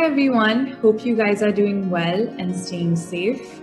Hi, 0.00 0.06
everyone. 0.06 0.68
Hope 0.80 1.04
you 1.04 1.14
guys 1.14 1.42
are 1.42 1.52
doing 1.52 1.90
well 1.90 2.26
and 2.38 2.56
staying 2.56 2.96
safe. 2.96 3.60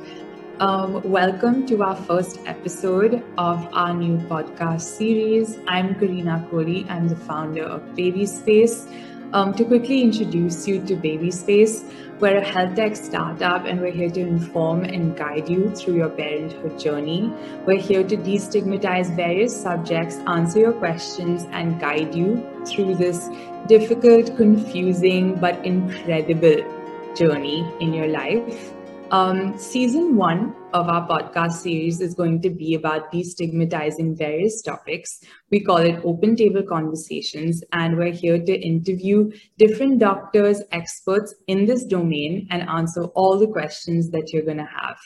Um, 0.59 1.01
welcome 1.01 1.65
to 1.65 1.81
our 1.81 1.95
first 1.95 2.37
episode 2.45 3.23
of 3.39 3.67
our 3.73 3.91
new 3.91 4.17
podcast 4.17 4.81
series. 4.81 5.57
I'm 5.67 5.95
Karina 5.95 6.47
Kohli. 6.51 6.87
I'm 6.91 7.07
the 7.07 7.15
founder 7.15 7.63
of 7.63 7.95
Baby 7.95 8.27
Space. 8.27 8.85
Um, 9.33 9.55
to 9.55 9.65
quickly 9.65 10.03
introduce 10.03 10.67
you 10.67 10.79
to 10.85 10.95
Baby 10.95 11.31
Space, 11.31 11.85
we're 12.19 12.37
a 12.37 12.43
health 12.43 12.75
tech 12.75 12.95
startup 12.95 13.65
and 13.65 13.79
we're 13.79 13.91
here 13.91 14.09
to 14.09 14.21
inform 14.21 14.83
and 14.83 15.15
guide 15.15 15.47
you 15.47 15.69
through 15.75 15.95
your 15.95 16.09
parenthood 16.09 16.79
journey. 16.79 17.31
We're 17.65 17.79
here 17.79 18.03
to 18.03 18.17
destigmatize 18.17 19.15
various 19.15 19.55
subjects, 19.55 20.15
answer 20.25 20.59
your 20.59 20.73
questions, 20.73 21.45
and 21.51 21.79
guide 21.79 22.15
you 22.15 22.65
through 22.65 22.95
this 22.95 23.29
difficult, 23.67 24.35
confusing, 24.35 25.35
but 25.35 25.63
incredible 25.63 27.13
journey 27.15 27.71
in 27.79 27.93
your 27.93 28.07
life. 28.07 28.76
Um, 29.09 29.57
season 29.57 30.17
one 30.17 30.53
of 30.73 30.89
our 30.89 31.07
podcast 31.07 31.61
series 31.61 32.01
is 32.01 32.13
going 32.13 32.41
to 32.41 32.49
be 32.49 32.75
about 32.75 33.09
destigmatizing 33.09 34.17
various 34.17 34.61
topics. 34.61 35.21
We 35.49 35.61
call 35.61 35.77
it 35.77 36.01
Open 36.03 36.35
Table 36.35 36.61
Conversations, 36.67 37.63
and 37.71 37.95
we're 37.95 38.11
here 38.11 38.37
to 38.37 38.59
interview 38.59 39.31
different 39.57 39.99
doctors, 39.99 40.61
experts 40.73 41.33
in 41.47 41.65
this 41.65 41.85
domain, 41.85 42.47
and 42.51 42.67
answer 42.67 43.05
all 43.15 43.39
the 43.39 43.47
questions 43.47 44.09
that 44.09 44.33
you're 44.33 44.43
going 44.43 44.57
to 44.57 44.65
have. 44.65 44.97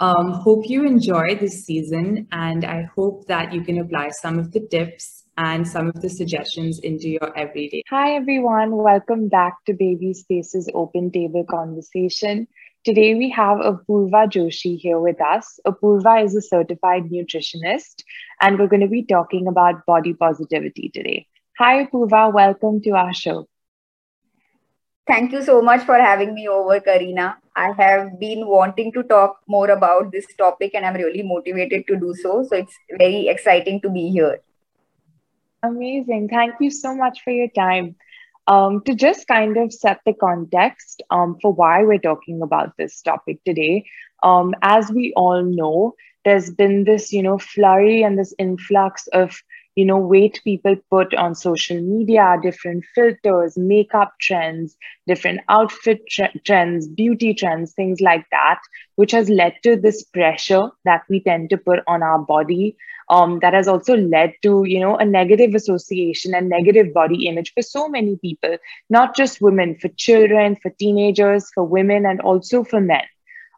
Um, 0.00 0.32
hope 0.32 0.68
you 0.68 0.84
enjoy 0.84 1.36
this 1.36 1.64
season, 1.64 2.26
and 2.32 2.64
I 2.64 2.88
hope 2.96 3.28
that 3.28 3.52
you 3.52 3.62
can 3.62 3.78
apply 3.78 4.08
some 4.22 4.40
of 4.40 4.50
the 4.50 4.66
tips 4.72 5.22
and 5.38 5.68
some 5.68 5.86
of 5.88 6.02
the 6.02 6.10
suggestions 6.10 6.80
into 6.80 7.08
your 7.10 7.38
everyday. 7.38 7.82
Hi, 7.90 8.16
everyone. 8.16 8.72
Welcome 8.72 9.28
back 9.28 9.54
to 9.66 9.72
Baby 9.72 10.14
Space's 10.14 10.68
Open 10.74 11.12
Table 11.12 11.44
Conversation. 11.48 12.48
Today 12.86 13.16
we 13.16 13.28
have 13.30 13.58
Apoorva 13.58 14.30
Joshi 14.32 14.78
here 14.78 15.00
with 15.00 15.20
us. 15.20 15.58
Apoorva 15.66 16.24
is 16.24 16.36
a 16.36 16.40
certified 16.40 17.06
nutritionist, 17.06 18.04
and 18.40 18.60
we're 18.60 18.68
going 18.68 18.82
to 18.82 18.86
be 18.86 19.02
talking 19.02 19.48
about 19.48 19.84
body 19.86 20.14
positivity 20.14 20.88
today. 20.94 21.26
Hi, 21.58 21.84
Apoorva. 21.84 22.32
Welcome 22.32 22.80
to 22.82 22.90
our 22.90 23.12
show. 23.12 23.48
Thank 25.08 25.32
you 25.32 25.42
so 25.42 25.60
much 25.62 25.82
for 25.82 25.96
having 25.96 26.32
me 26.32 26.46
over, 26.46 26.78
Karina. 26.78 27.38
I 27.56 27.72
have 27.72 28.20
been 28.20 28.46
wanting 28.46 28.92
to 28.92 29.02
talk 29.02 29.40
more 29.48 29.70
about 29.70 30.12
this 30.12 30.26
topic, 30.38 30.76
and 30.76 30.86
I'm 30.86 30.94
really 30.94 31.24
motivated 31.24 31.88
to 31.88 31.96
do 31.96 32.14
so. 32.14 32.44
So 32.48 32.54
it's 32.54 32.78
very 32.96 33.26
exciting 33.26 33.80
to 33.80 33.90
be 33.90 34.10
here. 34.10 34.38
Amazing. 35.64 36.28
Thank 36.28 36.54
you 36.60 36.70
so 36.70 36.94
much 36.94 37.24
for 37.24 37.32
your 37.32 37.48
time. 37.48 37.96
Um, 38.48 38.82
to 38.84 38.94
just 38.94 39.26
kind 39.26 39.56
of 39.56 39.72
set 39.72 40.00
the 40.06 40.12
context 40.12 41.02
um, 41.10 41.36
for 41.42 41.52
why 41.52 41.82
we're 41.82 41.98
talking 41.98 42.42
about 42.42 42.76
this 42.78 43.02
topic 43.02 43.42
today, 43.44 43.84
um, 44.22 44.54
as 44.62 44.90
we 44.90 45.12
all 45.16 45.42
know, 45.42 45.94
there's 46.24 46.50
been 46.50 46.84
this, 46.84 47.12
you 47.12 47.22
know, 47.22 47.38
flurry 47.38 48.02
and 48.02 48.18
this 48.18 48.34
influx 48.38 49.06
of, 49.08 49.36
you 49.76 49.84
know, 49.84 49.98
weight 49.98 50.40
people 50.44 50.76
put 50.90 51.14
on 51.14 51.34
social 51.34 51.80
media, 51.80 52.36
different 52.42 52.84
filters, 52.94 53.56
makeup 53.56 54.14
trends, 54.20 54.76
different 55.06 55.40
outfit 55.48 56.02
tre- 56.10 56.40
trends, 56.44 56.88
beauty 56.88 57.34
trends, 57.34 57.74
things 57.74 58.00
like 58.00 58.26
that, 58.32 58.60
which 58.96 59.12
has 59.12 59.30
led 59.30 59.54
to 59.62 59.76
this 59.76 60.02
pressure 60.04 60.70
that 60.84 61.02
we 61.08 61.20
tend 61.22 61.50
to 61.50 61.58
put 61.58 61.80
on 61.86 62.02
our 62.02 62.18
body 62.18 62.76
um, 63.10 63.38
that 63.40 63.54
has 63.54 63.68
also 63.68 63.96
led 63.96 64.34
to 64.42 64.64
you 64.66 64.80
know 64.80 64.96
a 64.96 65.04
negative 65.04 65.54
association 65.54 66.34
and 66.34 66.48
negative 66.48 66.92
body 66.92 67.26
image 67.26 67.52
for 67.54 67.62
so 67.62 67.88
many 67.88 68.16
people 68.16 68.56
not 68.90 69.16
just 69.16 69.40
women 69.40 69.76
for 69.80 69.88
children 69.90 70.56
for 70.56 70.70
teenagers 70.70 71.50
for 71.54 71.64
women 71.64 72.06
and 72.06 72.20
also 72.20 72.64
for 72.64 72.80
men 72.80 73.04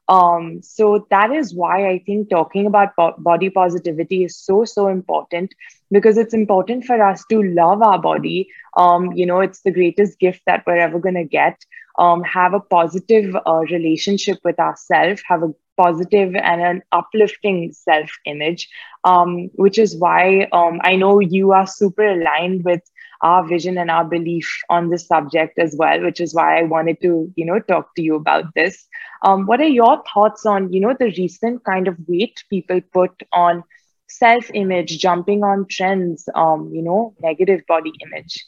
um, 0.08 0.60
so 0.62 1.06
that 1.10 1.30
is 1.30 1.54
why 1.54 1.88
i 1.90 1.98
think 2.06 2.28
talking 2.30 2.66
about 2.66 2.94
bo- 2.96 3.14
body 3.18 3.50
positivity 3.50 4.24
is 4.24 4.36
so 4.36 4.64
so 4.64 4.88
important 4.88 5.54
because 5.90 6.18
it's 6.18 6.34
important 6.34 6.84
for 6.84 7.02
us 7.02 7.24
to 7.30 7.42
love 7.42 7.82
our 7.82 8.00
body. 8.00 8.48
Um, 8.76 9.12
you 9.12 9.26
know 9.26 9.40
it's 9.40 9.62
the 9.62 9.70
greatest 9.72 10.18
gift 10.18 10.42
that 10.46 10.64
we're 10.66 10.76
ever 10.76 10.98
going 10.98 11.14
to 11.14 11.24
get. 11.24 11.64
Um, 11.98 12.22
have 12.22 12.54
a 12.54 12.60
positive 12.60 13.34
uh, 13.46 13.60
relationship 13.70 14.38
with 14.44 14.58
ourselves 14.58 15.22
have 15.28 15.42
a 15.42 15.52
positive 15.76 16.34
and 16.34 16.60
an 16.60 16.82
uplifting 16.92 17.72
self 17.72 18.10
image, 18.24 18.68
um, 19.04 19.48
which 19.54 19.78
is 19.78 19.96
why 19.98 20.46
um, 20.52 20.80
I 20.82 20.96
know 20.96 21.20
you 21.20 21.52
are 21.52 21.66
super 21.66 22.04
aligned 22.06 22.64
with 22.64 22.82
our 23.22 23.46
vision 23.46 23.78
and 23.78 23.90
our 23.90 24.04
belief 24.04 24.48
on 24.70 24.90
this 24.90 25.06
subject 25.06 25.58
as 25.58 25.74
well, 25.76 26.02
which 26.02 26.20
is 26.20 26.34
why 26.34 26.58
I 26.58 26.62
wanted 26.62 27.00
to, 27.02 27.32
you 27.36 27.44
know, 27.44 27.58
talk 27.60 27.94
to 27.96 28.02
you 28.02 28.14
about 28.14 28.54
this. 28.54 28.86
Um, 29.24 29.46
what 29.46 29.60
are 29.60 29.68
your 29.68 30.02
thoughts 30.12 30.46
on, 30.46 30.72
you 30.72 30.80
know, 30.80 30.94
the 30.98 31.12
recent 31.16 31.64
kind 31.64 31.88
of 31.88 31.96
weight 32.06 32.42
people 32.50 32.80
put 32.92 33.22
on 33.32 33.64
self 34.08 34.50
image, 34.54 34.98
jumping 34.98 35.42
on 35.42 35.66
trends, 35.68 36.28
um, 36.34 36.70
you 36.72 36.82
know, 36.82 37.14
negative 37.20 37.62
body 37.66 37.92
image? 38.06 38.44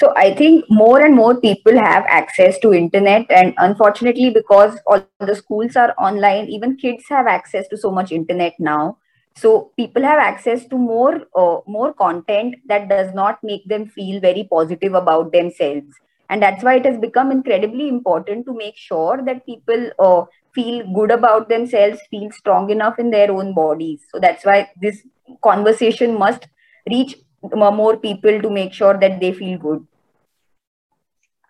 so 0.00 0.12
i 0.16 0.32
think 0.34 0.64
more 0.70 1.00
and 1.04 1.14
more 1.14 1.34
people 1.40 1.78
have 1.78 2.04
access 2.08 2.58
to 2.60 2.72
internet 2.72 3.30
and 3.30 3.54
unfortunately 3.58 4.30
because 4.30 4.78
all 4.86 5.02
the 5.18 5.34
schools 5.34 5.76
are 5.76 5.94
online 5.98 6.48
even 6.48 6.76
kids 6.76 7.04
have 7.08 7.26
access 7.26 7.68
to 7.68 7.76
so 7.76 7.90
much 7.90 8.12
internet 8.12 8.54
now 8.58 8.96
so 9.36 9.72
people 9.76 10.02
have 10.02 10.18
access 10.18 10.66
to 10.66 10.76
more 10.76 11.22
uh, 11.34 11.60
more 11.66 11.92
content 11.94 12.56
that 12.66 12.88
does 12.88 13.14
not 13.14 13.42
make 13.42 13.66
them 13.68 13.86
feel 13.86 14.20
very 14.20 14.46
positive 14.50 14.94
about 14.94 15.32
themselves 15.32 16.00
and 16.28 16.42
that's 16.42 16.62
why 16.62 16.74
it 16.76 16.84
has 16.84 16.98
become 16.98 17.30
incredibly 17.30 17.88
important 17.88 18.46
to 18.46 18.54
make 18.54 18.76
sure 18.76 19.22
that 19.24 19.46
people 19.46 19.90
uh, 19.98 20.24
feel 20.54 20.84
good 20.94 21.10
about 21.10 21.48
themselves 21.48 22.00
feel 22.10 22.30
strong 22.32 22.70
enough 22.70 22.98
in 22.98 23.10
their 23.10 23.30
own 23.30 23.54
bodies 23.54 24.00
so 24.12 24.20
that's 24.20 24.44
why 24.44 24.68
this 24.80 25.02
conversation 25.42 26.18
must 26.18 26.48
reach 26.90 27.16
more 27.42 27.96
people 27.96 28.40
to 28.42 28.50
make 28.50 28.72
sure 28.72 28.98
that 28.98 29.20
they 29.20 29.32
feel 29.32 29.58
good 29.58 29.86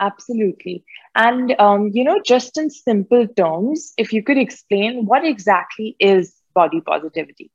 Absolutely. 0.01 0.83
And, 1.15 1.55
um, 1.61 1.91
you 1.93 2.03
know, 2.03 2.19
just 2.25 2.57
in 2.57 2.71
simple 2.71 3.29
terms, 3.37 3.93
if 3.99 4.13
you 4.15 4.23
could 4.23 4.39
explain 4.39 5.05
what 5.05 5.27
exactly 5.27 5.95
is 6.01 6.35
body 6.55 6.81
positivity? 6.81 7.51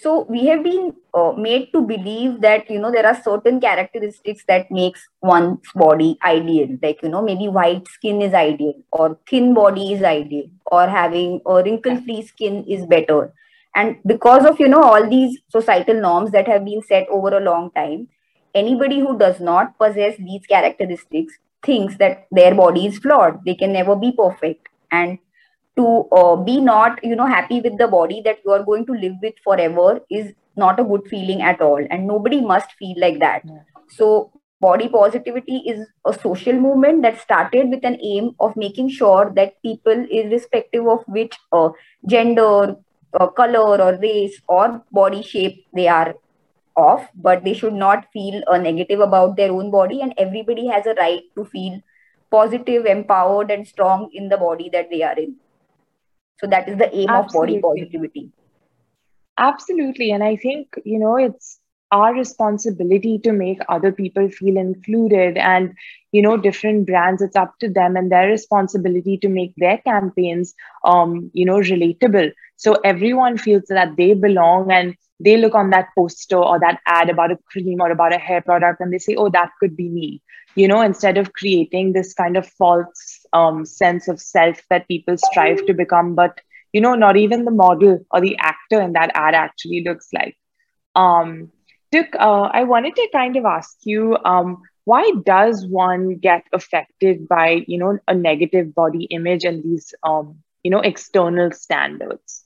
So 0.00 0.26
we 0.28 0.46
have 0.46 0.62
been 0.62 0.94
uh, 1.12 1.32
made 1.36 1.72
to 1.72 1.80
believe 1.80 2.40
that, 2.40 2.70
you 2.70 2.78
know, 2.78 2.92
there 2.92 3.06
are 3.06 3.20
certain 3.20 3.60
characteristics 3.60 4.44
that 4.46 4.70
makes 4.70 5.08
one's 5.22 5.58
body 5.74 6.18
ideal. 6.24 6.78
Like, 6.82 7.02
you 7.02 7.08
know, 7.08 7.22
maybe 7.22 7.48
white 7.48 7.88
skin 7.88 8.22
is 8.22 8.32
ideal 8.32 8.74
or 8.92 9.18
thin 9.28 9.54
body 9.54 9.92
is 9.94 10.02
ideal 10.02 10.44
or 10.66 10.86
having 10.86 11.40
a 11.46 11.62
wrinkle-free 11.62 12.22
skin 12.26 12.64
is 12.68 12.86
better. 12.86 13.32
And 13.74 13.96
because 14.06 14.44
of, 14.44 14.60
you 14.60 14.68
know, 14.68 14.82
all 14.82 15.08
these 15.08 15.40
societal 15.50 16.00
norms 16.00 16.30
that 16.30 16.46
have 16.46 16.64
been 16.64 16.82
set 16.82 17.08
over 17.08 17.36
a 17.36 17.40
long 17.40 17.70
time, 17.72 18.08
anybody 18.54 19.00
who 19.00 19.18
does 19.18 19.40
not 19.40 19.76
possess 19.78 20.16
these 20.16 20.46
characteristics 20.46 21.34
thinks 21.64 21.96
that 21.98 22.26
their 22.30 22.54
body 22.54 22.86
is 22.86 22.98
flawed 22.98 23.44
they 23.44 23.54
can 23.54 23.72
never 23.72 23.96
be 23.96 24.12
perfect 24.12 24.68
and 24.90 25.18
to 25.78 25.86
uh, 26.20 26.36
be 26.36 26.60
not 26.60 27.02
you 27.04 27.16
know 27.16 27.26
happy 27.26 27.60
with 27.60 27.78
the 27.78 27.88
body 27.88 28.20
that 28.24 28.44
you 28.44 28.52
are 28.52 28.64
going 28.64 28.84
to 28.86 29.00
live 29.04 29.16
with 29.22 29.34
forever 29.44 30.00
is 30.10 30.34
not 30.58 30.80
a 30.80 30.84
good 30.84 31.06
feeling 31.08 31.40
at 31.42 31.60
all. 31.60 31.86
And 31.90 32.06
nobody 32.06 32.40
must 32.40 32.72
feel 32.72 33.00
like 33.06 33.20
that. 33.20 33.42
Yeah. 33.46 33.62
so 33.96 34.08
body 34.60 34.88
positivity 34.88 35.58
is 35.72 35.86
a 36.04 36.12
social 36.12 36.56
movement 36.62 37.02
that 37.02 37.20
started 37.20 37.68
with 37.74 37.84
an 37.90 37.96
aim 38.12 38.30
of 38.46 38.56
making 38.62 38.88
sure 38.90 39.32
that 39.36 39.60
people 39.62 40.06
irrespective 40.10 40.88
of 40.94 41.04
which 41.06 41.36
uh, 41.52 41.68
gender 42.14 42.74
uh, 43.20 43.26
color 43.28 43.80
or 43.84 43.92
race 44.00 44.40
or 44.48 44.82
body 44.90 45.22
shape 45.22 45.64
they 45.80 45.86
are 45.86 46.14
off 46.76 47.06
but 47.28 47.44
they 47.44 47.54
should 47.60 47.78
not 47.84 48.04
feel 48.12 48.42
uh, 48.48 48.58
negative 48.58 49.00
about 49.00 49.36
their 49.36 49.52
own 49.52 49.70
body. 49.70 50.00
And 50.00 50.14
everybody 50.18 50.66
has 50.66 50.86
a 50.86 50.94
right 50.94 51.22
to 51.36 51.44
feel 51.44 51.80
positive 52.30 52.84
empowered 52.84 53.52
and 53.52 53.66
strong 53.66 54.10
in 54.12 54.28
the 54.28 54.36
body 54.36 54.68
that 54.72 54.90
they 54.90 55.02
are 55.02 55.18
in 55.18 55.36
so 56.40 56.46
that 56.46 56.68
is 56.68 56.78
the 56.78 56.94
aim 56.94 57.08
absolutely. 57.08 57.56
of 57.56 57.62
body 57.62 57.80
positivity. 57.80 58.32
Absolutely. 59.38 60.10
And 60.10 60.24
i 60.24 60.36
think 60.36 60.74
you 60.84 60.98
know 60.98 61.16
it's 61.16 61.58
our 61.90 62.12
responsibility 62.14 63.18
to 63.18 63.32
make 63.32 63.58
other 63.68 63.90
people 63.90 64.28
feel 64.28 64.58
included 64.58 65.38
and 65.38 65.72
you 66.12 66.20
know 66.20 66.36
different 66.36 66.86
brands 66.86 67.22
it's 67.22 67.36
up 67.36 67.54
to 67.60 67.68
them 67.68 67.96
and 67.96 68.12
their 68.12 68.28
responsibility 68.28 69.16
to 69.16 69.28
make 69.28 69.54
their 69.56 69.78
campaigns 69.78 70.54
um 70.84 71.30
you 71.32 71.46
know 71.46 71.56
relatable. 71.56 72.32
So 72.56 72.74
everyone 72.84 73.38
feels 73.38 73.64
that 73.68 73.96
they 73.96 74.14
belong 74.14 74.72
and 74.72 74.96
they 75.20 75.36
look 75.36 75.54
on 75.54 75.70
that 75.70 75.88
poster 75.96 76.36
or 76.36 76.58
that 76.60 76.80
ad 76.86 77.10
about 77.10 77.32
a 77.32 77.38
cream 77.50 77.80
or 77.80 77.90
about 77.90 78.14
a 78.14 78.18
hair 78.18 78.40
product 78.40 78.80
and 78.80 78.92
they 78.92 78.98
say, 78.98 79.14
oh, 79.16 79.28
that 79.30 79.50
could 79.60 79.76
be 79.76 79.88
me, 79.88 80.22
you 80.54 80.68
know, 80.68 80.80
instead 80.80 81.18
of 81.18 81.32
creating 81.32 81.92
this 81.92 82.14
kind 82.14 82.36
of 82.36 82.46
false 82.46 83.17
um, 83.32 83.64
sense 83.64 84.08
of 84.08 84.20
self 84.20 84.60
that 84.70 84.88
people 84.88 85.16
strive 85.16 85.64
to 85.66 85.74
become. 85.74 86.14
But, 86.14 86.40
you 86.72 86.80
know, 86.80 86.94
not 86.94 87.16
even 87.16 87.44
the 87.44 87.50
model 87.50 88.04
or 88.10 88.20
the 88.20 88.36
actor 88.38 88.80
in 88.80 88.92
that 88.92 89.10
ad 89.14 89.34
actually 89.34 89.84
looks 89.84 90.08
like. 90.12 90.36
Um, 90.94 91.52
Duke, 91.90 92.14
uh, 92.18 92.50
I 92.52 92.64
wanted 92.64 92.96
to 92.96 93.08
kind 93.12 93.36
of 93.36 93.44
ask 93.44 93.78
you, 93.84 94.16
um, 94.24 94.62
why 94.84 95.10
does 95.24 95.66
one 95.66 96.16
get 96.16 96.44
affected 96.52 97.28
by, 97.28 97.64
you 97.66 97.78
know, 97.78 97.98
a 98.08 98.14
negative 98.14 98.74
body 98.74 99.04
image 99.04 99.44
and 99.44 99.62
these, 99.62 99.94
um, 100.02 100.38
you 100.62 100.70
know, 100.70 100.80
external 100.80 101.52
standards? 101.52 102.44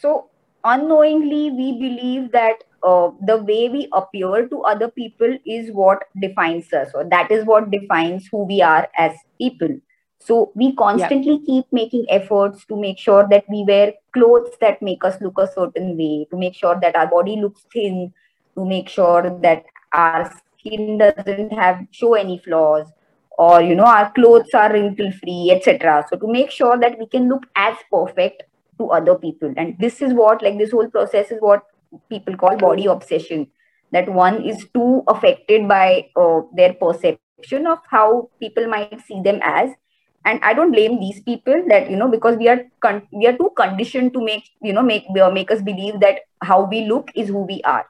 So 0.00 0.30
unknowingly, 0.64 1.50
we 1.50 1.72
believe 1.78 2.32
that 2.32 2.64
uh, 2.82 3.10
the 3.26 3.38
way 3.38 3.68
we 3.68 3.88
appear 3.92 4.48
to 4.48 4.62
other 4.62 4.90
people 4.90 5.38
is 5.46 5.70
what 5.70 6.04
defines 6.20 6.72
us, 6.72 6.90
or 6.94 7.04
that 7.04 7.30
is 7.30 7.44
what 7.44 7.70
defines 7.70 8.28
who 8.30 8.44
we 8.44 8.60
are 8.60 8.88
as 8.98 9.12
people. 9.38 9.80
So 10.18 10.52
we 10.54 10.74
constantly 10.74 11.34
yeah. 11.34 11.46
keep 11.46 11.66
making 11.70 12.06
efforts 12.08 12.64
to 12.66 12.76
make 12.76 12.98
sure 12.98 13.26
that 13.28 13.44
we 13.48 13.64
wear 13.66 13.92
clothes 14.12 14.56
that 14.60 14.80
make 14.80 15.04
us 15.04 15.20
look 15.20 15.38
a 15.38 15.50
certain 15.52 15.98
way, 15.98 16.26
to 16.30 16.36
make 16.36 16.54
sure 16.54 16.78
that 16.80 16.96
our 16.96 17.06
body 17.06 17.36
looks 17.36 17.66
thin, 17.72 18.12
to 18.54 18.64
make 18.64 18.88
sure 18.88 19.38
that 19.42 19.64
our 19.92 20.32
skin 20.58 20.98
doesn't 20.98 21.52
have 21.52 21.86
show 21.90 22.14
any 22.14 22.38
flaws, 22.38 22.86
or 23.36 23.60
you 23.60 23.74
know 23.74 23.84
our 23.84 24.10
clothes 24.12 24.48
are 24.54 24.72
wrinkle 24.72 25.12
free, 25.12 25.50
etc. 25.54 26.06
So 26.08 26.16
to 26.16 26.26
make 26.26 26.50
sure 26.50 26.78
that 26.78 26.98
we 26.98 27.06
can 27.06 27.28
look 27.28 27.44
as 27.54 27.76
perfect 27.90 28.44
to 28.78 28.90
other 28.90 29.14
people, 29.14 29.52
and 29.56 29.76
this 29.78 30.02
is 30.02 30.12
what 30.12 30.42
like 30.42 30.58
this 30.58 30.72
whole 30.72 30.88
process 30.88 31.30
is 31.30 31.38
what 31.40 31.62
people 32.08 32.36
call 32.36 32.56
body 32.56 32.86
obsession. 32.86 33.46
That 33.92 34.08
one 34.08 34.42
is 34.44 34.66
too 34.74 35.02
affected 35.06 35.68
by 35.68 36.08
uh, 36.16 36.40
their 36.56 36.74
perception 36.74 37.66
of 37.66 37.78
how 37.88 38.30
people 38.40 38.66
might 38.66 39.00
see 39.06 39.20
them 39.22 39.40
as. 39.42 39.70
And 40.26 40.40
i 40.42 40.54
don't 40.54 40.72
blame 40.72 41.00
these 41.00 41.20
people 41.20 41.64
that 41.68 41.90
you 41.90 41.96
know 41.96 42.08
because 42.10 42.38
we 42.38 42.48
are 42.48 42.60
con- 42.80 43.06
we 43.12 43.26
are 43.26 43.36
too 43.36 43.50
conditioned 43.56 44.14
to 44.14 44.24
make 44.24 44.44
you 44.62 44.72
know 44.72 44.82
make 44.82 45.10
make 45.10 45.50
us 45.50 45.60
believe 45.60 46.00
that 46.00 46.20
how 46.40 46.64
we 46.64 46.86
look 46.86 47.10
is 47.14 47.28
who 47.28 47.40
we 47.40 47.60
are. 47.62 47.84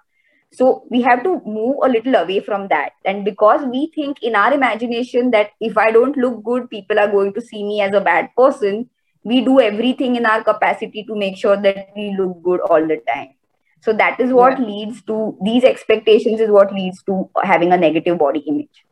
So 0.52 0.84
we 0.88 1.02
have 1.02 1.22
to 1.24 1.40
move 1.44 1.76
a 1.82 1.88
little 1.88 2.14
away 2.14 2.38
from 2.38 2.68
that. 2.68 2.92
And 3.04 3.24
because 3.24 3.64
we 3.66 3.90
think 3.94 4.22
in 4.22 4.36
our 4.36 4.52
imagination 4.52 5.30
that 5.30 5.50
if 5.60 5.78
i 5.78 5.90
don't 5.90 6.16
look 6.16 6.42
good 6.44 6.68
people 6.70 6.98
are 6.98 7.10
going 7.14 7.32
to 7.34 7.40
see 7.40 7.62
me 7.64 7.80
as 7.80 7.94
a 7.94 8.00
bad 8.00 8.28
person 8.36 8.88
we 9.24 9.40
do 9.40 9.60
everything 9.60 10.16
in 10.16 10.26
our 10.26 10.44
capacity 10.44 11.04
to 11.04 11.16
make 11.16 11.36
sure 11.36 11.60
that 11.60 11.88
we 11.96 12.14
look 12.18 12.42
good 12.42 12.60
all 12.60 12.86
the 12.86 13.00
time 13.12 13.34
so 13.80 13.92
that 13.92 14.18
is 14.20 14.32
what 14.32 14.58
yeah. 14.58 14.66
leads 14.66 15.02
to 15.02 15.36
these 15.44 15.64
expectations 15.64 16.40
is 16.40 16.50
what 16.50 16.72
leads 16.72 17.02
to 17.02 17.28
having 17.42 17.72
a 17.72 17.76
negative 17.76 18.18
body 18.18 18.44
image 18.54 18.84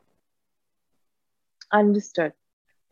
understood 1.73 2.33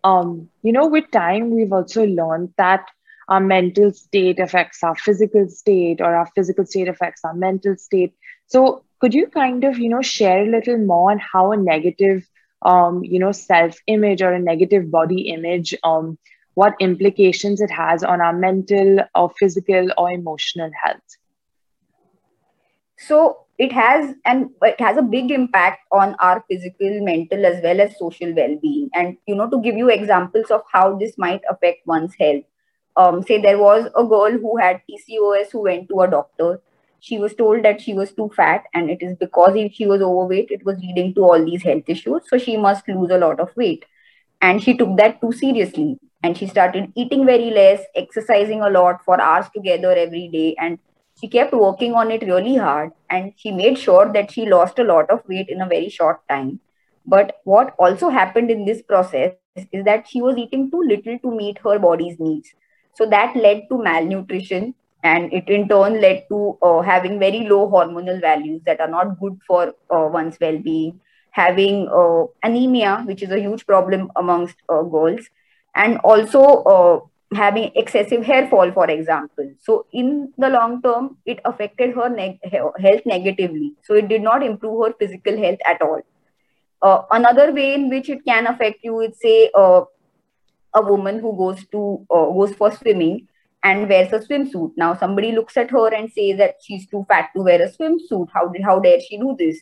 um, 0.05 0.49
you 0.63 0.73
know, 0.73 0.87
with 0.87 1.11
time, 1.11 1.51
we've 1.51 1.73
also 1.73 2.07
learned 2.07 2.55
that 2.57 2.87
our 3.29 3.41
mental 3.41 3.93
state 3.93 4.39
affects 4.39 4.83
our 4.83 4.97
physical 4.97 5.49
state, 5.49 6.01
or 6.01 6.15
our 6.15 6.27
physical 6.35 6.67
state 6.67 6.89
affects 6.89 7.25
our 7.25 7.35
mental 7.35 7.77
state. 7.77 8.15
So, 8.47 8.85
could 9.01 9.15
you 9.15 9.29
kind 9.29 9.65
of, 9.65 9.79
you 9.79 9.89
know, 9.89 10.03
share 10.03 10.43
a 10.43 10.51
little 10.51 10.79
more 10.79 11.13
on 11.13 11.19
how 11.19 11.53
a 11.53 11.57
negative, 11.57 12.27
um, 12.63 13.05
you 13.05 13.19
know, 13.19 13.33
self-image 13.33 14.23
or 14.23 14.33
a 14.33 14.41
negative 14.41 14.91
body 14.91 15.29
image, 15.29 15.75
um, 15.85 16.19
what 16.61 16.81
implications 16.87 17.61
it 17.61 17.71
has 17.71 18.03
on 18.15 18.21
our 18.21 18.33
mental 18.33 18.99
or 19.15 19.31
physical 19.39 19.93
or 19.97 20.11
emotional 20.11 20.71
health? 20.83 21.17
So, 22.99 23.47
it 23.61 23.73
has 23.73 24.15
and 24.25 24.51
it 24.63 24.81
has 24.81 24.97
a 24.97 25.03
big 25.03 25.31
impact 25.31 25.81
on 25.93 26.15
our 26.19 26.43
physical 26.51 27.01
mental 27.07 27.45
as 27.45 27.63
well 27.63 27.81
as 27.81 27.99
social 27.99 28.35
well-being. 28.35 28.89
And 28.95 29.19
you 29.27 29.35
know 29.35 29.49
to 29.51 29.61
give 29.61 29.77
you 29.77 29.91
examples 29.91 30.51
of 30.51 30.63
how 30.73 30.97
this 31.03 31.19
might 31.19 31.43
affect 31.51 31.87
one's 31.87 32.15
health 32.15 32.45
um, 32.97 33.23
say 33.23 33.41
there 33.41 33.59
was 33.59 33.87
a 34.03 34.05
girl 34.15 34.39
who 34.45 34.57
had 34.57 34.81
pcos 34.89 35.53
who 35.53 35.63
went 35.63 35.89
to 35.91 36.01
a 36.01 36.11
doctor. 36.11 36.61
She 37.01 37.19
was 37.19 37.35
told 37.35 37.65
that 37.65 37.81
she 37.81 37.95
was 37.95 38.13
too 38.13 38.31
fat 38.35 38.65
and 38.75 38.91
it 38.91 39.03
is 39.03 39.17
because 39.17 39.59
she 39.75 39.87
was 39.87 40.03
overweight 40.03 40.51
it 40.51 40.65
was 40.65 40.79
leading 40.79 41.15
to 41.15 41.23
all 41.23 41.45
these 41.45 41.63
health 41.63 41.85
issues. 41.97 42.23
So 42.29 42.39
she 42.39 42.57
must 42.57 42.89
lose 42.89 43.11
a 43.11 43.19
lot 43.19 43.41
of 43.41 43.57
weight. 43.57 43.85
And 44.41 44.63
she 44.63 44.77
took 44.77 44.97
that 44.97 45.21
too 45.21 45.33
seriously 45.33 45.99
and 46.23 46.37
she 46.37 46.47
started 46.47 46.93
eating 46.95 47.25
very 47.25 47.51
less 47.51 47.83
exercising 47.95 48.61
a 48.61 48.71
lot 48.71 49.05
for 49.05 49.21
hours 49.21 49.47
together 49.55 49.93
every 49.93 50.29
day. 50.29 50.55
And 50.59 50.79
she 51.21 51.29
kept 51.29 51.53
working 51.53 51.95
on 51.95 52.11
it 52.11 52.23
really 52.23 52.57
hard. 52.57 52.91
And 53.09 53.33
she 53.37 53.51
made 53.51 53.79
sure 53.79 54.13
that 54.13 54.31
she 54.31 54.47
lost 54.47 54.79
a 54.79 54.85
lot 54.85 55.11
of 55.11 55.23
weight 55.29 55.49
in 55.49 55.63
a 55.63 55.67
very 55.67 55.89
short 55.89 56.21
time. 56.29 56.61
But 57.07 57.41
what 57.45 57.75
also 57.79 58.11
happened 58.11 58.51
in 58.51 58.65
this 58.67 58.83
process 58.83 59.33
is 59.73 59.85
that 59.85 60.07
she 60.09 60.21
was 60.21 60.37
eating 60.37 60.71
too 60.71 60.83
little 60.83 61.19
to 61.19 61.31
meet 61.31 61.59
her 61.65 61.79
body's 61.79 62.19
needs. 62.21 62.53
So 62.95 63.07
that 63.07 63.35
led 63.35 63.63
to 63.71 63.83
malnutrition. 63.83 64.75
And 65.03 65.33
it 65.33 65.49
in 65.49 65.67
turn 65.69 66.01
led 66.03 66.27
to 66.29 66.59
uh, 66.61 66.81
having 66.83 67.19
very 67.19 67.49
low 67.49 67.67
hormonal 67.71 68.21
values 68.21 68.61
that 68.67 68.81
are 68.81 68.89
not 68.89 69.19
good 69.19 69.39
for 69.47 69.69
uh, 69.91 70.09
one's 70.13 70.37
well-being. 70.39 71.01
Having 71.31 71.89
uh, 71.89 72.25
anemia 72.43 73.05
which 73.07 73.23
is 73.23 73.31
a 73.31 73.39
huge 73.39 73.67
problem 73.67 74.11
amongst 74.17 74.57
uh, 74.69 74.83
girls 74.83 75.31
and 75.75 75.99
also 75.99 76.43
uh, 76.43 77.01
having 77.35 77.71
excessive 77.77 78.25
hair 78.25 78.49
fall 78.49 78.73
for 78.73 78.91
example. 78.91 79.53
So 79.61 79.87
in 79.93 80.33
the 80.37 80.49
long 80.49 80.83
term 80.83 81.17
it 81.25 81.41
affected 81.45 81.95
her 81.95 82.09
neg- 82.09 82.41
health 82.45 83.03
negatively. 83.07 83.75
So 83.85 83.95
it 83.95 84.09
did 84.09 84.23
not 84.23 84.43
improve 84.43 84.87
her 84.87 84.95
physical 84.99 85.37
health 85.37 85.59
at 85.67 85.81
all. 85.81 86.03
Uh, 86.83 87.03
another 87.11 87.53
way 87.53 87.75
in 87.75 87.89
which 87.89 88.09
it 88.09 88.25
can 88.25 88.47
affect 88.47 88.79
you 88.83 89.01
is 89.01 89.19
say 89.21 89.51
uh, 89.55 89.83
a 90.75 90.83
woman 90.83 91.19
who 91.19 91.37
goes 91.37 91.65
to 91.67 92.07
uh, 92.11 92.27
goes 92.27 92.55
for 92.55 92.75
swimming 92.75 93.29
and 93.63 93.89
wears 93.89 94.13
a 94.13 94.19
swimsuit. 94.19 94.73
Now 94.77 94.95
somebody 94.95 95.33
looks 95.33 95.57
at 95.57 95.71
her 95.71 95.95
and 95.95 96.11
says 96.11 96.39
that 96.39 96.57
she's 96.63 96.87
too 96.89 97.05
fat 97.09 97.31
to 97.37 97.43
wear 97.43 97.63
a 97.63 97.71
swimsuit. 97.71 98.29
How 98.33 98.49
did 98.49 98.63
how 98.63 98.81
dare 98.81 99.01
she 99.01 99.19
do 99.19 99.37
this? 99.39 99.61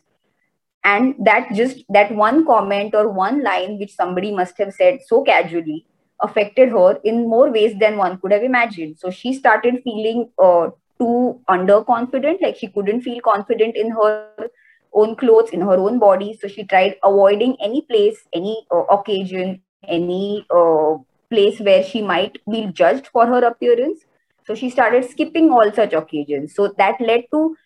And 0.84 1.16
that 1.18 1.52
just 1.54 1.84
that 1.90 2.14
one 2.14 2.46
comment 2.46 2.94
or 2.94 3.08
one 3.10 3.42
line 3.42 3.78
which 3.78 3.94
somebody 3.94 4.32
must 4.32 4.56
have 4.58 4.72
said 4.72 5.00
so 5.06 5.22
casually 5.22 5.84
affected 6.20 6.70
her 6.70 6.98
in 7.04 7.28
more 7.28 7.50
ways 7.50 7.74
than 7.78 7.96
one 7.96 8.18
could 8.18 8.32
have 8.32 8.42
imagined. 8.42 8.98
So 8.98 9.10
she 9.10 9.32
started 9.32 9.82
feeling 9.84 10.30
uh, 10.42 10.70
too 10.98 11.40
underconfident, 11.48 12.42
like 12.42 12.56
she 12.56 12.68
couldn't 12.68 13.02
feel 13.02 13.20
confident 13.20 13.76
in 13.76 13.90
her 13.90 14.48
own 14.92 15.16
clothes, 15.16 15.50
in 15.50 15.60
her 15.60 15.76
own 15.76 15.98
body. 15.98 16.36
So 16.40 16.48
she 16.48 16.64
tried 16.64 16.96
avoiding 17.04 17.56
any 17.60 17.82
place, 17.82 18.18
any 18.32 18.66
uh, 18.70 18.84
occasion, 18.90 19.62
any 19.86 20.46
uh, 20.50 20.96
place 21.30 21.60
where 21.60 21.82
she 21.82 22.02
might 22.02 22.38
be 22.50 22.66
judged 22.66 23.08
for 23.08 23.26
her 23.26 23.44
appearance. 23.46 24.00
So 24.46 24.54
she 24.54 24.70
started 24.70 25.04
skipping 25.04 25.50
all 25.50 25.70
such 25.72 25.92
occasions. 25.92 26.54
So 26.54 26.74
that 26.78 27.00
led 27.00 27.24
to 27.32 27.56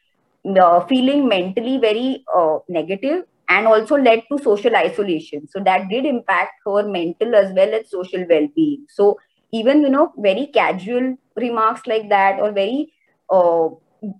uh, 0.60 0.80
feeling 0.86 1.28
mentally 1.28 1.78
very 1.78 2.24
uh, 2.36 2.58
negative 2.68 3.24
and 3.52 3.66
also 3.66 3.96
led 3.96 4.22
to 4.30 4.38
social 4.38 4.76
isolation. 4.76 5.46
So 5.48 5.60
that 5.68 5.88
did 5.88 6.06
impact 6.06 6.52
her 6.66 6.82
mental 6.88 7.34
as 7.34 7.52
well 7.52 7.74
as 7.74 7.90
social 7.90 8.26
well-being. 8.28 8.86
So 8.88 9.18
even 9.52 9.82
you 9.82 9.90
know 9.90 10.12
very 10.18 10.46
casual 10.46 11.16
remarks 11.36 11.86
like 11.86 12.08
that 12.08 12.40
or 12.40 12.52
very 12.52 12.92
uh, 13.30 13.68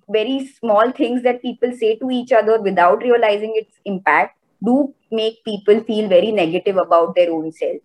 very 0.09 0.47
small 0.59 0.93
things 0.93 1.23
that 1.23 1.43
people 1.43 1.73
say 1.77 1.97
to 1.97 2.11
each 2.11 2.33
other 2.33 2.61
without 2.61 3.03
realizing 3.03 3.55
its 3.57 3.81
impact 3.85 4.39
do 4.65 4.95
make 5.11 5.43
people 5.45 5.83
feel 5.85 6.09
very 6.09 6.31
negative 6.31 6.77
about 6.77 7.17
their 7.17 7.33
own 7.33 7.51
self. 7.53 7.81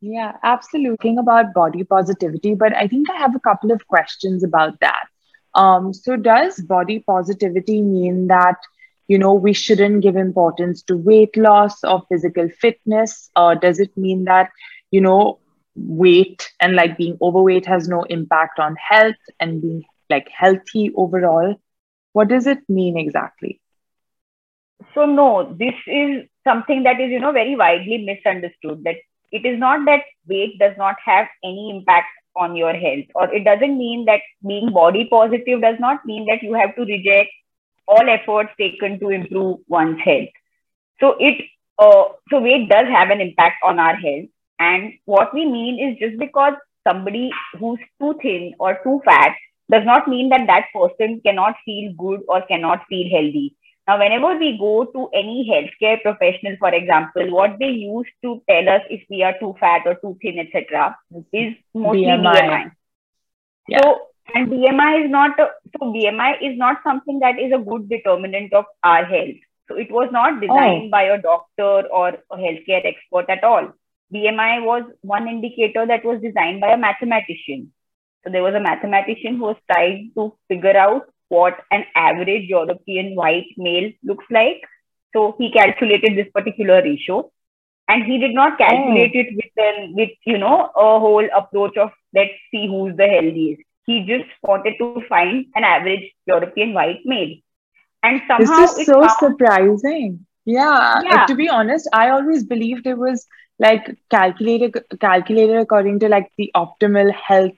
Yeah 0.00 0.32
absolutely 0.42 1.16
about 1.16 1.54
body 1.54 1.84
positivity 1.84 2.54
but 2.54 2.74
i 2.76 2.86
think 2.86 3.10
i 3.10 3.16
have 3.16 3.34
a 3.34 3.44
couple 3.50 3.72
of 3.72 3.88
questions 3.96 4.44
about 4.52 4.78
that. 4.80 5.10
Um, 5.54 5.92
so 5.94 6.16
does 6.16 6.60
body 6.60 6.98
positivity 7.08 7.80
mean 7.80 8.26
that 8.26 8.56
you 9.08 9.18
know 9.18 9.34
we 9.34 9.52
shouldn't 9.52 10.02
give 10.02 10.16
importance 10.16 10.82
to 10.82 10.96
weight 10.96 11.36
loss 11.36 11.82
or 11.84 12.02
physical 12.08 12.48
fitness 12.60 13.30
or 13.36 13.54
does 13.54 13.78
it 13.80 13.90
mean 13.96 14.24
that 14.24 14.50
you 14.90 15.00
know 15.00 15.38
weight 15.76 16.48
and 16.60 16.74
like 16.74 16.96
being 16.96 17.16
overweight 17.22 17.66
has 17.66 17.88
no 17.88 18.02
impact 18.04 18.58
on 18.58 18.74
health 18.90 19.16
and 19.40 19.60
being 19.62 19.82
like 20.10 20.28
healthy 20.36 20.90
overall? 20.96 21.54
What 22.12 22.28
does 22.28 22.46
it 22.46 22.58
mean 22.68 22.96
exactly? 22.98 23.60
So 24.94 25.04
no 25.06 25.54
this 25.58 25.74
is 25.86 26.24
something 26.44 26.82
that 26.84 27.00
is 27.00 27.10
you 27.10 27.20
know 27.20 27.32
very 27.32 27.56
widely 27.56 27.98
misunderstood 28.04 28.82
that 28.84 28.96
it 29.32 29.44
is 29.44 29.58
not 29.58 29.84
that 29.86 30.02
weight 30.28 30.58
does 30.58 30.76
not 30.78 30.96
have 31.04 31.26
any 31.44 31.70
impact 31.70 32.08
on 32.36 32.54
your 32.56 32.72
health 32.74 33.06
or 33.14 33.32
it 33.34 33.44
doesn't 33.44 33.78
mean 33.78 34.04
that 34.06 34.20
being 34.46 34.72
body 34.72 35.06
positive 35.10 35.60
does 35.60 35.78
not 35.80 36.04
mean 36.04 36.26
that 36.26 36.42
you 36.42 36.54
have 36.54 36.74
to 36.76 36.82
reject 36.84 37.30
all 37.86 38.08
efforts 38.08 38.50
taken 38.58 38.98
to 39.00 39.10
improve 39.10 39.58
one's 39.68 40.00
health. 40.00 40.28
So 41.00 41.16
it 41.18 41.44
uh, 41.78 42.04
so 42.30 42.40
weight 42.40 42.68
does 42.68 42.86
have 42.88 43.10
an 43.10 43.20
impact 43.20 43.56
on 43.64 43.78
our 43.78 43.96
health. 43.96 44.28
And 44.58 44.92
what 45.04 45.34
we 45.34 45.44
mean 45.44 45.80
is 45.80 45.98
just 45.98 46.18
because 46.18 46.54
somebody 46.86 47.30
who's 47.58 47.80
too 48.00 48.14
thin 48.22 48.54
or 48.58 48.78
too 48.84 49.00
fat 49.04 49.34
does 49.70 49.84
not 49.84 50.06
mean 50.06 50.28
that 50.28 50.46
that 50.46 50.66
person 50.74 51.20
cannot 51.24 51.54
feel 51.64 51.92
good 51.98 52.20
or 52.28 52.42
cannot 52.42 52.84
feel 52.88 53.10
healthy. 53.10 53.56
Now, 53.86 53.98
whenever 53.98 54.38
we 54.38 54.56
go 54.58 54.84
to 54.84 55.08
any 55.12 55.46
healthcare 55.50 56.00
professional, 56.00 56.56
for 56.58 56.72
example, 56.72 57.30
what 57.30 57.58
they 57.58 57.68
use 57.68 58.06
to 58.22 58.42
tell 58.48 58.68
us 58.68 58.80
if 58.88 59.02
we 59.10 59.22
are 59.22 59.34
too 59.38 59.54
fat 59.60 59.82
or 59.84 59.96
too 59.96 60.16
thin, 60.22 60.38
etc., 60.38 60.96
is 61.32 61.54
mostly 61.74 62.04
BMI. 62.04 62.34
BMI. 62.34 62.72
Yeah. 63.68 63.80
So 63.82 64.00
And 64.34 64.48
BMI 64.48 65.04
is 65.04 65.10
not, 65.10 65.38
a, 65.38 65.48
so 65.72 65.92
BMI 65.92 66.36
is 66.42 66.56
not 66.56 66.78
something 66.82 67.20
that 67.20 67.38
is 67.38 67.52
a 67.52 67.58
good 67.58 67.88
determinant 67.88 68.52
of 68.54 68.64
our 68.82 69.04
health. 69.04 69.36
So 69.68 69.76
it 69.76 69.90
was 69.90 70.08
not 70.12 70.34
oh. 70.34 70.40
designed 70.40 70.86
oh. 70.86 70.90
by 70.90 71.02
a 71.04 71.20
doctor 71.20 71.86
or 71.88 72.08
a 72.08 72.36
healthcare 72.36 72.84
expert 72.84 73.28
at 73.28 73.44
all. 73.44 73.72
BMI 74.12 74.64
was 74.64 74.84
one 75.02 75.28
indicator 75.28 75.86
that 75.86 76.04
was 76.04 76.20
designed 76.22 76.60
by 76.60 76.72
a 76.72 76.78
mathematician. 76.78 77.72
So 78.24 78.30
there 78.30 78.42
was 78.42 78.54
a 78.54 78.60
mathematician 78.60 79.36
who 79.36 79.44
was 79.44 79.56
trying 79.70 80.12
to 80.14 80.34
figure 80.48 80.76
out 80.76 81.06
what 81.28 81.60
an 81.70 81.84
average 81.94 82.48
European 82.48 83.14
white 83.14 83.48
male 83.56 83.90
looks 84.02 84.24
like. 84.30 84.62
So 85.12 85.34
he 85.38 85.50
calculated 85.50 86.16
this 86.16 86.30
particular 86.32 86.82
ratio 86.82 87.30
and 87.88 88.04
he 88.04 88.18
did 88.18 88.34
not 88.34 88.58
calculate 88.58 89.12
oh. 89.14 89.20
it 89.20 89.28
with 89.36 89.64
an, 89.64 89.94
with 89.94 90.10
you 90.24 90.38
know 90.38 90.70
a 90.74 90.98
whole 90.98 91.26
approach 91.36 91.76
of 91.76 91.90
let's 92.14 92.32
see 92.50 92.66
who's 92.66 92.96
the 92.96 93.06
healthiest. 93.06 93.62
He 93.86 94.04
just 94.06 94.30
wanted 94.42 94.74
to 94.78 95.02
find 95.08 95.46
an 95.54 95.64
average 95.64 96.10
European 96.26 96.72
white 96.72 97.00
male, 97.04 97.34
and 98.02 98.20
somehow 98.26 98.60
this 98.60 98.78
is 98.78 98.86
so 98.86 99.00
found... 99.00 99.10
surprising. 99.18 100.26
Yeah. 100.46 101.00
yeah. 101.02 101.26
to 101.26 101.34
be 101.34 101.48
honest, 101.48 101.88
I 101.92 102.10
always 102.10 102.44
believed 102.44 102.86
it 102.86 102.98
was 102.98 103.26
like 103.58 103.96
calculated 104.10 104.84
calculated 105.00 105.56
according 105.56 106.00
to 106.00 106.08
like 106.08 106.30
the 106.36 106.50
optimal 106.54 107.12
health 107.14 107.56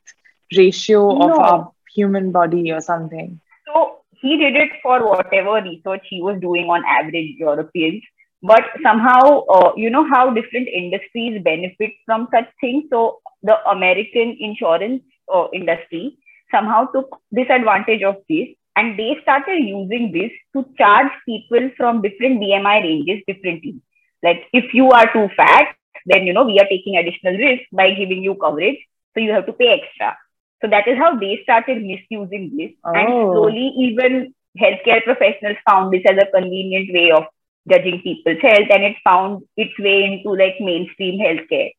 ratio 0.57 1.17
no. 1.19 1.33
of 1.33 1.39
our 1.39 1.73
human 1.95 2.31
body 2.33 2.71
or 2.71 2.81
something. 2.81 3.41
So 3.67 3.99
he 4.13 4.37
did 4.37 4.57
it 4.57 4.71
for 4.83 5.05
whatever 5.05 5.55
research 5.63 6.07
he 6.09 6.23
was 6.23 6.41
doing 6.41 6.67
on 6.67 6.85
average 6.85 7.35
Europeans 7.39 8.03
but 8.43 8.65
somehow 8.83 9.45
uh, 9.47 9.73
you 9.77 9.91
know 9.91 10.07
how 10.09 10.31
different 10.31 10.69
industries 10.69 11.43
benefit 11.43 11.93
from 12.05 12.29
such 12.33 12.49
things 12.61 12.85
so 12.91 13.19
the 13.43 13.57
american 13.71 14.37
insurance 14.39 15.03
uh, 15.33 15.47
industry 15.53 16.19
somehow 16.51 16.87
took 16.87 17.19
disadvantage 17.35 18.03
of 18.03 18.17
this 18.29 18.49
and 18.77 18.99
they 18.99 19.17
started 19.23 19.59
using 19.59 20.13
this 20.13 20.31
to 20.53 20.65
charge 20.79 21.11
people 21.25 21.71
from 21.77 22.03
different 22.03 22.41
bmi 22.41 22.77
ranges 22.83 23.23
differently 23.27 23.81
like 24.23 24.45
if 24.53 24.73
you 24.73 24.91
are 24.91 25.13
too 25.13 25.29
fat 25.37 25.75
then 26.07 26.27
you 26.27 26.33
know 26.33 26.45
we 26.45 26.59
are 26.61 26.69
taking 26.69 26.97
additional 26.97 27.37
risk 27.37 27.65
by 27.73 27.91
giving 27.91 28.23
you 28.23 28.35
coverage 28.35 28.79
so 29.15 29.21
you 29.21 29.33
have 29.33 29.47
to 29.47 29.53
pay 29.53 29.69
extra 29.81 30.17
so 30.63 30.69
that 30.69 30.89
is 30.89 30.97
how 30.99 31.17
they 31.19 31.39
started 31.43 31.83
misusing 31.83 32.57
this 32.57 32.73
oh. 32.85 32.93
and 32.93 33.09
slowly 33.09 33.73
even 33.87 34.35
healthcare 34.61 35.03
professionals 35.05 35.57
found 35.69 35.93
this 35.93 36.03
as 36.11 36.17
a 36.23 36.31
convenient 36.31 36.93
way 36.93 37.11
of 37.11 37.25
judging 37.71 38.01
people's 38.03 38.41
health 38.41 38.69
and 38.71 38.85
it 38.85 38.97
found 39.05 39.43
its 39.57 39.79
way 39.79 40.05
into 40.05 40.31
like 40.31 40.55
mainstream 40.61 41.21
healthcare. 41.21 41.73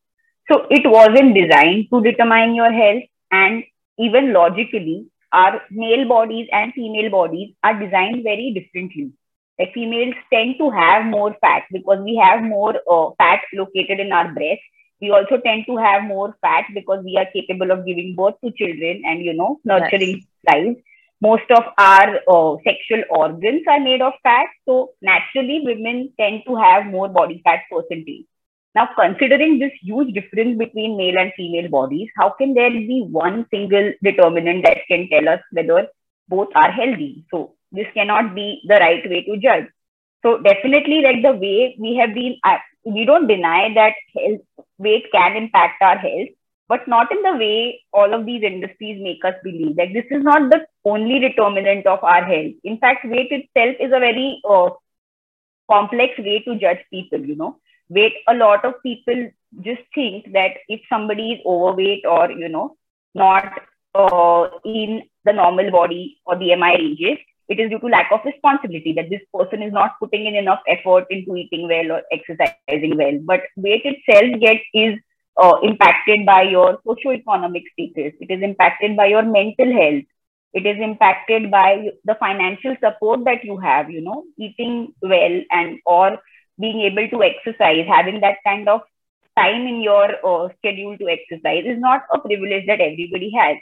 So 0.50 0.66
it 0.70 0.88
wasn't 0.88 1.34
designed 1.34 1.86
to 1.92 2.02
determine 2.02 2.54
your 2.54 2.72
health 2.72 3.04
and 3.30 3.64
even 3.98 4.32
logically, 4.32 5.06
our 5.32 5.60
male 5.70 6.08
bodies 6.08 6.48
and 6.52 6.72
female 6.72 7.10
bodies 7.10 7.54
are 7.62 7.78
designed 7.78 8.22
very 8.22 8.52
differently. 8.54 9.12
Like 9.58 9.74
females 9.74 10.14
tend 10.32 10.56
to 10.58 10.70
have 10.70 11.04
more 11.04 11.36
fat 11.40 11.64
because 11.72 11.98
we 12.04 12.16
have 12.16 12.42
more 12.42 12.74
uh, 12.90 13.10
fat 13.18 13.40
located 13.52 14.00
in 14.00 14.12
our 14.12 14.32
breast. 14.32 14.60
We 15.00 15.10
also 15.10 15.38
tend 15.38 15.64
to 15.66 15.76
have 15.76 16.04
more 16.04 16.36
fat 16.40 16.64
because 16.74 17.04
we 17.04 17.16
are 17.16 17.26
capable 17.32 17.70
of 17.70 17.84
giving 17.86 18.14
birth 18.16 18.34
to 18.44 18.52
children 18.52 19.02
and 19.04 19.24
you 19.24 19.34
know 19.34 19.58
nurturing 19.64 20.22
yes. 20.22 20.54
lives 20.54 20.76
most 21.20 21.50
of 21.50 21.64
our 21.76 22.20
uh, 22.28 22.56
sexual 22.64 23.02
organs 23.10 23.62
are 23.68 23.80
made 23.80 24.00
of 24.00 24.12
fat. 24.22 24.46
So 24.66 24.90
naturally, 25.02 25.60
women 25.64 26.12
tend 26.18 26.42
to 26.46 26.56
have 26.56 26.86
more 26.86 27.08
body 27.08 27.40
fat 27.44 27.60
percentage. 27.70 28.24
Now, 28.78 28.88
considering 28.96 29.58
this 29.58 29.72
huge 29.82 30.14
difference 30.14 30.56
between 30.56 30.96
male 30.96 31.18
and 31.18 31.32
female 31.36 31.68
bodies, 31.68 32.08
how 32.16 32.30
can 32.30 32.54
there 32.54 32.70
be 32.70 33.04
one 33.10 33.44
single 33.50 33.92
determinant 34.04 34.64
that 34.66 34.86
can 34.86 35.08
tell 35.08 35.28
us 35.28 35.40
whether 35.50 35.88
both 36.28 36.50
are 36.54 36.70
healthy? 36.70 37.24
So 37.32 37.56
this 37.72 37.88
cannot 37.94 38.36
be 38.36 38.62
the 38.68 38.76
right 38.76 39.02
way 39.10 39.24
to 39.24 39.36
judge. 39.36 39.66
So 40.24 40.38
definitely, 40.38 41.00
like 41.02 41.24
the 41.24 41.32
way 41.32 41.76
we 41.80 41.96
have 41.96 42.14
been, 42.14 42.36
we 42.84 43.04
don't 43.04 43.26
deny 43.26 43.74
that 43.74 43.94
health, 44.16 44.42
weight 44.78 45.06
can 45.10 45.36
impact 45.36 45.82
our 45.82 45.98
health, 45.98 46.28
but 46.68 46.86
not 46.86 47.10
in 47.10 47.20
the 47.22 47.36
way 47.36 47.82
all 47.92 48.14
of 48.14 48.26
these 48.26 48.44
industries 48.44 49.02
make 49.02 49.24
us 49.24 49.34
believe. 49.42 49.76
Like 49.76 49.92
this 49.92 50.06
is 50.12 50.22
not 50.22 50.50
the 50.50 50.66
only 50.84 51.18
determinant 51.18 51.88
of 51.88 52.04
our 52.04 52.22
health. 52.22 52.54
In 52.62 52.78
fact, 52.78 53.04
weight 53.04 53.32
itself 53.32 53.74
is 53.80 53.92
a 53.92 54.04
very 54.08 54.40
uh, 54.48 54.70
complex 55.68 56.16
way 56.18 56.44
to 56.46 56.54
judge 56.60 56.84
people. 56.92 57.18
You 57.18 57.34
know, 57.34 57.58
weight. 57.88 58.14
A 58.28 58.34
lot 58.34 58.64
of 58.64 58.82
people 58.82 59.30
just 59.62 59.82
think 59.94 60.32
that 60.32 60.52
if 60.68 60.80
somebody 60.88 61.32
is 61.32 61.40
overweight 61.46 62.04
or 62.06 62.30
you 62.30 62.48
know 62.48 62.76
not 63.14 63.52
uh, 63.94 64.48
in 64.64 65.02
the 65.24 65.32
normal 65.32 65.70
body 65.70 66.18
or 66.24 66.36
the 66.36 66.44
BMI 66.46 66.74
ranges, 66.78 67.18
it 67.48 67.58
is 67.58 67.70
due 67.70 67.78
to 67.78 67.86
lack 67.86 68.10
of 68.12 68.20
responsibility 68.24 68.92
that 68.92 69.08
this 69.10 69.22
person 69.34 69.62
is 69.62 69.72
not 69.72 69.98
putting 69.98 70.26
in 70.26 70.34
enough 70.34 70.60
effort 70.68 71.06
into 71.10 71.34
eating 71.34 71.66
well 71.66 71.92
or 71.96 72.02
exercising 72.12 72.96
well. 72.96 73.18
But 73.24 73.40
weight 73.56 73.82
itself 73.84 74.40
gets 74.40 74.64
is 74.74 74.98
uh, 75.38 75.54
impacted 75.62 76.26
by 76.26 76.42
your 76.42 76.78
socio-economic 76.84 77.64
status. 77.72 78.12
It 78.20 78.30
is 78.30 78.42
impacted 78.42 78.96
by 78.96 79.06
your 79.06 79.22
mental 79.22 79.72
health. 79.72 80.04
It 80.52 80.66
is 80.66 80.76
impacted 80.80 81.50
by 81.50 81.88
the 82.04 82.16
financial 82.16 82.76
support 82.82 83.24
that 83.24 83.44
you 83.44 83.56
have, 83.58 83.90
you 83.90 84.00
know, 84.00 84.24
eating 84.38 84.94
well 85.00 85.40
and 85.50 85.78
or 85.86 86.18
being 86.60 86.80
able 86.82 87.08
to 87.08 87.22
exercise, 87.22 87.86
having 87.88 88.20
that 88.20 88.36
kind 88.44 88.68
of 88.68 88.80
time 89.36 89.66
in 89.66 89.80
your 89.80 90.08
uh, 90.26 90.48
schedule 90.58 90.96
to 90.98 91.08
exercise 91.08 91.64
is 91.64 91.78
not 91.78 92.02
a 92.12 92.18
privilege 92.18 92.66
that 92.66 92.80
everybody 92.80 93.30
has. 93.36 93.56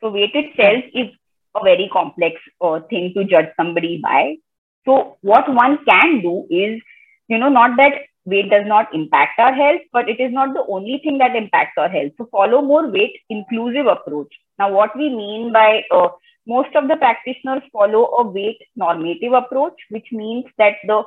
So 0.00 0.10
weight 0.10 0.34
itself 0.34 0.84
is 0.94 1.08
a 1.56 1.64
very 1.64 1.88
complex 1.92 2.36
uh, 2.60 2.80
thing 2.88 3.12
to 3.14 3.24
judge 3.24 3.48
somebody 3.56 4.00
by. 4.02 4.36
So 4.84 5.16
what 5.22 5.52
one 5.52 5.78
can 5.84 6.20
do 6.20 6.46
is, 6.50 6.80
you 7.28 7.38
know, 7.38 7.48
not 7.48 7.76
that 7.78 7.92
weight 8.24 8.50
does 8.50 8.66
not 8.66 8.94
impact 8.94 9.38
our 9.38 9.52
health, 9.52 9.80
but 9.92 10.08
it 10.08 10.20
is 10.20 10.32
not 10.32 10.54
the 10.54 10.64
only 10.68 11.00
thing 11.02 11.18
that 11.18 11.34
impacts 11.34 11.76
our 11.76 11.88
health. 11.88 12.12
So 12.18 12.28
follow 12.30 12.62
more 12.62 12.88
weight 12.88 13.18
inclusive 13.28 13.86
approach. 13.86 14.32
Now, 14.58 14.72
what 14.72 14.96
we 14.96 15.08
mean 15.08 15.52
by 15.52 15.82
uh, 15.90 16.08
most 16.46 16.74
of 16.74 16.88
the 16.88 16.96
practitioners 16.96 17.62
follow 17.72 18.04
a 18.18 18.22
weight 18.26 18.58
normative 18.76 19.32
approach, 19.32 19.74
which 19.90 20.06
means 20.12 20.44
that 20.58 20.76
the 20.86 21.02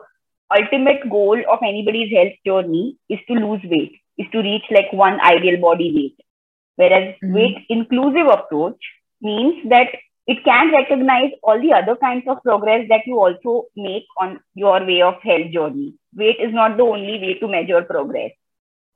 ultimate 0.55 1.09
goal 1.09 1.41
of 1.51 1.59
anybody's 1.63 2.11
health 2.15 2.33
journey 2.45 2.97
is 3.09 3.19
to 3.27 3.33
lose 3.33 3.61
weight, 3.63 3.93
is 4.17 4.27
to 4.31 4.39
reach 4.39 4.63
like 4.71 4.91
one 4.91 5.19
ideal 5.21 5.59
body 5.61 5.91
weight. 5.95 6.25
Whereas 6.75 7.15
mm-hmm. 7.15 7.33
weight 7.33 7.65
inclusive 7.69 8.27
approach 8.27 8.79
means 9.21 9.69
that 9.69 9.87
it 10.27 10.43
can 10.43 10.71
recognize 10.71 11.31
all 11.43 11.59
the 11.59 11.73
other 11.73 11.95
kinds 11.95 12.25
of 12.27 12.43
progress 12.43 12.85
that 12.89 13.01
you 13.05 13.19
also 13.19 13.65
make 13.75 14.05
on 14.19 14.39
your 14.53 14.85
way 14.85 15.01
of 15.01 15.15
health 15.23 15.51
journey 15.51 15.95
weight 16.15 16.37
is 16.39 16.53
not 16.53 16.77
the 16.77 16.83
only 16.83 17.19
way 17.19 17.37
to 17.39 17.47
measure 17.47 17.81
progress. 17.81 18.31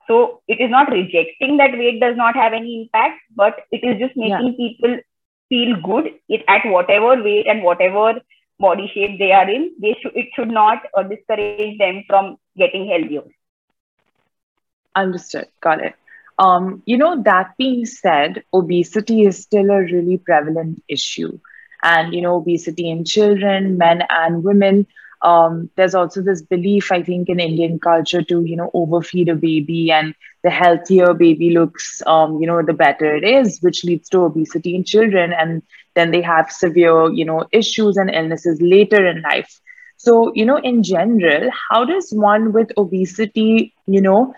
So 0.08 0.42
it 0.46 0.60
is 0.60 0.70
not 0.70 0.90
rejecting 0.90 1.56
that 1.56 1.72
weight 1.72 2.00
does 2.00 2.16
not 2.16 2.36
have 2.36 2.52
any 2.52 2.82
impact, 2.82 3.20
but 3.34 3.56
it 3.72 3.82
is 3.82 3.98
just 3.98 4.16
making 4.16 4.56
yeah. 4.58 4.68
people 4.68 4.98
feel 5.48 5.80
good 5.82 6.12
at 6.48 6.66
whatever 6.66 7.22
weight 7.22 7.46
and 7.46 7.62
whatever 7.62 8.20
body 8.58 8.90
shape 8.92 9.18
they 9.18 9.32
are 9.32 9.48
in. 9.48 9.72
They 9.80 9.96
should 10.00 10.16
it 10.16 10.28
should 10.34 10.48
not 10.48 10.82
uh, 10.96 11.02
discourage 11.02 11.78
them 11.78 12.04
from 12.06 12.36
getting 12.56 12.72
healthier. 12.72 13.22
Understood. 14.94 15.46
Got 15.60 15.82
it. 15.84 15.94
Um, 16.38 16.82
you 16.86 16.96
know, 16.98 17.22
that 17.22 17.54
being 17.56 17.86
said, 17.86 18.42
obesity 18.52 19.22
is 19.22 19.42
still 19.42 19.70
a 19.70 19.80
really 19.80 20.18
prevalent 20.18 20.82
issue. 20.88 21.38
And, 21.82 22.14
you 22.14 22.20
know, 22.22 22.36
obesity 22.36 22.90
in 22.90 23.04
children, 23.04 23.78
men 23.78 24.02
and 24.10 24.42
women 24.42 24.86
um, 25.22 25.70
there's 25.76 25.94
also 25.94 26.22
this 26.22 26.42
belief, 26.42 26.92
I 26.92 27.02
think, 27.02 27.28
in 27.28 27.40
Indian 27.40 27.78
culture 27.78 28.22
to, 28.22 28.44
you 28.44 28.56
know, 28.56 28.70
overfeed 28.74 29.28
a 29.28 29.34
baby 29.34 29.90
and 29.90 30.14
the 30.42 30.50
healthier 30.50 31.14
baby 31.14 31.50
looks, 31.50 32.02
um, 32.06 32.40
you 32.40 32.46
know, 32.46 32.62
the 32.62 32.72
better 32.72 33.16
it 33.16 33.24
is, 33.24 33.58
which 33.60 33.84
leads 33.84 34.08
to 34.10 34.20
obesity 34.20 34.74
in 34.74 34.84
children. 34.84 35.32
And 35.32 35.62
then 35.96 36.12
they 36.12 36.22
have 36.22 36.52
severe, 36.52 37.12
you 37.12 37.24
know, 37.26 37.46
issues 37.52 37.96
and 37.96 38.10
illnesses 38.10 38.60
later 38.62 39.06
in 39.06 39.22
life. 39.22 39.60
So, 39.98 40.32
you 40.34 40.46
know, 40.46 40.58
in 40.58 40.84
general, 40.84 41.50
how 41.70 41.84
does 41.84 42.10
one 42.12 42.52
with 42.52 42.70
obesity, 42.78 43.74
you 43.86 44.02
know, 44.02 44.34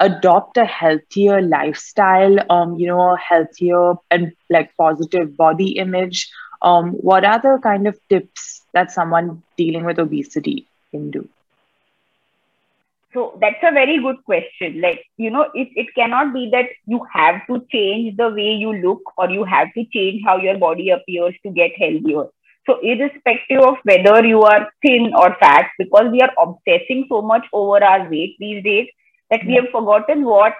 adopt 0.00 0.58
a 0.58 0.64
healthier 0.64 1.42
lifestyle, 1.42 2.38
um, 2.50 2.76
you 2.76 2.86
know, 2.88 3.14
a 3.14 3.18
healthier 3.18 3.94
and 4.10 4.32
like 4.50 4.76
positive 4.76 5.36
body 5.36 5.72
image? 5.72 6.30
Um, 6.62 6.92
what 6.92 7.24
are 7.24 7.40
the 7.40 7.58
kind 7.62 7.88
of 7.88 7.98
tips 8.08 8.62
that 8.74 8.92
someone 8.92 9.42
dealing 9.56 9.84
with 9.84 9.98
obesity 9.98 10.68
can 10.92 11.10
do? 11.10 11.28
So 13.12 13.38
that's 13.40 13.62
a 13.62 13.72
very 13.72 13.98
good 14.00 14.24
question. 14.24 14.80
Like, 14.80 15.04
you 15.16 15.30
know, 15.30 15.48
it, 15.54 15.68
it 15.74 15.88
cannot 15.96 16.32
be 16.32 16.48
that 16.52 16.66
you 16.86 17.04
have 17.12 17.44
to 17.48 17.64
change 17.72 18.16
the 18.16 18.28
way 18.28 18.52
you 18.52 18.72
look 18.72 19.00
or 19.18 19.28
you 19.30 19.44
have 19.44 19.68
to 19.74 19.84
change 19.92 20.22
how 20.24 20.36
your 20.36 20.58
body 20.58 20.90
appears 20.90 21.34
to 21.44 21.50
get 21.50 21.72
healthier. 21.76 22.26
So, 22.66 22.78
irrespective 22.82 23.60
of 23.62 23.76
whether 23.82 24.24
you 24.24 24.42
are 24.42 24.68
thin 24.82 25.12
or 25.16 25.36
fat, 25.40 25.70
because 25.78 26.12
we 26.12 26.20
are 26.20 26.30
obsessing 26.38 27.06
so 27.08 27.20
much 27.22 27.44
over 27.52 27.82
our 27.82 28.08
weight 28.08 28.36
these 28.38 28.62
days 28.62 28.88
that 29.30 29.40
we 29.44 29.54
have 29.54 29.70
forgotten 29.72 30.24
what 30.24 30.54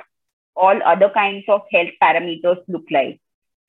all 0.56 0.80
other 0.84 1.10
kinds 1.10 1.44
of 1.48 1.62
health 1.72 1.90
parameters 2.02 2.58
look 2.68 2.84
like. 2.90 3.20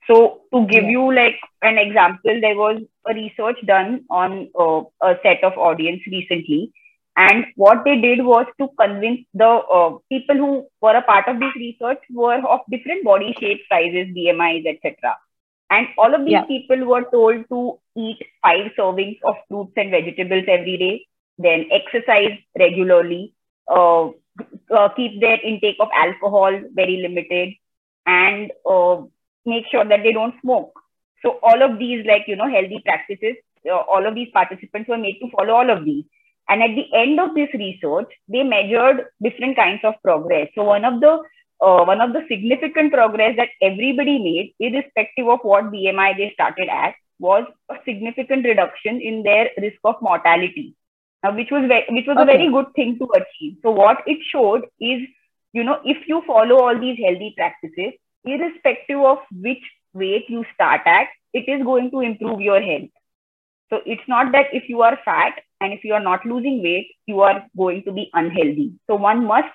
So 0.08 0.42
to 0.54 0.66
give 0.66 0.86
you 0.86 1.14
like 1.14 1.36
an 1.62 1.78
example, 1.78 2.40
there 2.42 2.56
was 2.56 2.82
a 3.08 3.14
research 3.14 3.58
done 3.66 4.06
on 4.10 4.50
uh, 4.60 4.82
a 5.06 5.16
set 5.22 5.44
of 5.44 5.58
audience 5.58 6.02
recently, 6.08 6.72
and 7.18 7.46
what 7.56 7.84
they 7.84 8.00
did 8.00 8.24
was 8.24 8.46
to 8.60 8.70
convince 8.80 9.22
the 9.34 9.46
uh, 9.46 9.98
people 10.10 10.36
who 10.36 10.68
were 10.82 10.96
a 10.96 11.01
part 11.01 11.27
of 11.27 11.39
this 11.39 11.53
research 11.56 12.00
were 12.10 12.39
of 12.48 12.62
different 12.70 13.03
body 13.03 13.36
shape, 13.39 13.60
sizes, 13.70 14.08
BMIs, 14.15 14.65
etc. 14.65 15.18
And 15.70 15.88
all 15.98 16.13
of 16.13 16.22
these 16.25 16.34
yeah. 16.34 16.46
people 16.46 16.86
were 16.86 17.03
told 17.12 17.48
to 17.50 17.80
eat 17.98 18.18
five 18.41 18.72
servings 18.77 19.20
of 19.24 19.36
fruits 19.50 19.74
and 19.75 19.91
vegetables 19.91 20.46
every 20.48 20.77
day, 20.77 21.08
then 21.38 21.70
exercise 21.72 22.38
regularly, 22.58 23.34
uh, 23.70 24.08
uh, 24.08 24.89
keep 24.96 25.20
their 25.20 25.39
intake 25.41 25.77
of 25.80 25.89
alcohol 25.94 26.60
very 26.74 26.98
limited, 26.98 27.53
and 28.06 28.51
uh, 28.70 29.01
make 29.46 29.65
sure 29.70 29.86
that 29.86 30.03
they 30.03 30.13
don't 30.13 30.36
smoke. 30.41 30.74
So 31.24 31.39
all 31.44 31.62
of 31.62 31.77
these, 31.77 32.06
like, 32.06 32.24
you 32.27 32.36
know, 32.36 32.50
healthy 32.50 32.82
practices, 32.84 33.36
uh, 33.70 33.75
all 33.75 34.06
of 34.06 34.15
these 34.15 34.30
participants 34.34 34.89
were 34.89 34.98
made 34.98 35.20
to 35.22 35.30
follow 35.32 35.53
all 35.53 35.70
of 35.70 35.86
these. 35.86 36.06
And 36.50 36.62
at 36.62 36.76
the 36.76 36.88
end 36.94 37.20
of 37.20 37.36
this 37.36 37.50
research, 37.54 38.12
they 38.28 38.44
measured 38.44 39.06
different 39.22 39.56
kinds 39.56 39.82
of 39.84 39.96
progress. 40.04 40.50
So 40.56 40.64
one 40.64 40.86
of 40.86 41.00
the 41.00 41.20
uh, 41.62 41.86
one 41.86 42.02
of 42.02 42.12
the 42.12 42.26
significant 42.28 42.92
progress 42.92 43.36
that 43.38 43.50
everybody 43.62 44.18
made, 44.18 44.56
irrespective 44.60 45.28
of 45.28 45.40
what 45.44 45.66
BMI 45.66 46.18
they 46.18 46.32
started 46.34 46.68
at, 46.70 46.96
was 47.20 47.46
a 47.70 47.76
significant 47.86 48.46
reduction 48.46 49.00
in 49.00 49.22
their 49.22 49.50
risk 49.62 49.78
of 49.84 49.96
mortality, 50.02 50.76
uh, 51.24 51.32
which 51.32 51.52
was 51.52 51.68
ve- 51.70 51.86
which 51.90 52.08
was 52.08 52.18
okay. 52.18 52.24
a 52.24 52.38
very 52.38 52.50
good 52.52 52.74
thing 52.76 52.98
to 52.98 53.08
achieve. 53.14 53.58
So 53.62 53.72
what 53.72 54.00
it 54.08 54.18
showed 54.32 54.66
is, 54.80 55.02
you 55.54 55.64
know, 55.64 55.80
if 55.86 56.08
you 56.08 56.24
follow 56.26 56.58
all 56.58 56.80
these 56.80 56.98
healthy 56.98 57.34
practices, 57.38 57.94
irrespective 58.26 59.00
of 59.00 59.20
which 59.32 59.64
weight 59.94 60.26
you 60.30 60.44
start 60.56 60.82
at, 60.86 61.08
it 61.34 61.48
is 61.48 61.64
going 61.64 61.92
to 61.92 62.02
improve 62.02 62.42
your 62.42 62.62
health. 62.62 62.90
So 63.70 63.82
it's 63.86 64.08
not 64.08 64.32
that 64.32 64.48
if 64.52 64.68
you 64.68 64.82
are 64.82 64.98
fat 65.06 65.40
and 65.62 65.74
if 65.74 65.84
you 65.84 65.94
are 65.94 66.03
not 66.03 66.25
losing 66.25 66.62
weight, 66.62 66.88
you 67.06 67.22
are 67.22 67.44
going 67.56 67.84
to 67.84 67.91
be 67.91 68.10
unhealthy. 68.13 68.74
So 68.88 68.96
one 68.96 69.25
must 69.25 69.53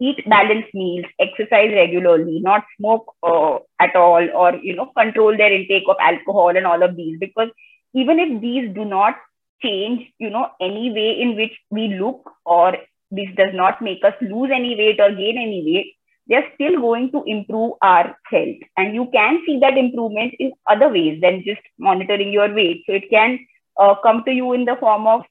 eat 0.00 0.28
balanced 0.28 0.74
meals, 0.74 1.06
exercise 1.20 1.70
regularly, 1.72 2.40
not 2.40 2.64
smoke 2.78 3.14
uh, 3.22 3.58
at 3.80 3.94
all, 3.96 4.28
or 4.34 4.56
you 4.56 4.74
know 4.74 4.90
control 4.96 5.36
their 5.36 5.52
intake 5.52 5.84
of 5.88 5.96
alcohol 6.00 6.56
and 6.56 6.66
all 6.66 6.82
of 6.82 6.96
these. 6.96 7.18
Because 7.18 7.48
even 7.94 8.18
if 8.18 8.40
these 8.40 8.74
do 8.74 8.84
not 8.84 9.14
change, 9.62 10.06
you 10.18 10.30
know, 10.30 10.48
any 10.60 10.90
way 10.92 11.20
in 11.20 11.36
which 11.36 11.52
we 11.70 11.96
look, 12.00 12.30
or 12.44 12.76
this 13.10 13.28
does 13.36 13.54
not 13.54 13.80
make 13.80 14.04
us 14.04 14.14
lose 14.20 14.50
any 14.52 14.76
weight 14.76 15.00
or 15.00 15.10
gain 15.10 15.38
any 15.38 15.62
weight, 15.64 15.94
they're 16.26 16.50
still 16.54 16.80
going 16.80 17.10
to 17.12 17.22
improve 17.26 17.72
our 17.82 18.16
health. 18.30 18.62
And 18.76 18.94
you 18.94 19.08
can 19.12 19.42
see 19.46 19.58
that 19.60 19.78
improvement 19.78 20.34
in 20.38 20.52
other 20.68 20.88
ways 20.88 21.20
than 21.20 21.44
just 21.44 21.60
monitoring 21.78 22.32
your 22.32 22.52
weight. 22.52 22.82
So 22.86 22.94
it 22.94 23.10
can 23.10 23.38
uh, 23.78 23.94
come 24.02 24.24
to 24.24 24.32
you 24.32 24.52
in 24.54 24.64
the 24.64 24.76
form 24.80 25.06
of 25.06 25.22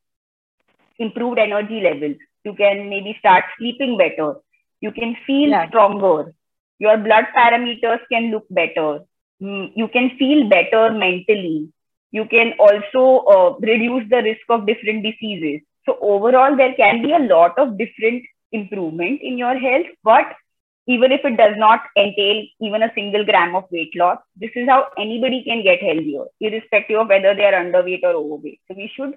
improved 0.99 1.39
energy 1.39 1.81
levels. 1.81 2.17
You 2.43 2.53
can 2.53 2.89
maybe 2.89 3.15
start 3.19 3.45
sleeping 3.57 3.97
better. 3.97 4.35
You 4.81 4.91
can 4.91 5.15
feel 5.25 5.49
yeah. 5.49 5.67
stronger. 5.69 6.33
Your 6.79 6.97
blood 6.97 7.25
parameters 7.35 7.99
can 8.11 8.31
look 8.31 8.45
better. 8.49 8.99
Mm, 9.41 9.71
you 9.75 9.87
can 9.87 10.11
feel 10.17 10.49
better 10.49 10.91
mentally. 10.91 11.69
You 12.11 12.25
can 12.25 12.53
also 12.59 13.25
uh, 13.25 13.57
reduce 13.59 14.09
the 14.09 14.21
risk 14.21 14.41
of 14.49 14.67
different 14.67 15.03
diseases. 15.03 15.61
So 15.85 15.97
overall, 16.01 16.55
there 16.55 16.73
can 16.75 17.01
be 17.01 17.11
a 17.13 17.19
lot 17.19 17.57
of 17.57 17.77
different 17.77 18.23
improvement 18.51 19.21
in 19.21 19.37
your 19.37 19.57
health, 19.57 19.87
but 20.03 20.25
even 20.87 21.11
if 21.11 21.21
it 21.23 21.37
does 21.37 21.55
not 21.57 21.81
entail 21.97 22.43
even 22.61 22.83
a 22.83 22.91
single 22.93 23.23
gram 23.25 23.55
of 23.55 23.65
weight 23.71 23.91
loss, 23.95 24.17
this 24.35 24.51
is 24.55 24.67
how 24.67 24.87
anybody 24.97 25.43
can 25.43 25.63
get 25.63 25.81
healthier, 25.81 26.25
irrespective 26.41 26.99
of 26.99 27.07
whether 27.07 27.33
they 27.33 27.45
are 27.45 27.63
underweight 27.63 28.03
or 28.03 28.13
overweight. 28.13 28.59
So 28.67 28.75
we 28.75 28.91
should 28.93 29.13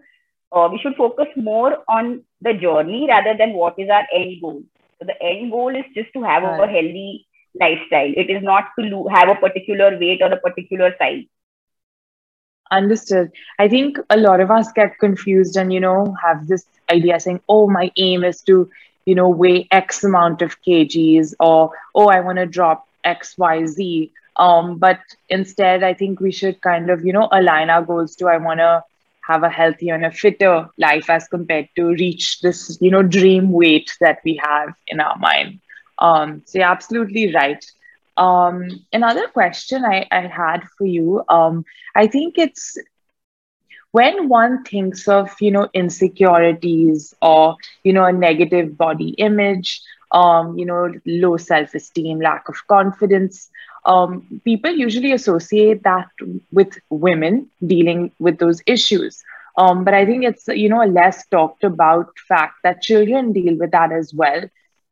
uh, 0.57 0.69
we 0.73 0.79
should 0.79 0.97
focus 0.97 1.29
more 1.37 1.79
on 1.89 2.23
the 2.41 2.55
journey 2.55 3.07
rather 3.09 3.37
than 3.39 3.55
what 3.55 3.79
is 3.79 3.91
our 3.91 4.07
end 4.13 4.41
goal. 4.41 4.63
So 4.99 5.07
the 5.07 5.23
end 5.23 5.53
goal 5.53 5.77
is 5.77 5.85
just 5.95 6.13
to 6.15 6.23
have 6.23 6.43
right. 6.43 6.61
a 6.61 6.67
healthy 6.67 7.27
lifestyle. 7.61 8.13
It 8.17 8.31
is 8.31 8.43
not 8.43 8.65
to 8.79 8.87
lo- 8.87 9.09
have 9.09 9.29
a 9.29 9.37
particular 9.37 9.99
weight 9.99 10.23
or 10.23 10.33
a 10.33 10.41
particular 10.41 10.95
size. 10.99 11.25
Understood. 12.73 13.31
I 13.59 13.69
think 13.69 13.99
a 14.11 14.17
lot 14.17 14.41
of 14.41 14.51
us 14.51 14.73
get 14.73 14.99
confused 14.99 15.57
and 15.57 15.73
you 15.73 15.81
know 15.81 16.17
have 16.23 16.49
this 16.49 16.67
idea 16.91 17.21
saying, 17.21 17.41
"Oh, 17.49 17.69
my 17.69 17.93
aim 17.97 18.25
is 18.25 18.43
to 18.43 18.69
you 19.07 19.15
know, 19.15 19.29
weigh 19.29 19.69
X 19.71 20.05
amount 20.05 20.43
of 20.43 20.61
kgs 20.63 21.35
or, 21.41 21.71
oh, 21.95 22.09
I 22.09 22.21
want 22.21 22.39
to 22.39 22.47
drop 22.47 22.89
X, 23.05 23.39
Y, 23.39 23.67
Z. 23.67 24.13
Um, 24.37 24.79
but 24.79 24.99
instead, 25.31 25.83
I 25.83 25.95
think 25.95 26.21
we 26.21 26.33
should 26.33 26.61
kind 26.61 26.91
of, 26.91 27.07
you 27.07 27.13
know, 27.13 27.29
align 27.33 27.71
our 27.71 27.83
goals 27.83 28.17
to 28.17 28.29
I 28.29 28.37
want 28.37 28.61
to 28.61 28.83
have 29.27 29.43
a 29.43 29.49
healthier 29.51 29.95
and 29.95 30.05
a 30.05 30.11
fitter 30.11 30.69
life 30.79 31.09
as 31.11 31.29
compared 31.29 31.69
to 31.77 31.89
reach 31.89 32.41
this, 32.41 32.79
you 32.81 32.91
know, 32.91 33.03
dream 33.03 33.51
weight 33.53 33.91
that 34.01 34.19
we 34.25 34.41
have 34.43 34.75
in 34.87 35.01
our 35.01 35.17
mind. 35.19 35.61
Um, 35.99 36.43
so 36.47 36.59
you're 36.59 36.69
absolutely 36.69 37.35
right. 37.35 37.65
Um, 38.17 38.69
another 38.93 39.29
question 39.29 39.85
I, 39.85 40.07
I 40.11 40.21
had 40.27 40.63
for 40.79 40.87
you, 40.87 41.23
um, 41.29 41.65
I 41.95 42.07
think 42.07 42.39
it's 42.39 42.77
when 43.93 44.29
one 44.29 44.63
thinks 44.65 45.09
of 45.09 45.31
you 45.41 45.51
know 45.51 45.69
insecurities 45.75 47.15
or 47.23 47.57
you 47.85 47.93
know 47.93 48.05
a 48.05 48.13
negative 48.13 48.77
body 48.77 49.11
image 49.19 49.81
um, 50.13 50.57
you 50.59 50.67
know 50.67 50.93
low 51.07 51.37
self-esteem 51.37 52.21
lack 52.21 52.49
of 52.49 52.57
confidence 52.69 53.49
um, 53.87 54.41
people 54.45 54.71
usually 54.73 55.13
associate 55.13 55.83
that 55.85 56.09
with 56.53 56.79
women 56.91 57.49
dealing 57.67 58.13
with 58.19 58.39
those 58.39 58.63
issues. 58.67 59.23
Um, 59.59 59.85
but 59.85 59.95
i 59.95 60.05
think 60.07 60.25
it's 60.25 60.49
you 60.49 60.69
know 60.69 60.83
a 60.83 60.91
less 60.99 61.27
talked 61.29 61.65
about 61.65 62.09
fact 62.29 62.55
that 62.63 62.83
children 62.83 63.33
deal 63.33 63.57
with 63.59 63.73
that 63.73 63.93
as 63.93 64.13
well. 64.15 64.43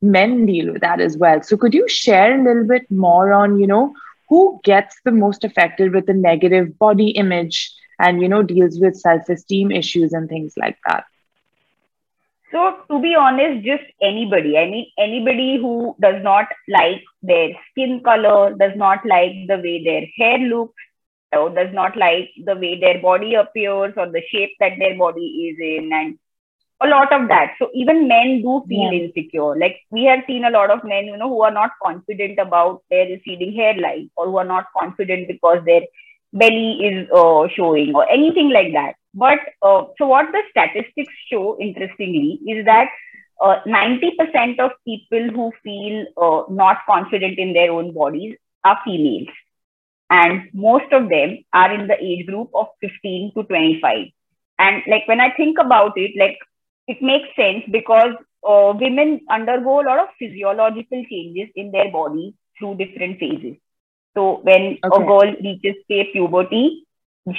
Men 0.02 0.46
deal 0.46 0.72
with 0.72 0.82
that 0.82 1.00
as 1.00 1.16
well. 1.18 1.42
So 1.42 1.56
could 1.56 1.74
you 1.74 1.88
share 1.88 2.38
a 2.38 2.42
little 2.44 2.66
bit 2.66 2.90
more 2.90 3.32
on 3.32 3.58
you 3.60 3.66
know 3.66 3.92
who 4.28 4.60
gets 4.64 4.96
the 5.04 5.12
most 5.12 5.44
affected 5.44 5.92
with 5.94 6.06
the 6.06 6.14
negative 6.14 6.78
body 6.78 7.10
image 7.10 7.72
and 7.98 8.22
you 8.22 8.28
know 8.28 8.42
deals 8.42 8.78
with 8.80 8.96
self-esteem 8.96 9.70
issues 9.72 10.12
and 10.12 10.28
things 10.28 10.54
like 10.56 10.76
that 10.86 11.04
so 12.54 12.62
to 12.90 13.00
be 13.02 13.14
honest 13.14 13.64
just 13.64 13.84
anybody. 14.00 14.56
I 14.58 14.66
mean 14.70 14.86
anybody 14.98 15.58
who 15.58 15.96
does 16.00 16.22
not 16.22 16.46
like 16.68 17.02
their 17.22 17.48
skin 17.70 18.00
color 18.04 18.54
does 18.54 18.76
not 18.76 19.04
like 19.04 19.32
the 19.48 19.56
way 19.56 19.82
their 19.84 20.06
hair 20.16 20.38
looks 20.38 20.82
or 21.36 21.50
does 21.50 21.72
not 21.72 21.96
like 21.96 22.30
the 22.44 22.54
way 22.54 22.78
their 22.78 23.00
body 23.02 23.34
appears 23.34 23.94
or 23.96 24.06
the 24.06 24.22
shape 24.30 24.52
that 24.60 24.78
their 24.78 24.96
body 24.96 25.26
is 25.48 25.58
in 25.60 25.90
and 25.92 26.18
a 26.82 26.86
lot 26.88 27.12
of 27.12 27.28
that. 27.28 27.54
So 27.58 27.70
even 27.74 28.08
men 28.08 28.42
do 28.42 28.62
feel 28.68 28.92
yeah. 28.92 29.00
insecure. 29.00 29.56
Like 29.56 29.80
we 29.90 30.04
have 30.04 30.20
seen 30.26 30.44
a 30.44 30.50
lot 30.50 30.70
of 30.70 30.84
men 30.84 31.06
you 31.06 31.16
know 31.16 31.28
who 31.28 31.42
are 31.42 31.50
not 31.50 31.70
confident 31.82 32.38
about 32.38 32.82
their 32.90 33.06
receding 33.06 33.54
hairline 33.54 34.10
or 34.16 34.26
who 34.26 34.36
are 34.38 34.44
not 34.44 34.66
confident 34.78 35.28
because 35.28 35.64
their 35.64 35.82
belly 36.34 36.72
is 36.82 37.08
uh, 37.14 37.48
showing 37.56 37.94
or 37.94 38.10
anything 38.10 38.50
like 38.50 38.72
that. 38.74 38.94
But 39.14 39.38
uh, 39.62 39.84
so 39.98 40.08
what 40.08 40.32
the 40.32 40.42
statistics 40.50 41.14
show, 41.30 41.58
interestingly, 41.60 42.40
is 42.48 42.66
that 42.66 42.88
uh, 43.40 43.60
90% 43.66 44.60
of 44.60 44.72
people 44.86 45.30
who 45.30 45.52
feel 45.62 46.06
uh, 46.16 46.52
not 46.52 46.78
confident 46.86 47.38
in 47.38 47.52
their 47.54 47.72
own 47.72 47.94
bodies 47.94 48.36
are 48.64 48.80
females. 48.84 49.28
And 50.10 50.50
most 50.52 50.92
of 50.92 51.08
them 51.08 51.44
are 51.52 51.72
in 51.72 51.88
the 51.88 51.96
age 52.02 52.26
group 52.26 52.50
of 52.54 52.66
15 52.80 53.32
to 53.36 53.44
25. 53.44 54.08
And 54.58 54.82
like 54.86 55.08
when 55.08 55.20
I 55.20 55.30
think 55.36 55.58
about 55.58 55.92
it, 55.96 56.12
like 56.18 56.38
it 56.86 57.02
makes 57.02 57.28
sense 57.36 57.64
because 57.70 58.14
uh, 58.48 58.74
women 58.78 59.20
undergo 59.30 59.80
a 59.80 59.86
lot 59.88 59.98
of 60.00 60.08
physiological 60.18 61.04
changes 61.10 61.48
in 61.56 61.72
their 61.72 61.90
bodies 61.90 62.34
through 62.58 62.76
different 62.76 63.18
phases. 63.18 63.56
So 64.14 64.40
when 64.42 64.78
okay. 64.84 65.02
a 65.02 65.06
girl 65.06 65.34
reaches 65.42 65.76
say 65.88 66.08
puberty, 66.12 66.86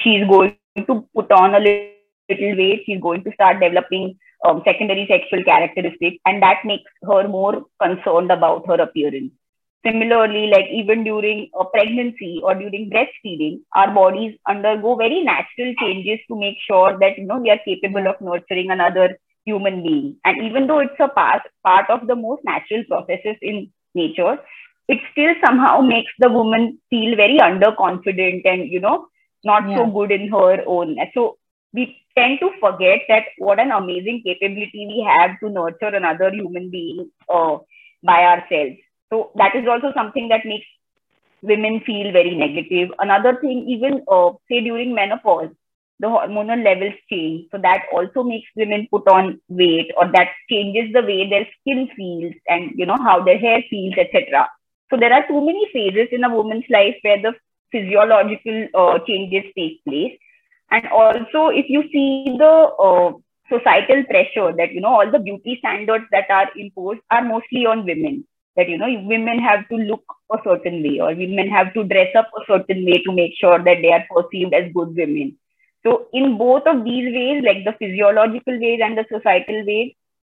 she's 0.03 0.27
going 0.27 0.57
to 0.87 1.07
put 1.15 1.31
on 1.31 1.55
a 1.55 1.59
little 1.59 2.57
weight. 2.57 2.83
She's 2.85 3.01
going 3.01 3.23
to 3.23 3.31
start 3.33 3.59
developing 3.61 4.17
um, 4.45 4.61
secondary 4.65 5.07
sexual 5.09 5.43
characteristics, 5.43 6.17
and 6.25 6.41
that 6.41 6.65
makes 6.65 6.91
her 7.03 7.27
more 7.27 7.63
concerned 7.81 8.31
about 8.31 8.67
her 8.67 8.75
appearance. 8.75 9.31
Similarly, 9.85 10.47
like 10.47 10.65
even 10.73 11.03
during 11.03 11.49
a 11.59 11.65
pregnancy 11.65 12.41
or 12.43 12.55
during 12.55 12.89
breastfeeding, 12.89 13.59
our 13.75 13.93
bodies 13.93 14.35
undergo 14.47 14.95
very 14.95 15.23
natural 15.23 15.73
changes 15.79 16.19
to 16.27 16.35
make 16.35 16.57
sure 16.67 16.97
that 16.99 17.17
you 17.17 17.25
know 17.25 17.37
we 17.37 17.51
are 17.51 17.59
capable 17.63 18.07
of 18.07 18.19
nurturing 18.19 18.71
another 18.71 19.19
human 19.45 19.83
being. 19.83 20.15
And 20.25 20.43
even 20.43 20.67
though 20.67 20.79
it's 20.79 20.99
a 20.99 21.07
part 21.07 21.43
part 21.63 21.89
of 21.89 22.07
the 22.07 22.15
most 22.15 22.43
natural 22.43 22.83
processes 22.89 23.37
in 23.43 23.71
nature, 23.93 24.39
it 24.87 24.99
still 25.11 25.33
somehow 25.45 25.81
makes 25.81 26.11
the 26.19 26.29
woman 26.29 26.77
feel 26.89 27.15
very 27.15 27.37
underconfident 27.39 28.45
and 28.45 28.69
you 28.69 28.79
know 28.79 29.07
not 29.43 29.69
yeah. 29.69 29.77
so 29.77 29.85
good 29.97 30.11
in 30.11 30.29
her 30.29 30.63
own 30.65 30.95
so 31.13 31.37
we 31.73 31.97
tend 32.17 32.39
to 32.39 32.49
forget 32.59 33.01
that 33.09 33.23
what 33.37 33.59
an 33.59 33.71
amazing 33.71 34.21
capability 34.25 34.87
we 34.87 35.07
have 35.07 35.39
to 35.39 35.49
nurture 35.49 35.93
another 35.95 36.31
human 36.31 36.69
being 36.69 37.09
uh, 37.29 37.57
by 38.03 38.23
ourselves 38.23 38.77
so 39.11 39.31
that 39.35 39.55
is 39.55 39.67
also 39.67 39.91
something 39.93 40.29
that 40.29 40.45
makes 40.45 40.65
women 41.41 41.81
feel 41.85 42.11
very 42.11 42.35
negative. 42.35 42.89
Another 42.99 43.37
thing, 43.39 43.65
even 43.69 44.03
uh, 44.11 44.31
say 44.49 44.61
during 44.61 44.93
menopause, 44.93 45.49
the 45.99 46.07
hormonal 46.07 46.63
levels 46.63 46.93
change. 47.09 47.47
So 47.51 47.57
that 47.61 47.83
also 47.93 48.23
makes 48.23 48.49
women 48.55 48.87
put 48.91 49.07
on 49.07 49.39
weight 49.47 49.91
or 49.97 50.11
that 50.11 50.29
changes 50.49 50.91
the 50.93 51.01
way 51.01 51.29
their 51.29 51.47
skin 51.61 51.89
feels 51.95 52.33
and 52.47 52.71
you 52.75 52.85
know 52.85 52.97
how 52.97 53.23
their 53.23 53.37
hair 53.37 53.63
feels, 53.69 53.93
etc. 53.97 54.49
So 54.89 54.97
there 54.97 55.13
are 55.13 55.27
too 55.27 55.41
many 55.45 55.67
phases 55.73 56.09
in 56.11 56.23
a 56.23 56.33
woman's 56.33 56.65
life 56.69 56.95
where 57.01 57.21
the 57.21 57.33
physiological 57.71 58.67
uh, 58.73 58.99
changes 59.07 59.51
take 59.57 59.83
place. 59.83 60.17
And 60.71 60.87
also, 60.87 61.49
if 61.49 61.65
you 61.69 61.83
see 61.91 62.35
the 62.37 62.69
uh, 62.79 63.13
societal 63.49 64.03
pressure 64.05 64.53
that 64.57 64.73
you 64.73 64.81
know 64.81 64.95
all 64.99 65.11
the 65.11 65.19
beauty 65.19 65.57
standards 65.59 66.05
that 66.11 66.29
are 66.29 66.49
imposed 66.55 66.99
are 67.11 67.23
mostly 67.23 67.65
on 67.65 67.85
women 67.85 68.25
that 68.55 68.69
you 68.69 68.77
know 68.77 68.87
women 69.03 69.39
have 69.39 69.67
to 69.69 69.75
look 69.75 70.03
a 70.31 70.37
certain 70.43 70.81
way 70.81 70.99
or 70.99 71.13
women 71.13 71.49
have 71.49 71.73
to 71.73 71.83
dress 71.83 72.15
up 72.15 72.29
a 72.39 72.45
certain 72.47 72.85
way 72.85 73.01
to 73.03 73.11
make 73.11 73.33
sure 73.39 73.59
that 73.63 73.81
they 73.81 73.91
are 73.91 74.05
perceived 74.13 74.53
as 74.53 74.71
good 74.73 74.95
women 74.95 75.35
so 75.83 76.07
in 76.13 76.37
both 76.37 76.65
of 76.65 76.83
these 76.83 77.13
ways 77.13 77.43
like 77.45 77.63
the 77.65 77.75
physiological 77.79 78.59
ways 78.59 78.79
and 78.83 78.97
the 78.97 79.05
societal 79.11 79.63
ways 79.65 79.91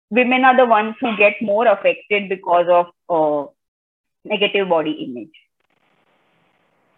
women 0.10 0.43
are 0.43 0.58
the 0.58 0.65
ones 0.65 0.95
who 0.99 1.15
get 1.17 1.34
more 1.41 1.67
affected 1.67 2.29
because 2.29 2.65
of 2.69 2.88
uh, 3.10 3.45
negative 4.25 4.69
body 4.69 4.91
image 5.05 5.35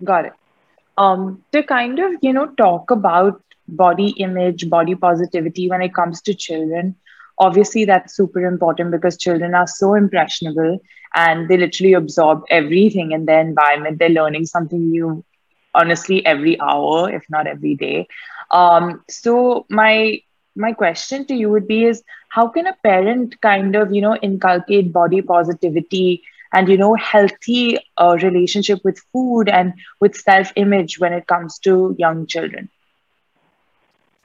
got 0.04 0.26
it 0.26 0.34
um, 0.98 1.44
to 1.52 1.64
kind 1.64 2.00
of 2.00 2.12
you 2.22 2.34
know 2.34 2.48
talk 2.58 2.92
about 2.92 3.42
body 3.68 4.10
image, 4.18 4.70
body 4.70 4.96
positivity 4.96 5.70
when 5.70 5.82
it 5.82 5.94
comes 5.94 6.22
to 6.22 6.34
children. 6.34 6.96
Obviously, 7.40 7.86
that's 7.86 8.16
super 8.16 8.46
important 8.46 8.92
because 8.92 9.18
children 9.18 9.54
are 9.56 9.68
so 9.68 9.94
impressionable 9.96 10.80
and 11.16 11.48
they 11.50 11.58
literally 11.58 11.94
absorb 11.94 12.44
everything 12.50 13.12
in 13.12 13.26
their 13.26 13.40
environment. 13.42 14.00
They're 14.00 14.10
learning 14.10 14.46
something 14.46 14.90
new, 14.90 15.24
honestly, 15.74 16.26
every 16.26 16.60
hour, 16.60 17.12
if 17.12 17.24
not 17.30 17.48
every 17.48 17.76
day. 17.76 18.08
Um, 18.52 19.04
so 19.10 19.66
my 19.70 20.20
my 20.56 20.74
question 20.74 21.26
to 21.28 21.36
you 21.36 21.50
would 21.50 21.68
be 21.68 21.86
is 21.86 22.04
how 22.30 22.48
can 22.48 22.68
a 22.68 22.76
parent 22.84 23.40
kind 23.42 23.76
of 23.76 23.94
you 23.94 24.02
know 24.02 24.16
inculcate 24.18 24.92
body 24.94 25.22
positivity 25.22 26.24
and 26.54 26.70
you 26.70 26.78
know 26.78 26.96
healthy 26.96 27.78
uh, 27.98 28.18
relationship 28.22 28.80
with 28.84 29.00
food 29.14 29.50
and 29.50 29.74
with 30.00 30.16
self 30.16 30.52
image 30.56 31.00
when 31.00 31.14
it 31.14 31.28
comes 31.28 31.60
to 31.60 31.96
young 31.98 32.26
children 32.28 32.70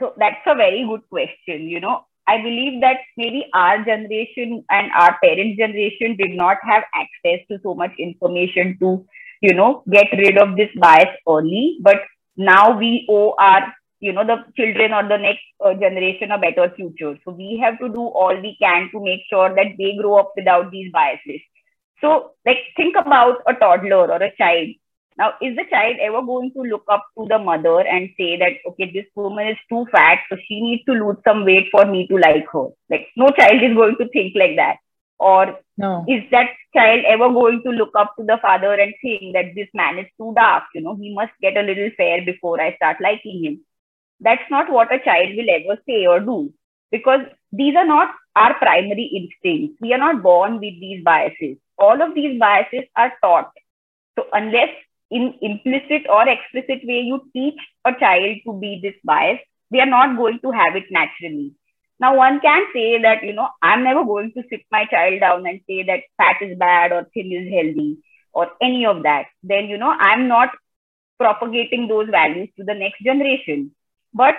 so 0.03 0.13
that's 0.19 0.45
a 0.47 0.57
very 0.57 0.85
good 0.85 1.03
question. 1.09 1.69
You 1.69 1.79
know, 1.79 2.05
I 2.27 2.39
believe 2.39 2.81
that 2.81 2.97
maybe 3.17 3.47
our 3.55 3.85
generation 3.85 4.65
and 4.69 4.91
our 4.99 5.17
parents' 5.23 5.59
generation 5.59 6.17
did 6.17 6.31
not 6.31 6.57
have 6.65 6.83
access 6.93 7.47
to 7.49 7.59
so 7.63 7.75
much 7.75 7.93
information 7.99 8.77
to, 8.81 9.07
you 9.41 9.55
know, 9.55 9.85
get 9.91 10.09
rid 10.13 10.39
of 10.39 10.57
this 10.57 10.71
bias 10.77 11.15
early. 11.29 11.79
But 11.83 11.99
now 12.37 12.77
we 12.77 13.07
owe 13.09 13.35
our, 13.39 13.73
you 14.01 14.13
know, 14.13 14.27
the 14.27 14.43
children 14.57 14.93
or 14.93 15.07
the 15.07 15.19
next 15.19 15.45
uh, 15.65 15.75
generation 15.75 16.33
a 16.33 16.39
better 16.39 16.73
future. 16.75 17.17
So 17.25 17.31
we 17.31 17.61
have 17.63 17.79
to 17.79 17.89
do 17.89 18.03
all 18.03 18.35
we 18.35 18.57
can 18.61 18.91
to 18.91 19.01
make 19.01 19.21
sure 19.31 19.55
that 19.55 19.77
they 19.79 19.97
grow 20.01 20.19
up 20.19 20.33
without 20.37 20.73
these 20.73 20.91
biases. 20.93 21.41
So, 22.03 22.33
like, 22.45 22.59
think 22.77 22.97
about 22.97 23.43
a 23.47 23.55
toddler 23.55 24.11
or 24.11 24.23
a 24.23 24.37
child 24.37 24.75
now, 25.19 25.35
is 25.43 25.57
the 25.57 25.65
child 25.69 25.97
ever 26.01 26.23
going 26.23 26.53
to 26.53 26.63
look 26.63 26.85
up 26.89 27.07
to 27.19 27.27
the 27.29 27.39
mother 27.39 27.81
and 27.81 28.11
say 28.17 28.39
that, 28.39 28.53
okay, 28.67 28.91
this 28.93 29.07
woman 29.15 29.49
is 29.49 29.59
too 29.69 29.87
fat, 29.93 30.21
so 30.29 30.37
she 30.49 30.61
needs 30.61 30.85
to 30.87 30.93
lose 30.93 31.17
some 31.25 31.45
weight 31.45 31.69
for 31.71 31.85
me 31.85 32.07
to 32.09 32.17
like 32.17 32.47
her? 32.53 32.69
Like, 32.89 33.09
no 33.17 33.29
child 33.31 33.63
is 33.63 33.75
going 33.75 33.97
to 33.97 34.09
think 34.09 34.35
like 34.35 34.57
that. 34.57 34.77
Or 35.19 35.61
no. 35.77 36.05
is 36.09 36.23
that 36.31 36.49
child 36.75 37.05
ever 37.07 37.29
going 37.29 37.63
to 37.63 37.71
look 37.71 37.93
up 37.97 38.15
to 38.19 38.25
the 38.25 38.39
father 38.41 38.73
and 38.73 38.95
think 39.03 39.35
that 39.35 39.55
this 39.55 39.69
man 39.75 39.99
is 39.99 40.07
too 40.19 40.33
dark? 40.35 40.65
You 40.75 40.81
know, 40.81 40.97
he 40.97 41.15
must 41.15 41.33
get 41.41 41.57
a 41.57 41.63
little 41.63 41.91
fair 41.97 42.25
before 42.25 42.61
I 42.61 42.75
start 42.77 42.97
liking 43.01 43.45
him. 43.45 43.61
That's 44.19 44.51
not 44.51 44.73
what 44.73 44.93
a 44.93 44.99
child 44.99 45.37
will 45.37 45.51
ever 45.51 45.81
say 45.87 46.07
or 46.07 46.21
do 46.21 46.53
because 46.93 47.23
these 47.51 47.75
are 47.77 47.87
not 47.87 48.15
our 48.37 48.55
primary 48.59 49.11
instincts. 49.21 49.79
We 49.81 49.93
are 49.95 49.99
not 49.99 50.23
born 50.23 50.55
with 50.55 50.79
these 50.81 51.03
biases. 51.05 51.57
All 51.79 52.01
of 52.01 52.15
these 52.15 52.39
biases 52.39 52.85
are 52.97 53.13
taught. 53.21 53.51
So 54.17 54.27
unless 54.33 54.71
in 55.11 55.35
implicit 55.43 56.09
or 56.09 56.29
explicit 56.29 56.87
way 56.87 57.01
you 57.01 57.21
teach 57.33 57.59
a 57.85 57.93
child 57.99 58.37
to 58.47 58.53
be 58.61 58.79
this 58.83 58.95
bias, 59.05 59.41
they 59.71 59.81
are 59.81 59.87
not 59.87 60.17
going 60.17 60.39
to 60.41 60.53
have 60.53 60.77
it 60.77 60.85
naturally. 60.91 61.53
Now, 61.99 62.17
one 62.17 62.41
can 62.41 62.63
say 62.75 63.01
that, 63.01 63.23
you 63.23 63.33
know, 63.33 63.49
I'm 63.63 63.85
never 63.85 64.05
going 64.05 64.33
to 64.33 64.43
sit 64.51 64.63
my 64.71 64.87
child 64.87 65.21
down 65.21 65.47
and 65.47 65.61
say 65.69 65.85
that 65.85 66.01
fat 66.17 66.37
is 66.43 66.59
bad 66.59 66.93
or 66.93 67.07
thin 67.15 67.33
is 67.33 67.53
healthy 67.53 67.99
or 68.33 68.49
any 68.61 68.87
of 68.87 69.05
that. 69.05 69.27
Then, 69.43 69.67
you 69.69 69.79
know, 69.79 69.91
I'm 69.91 70.27
not 70.29 70.51
propagating 71.19 71.87
those 71.89 72.09
values 72.11 72.49
to 72.57 72.65
the 72.65 72.75
next 72.75 73.03
generation. 73.03 73.71
But 74.13 74.35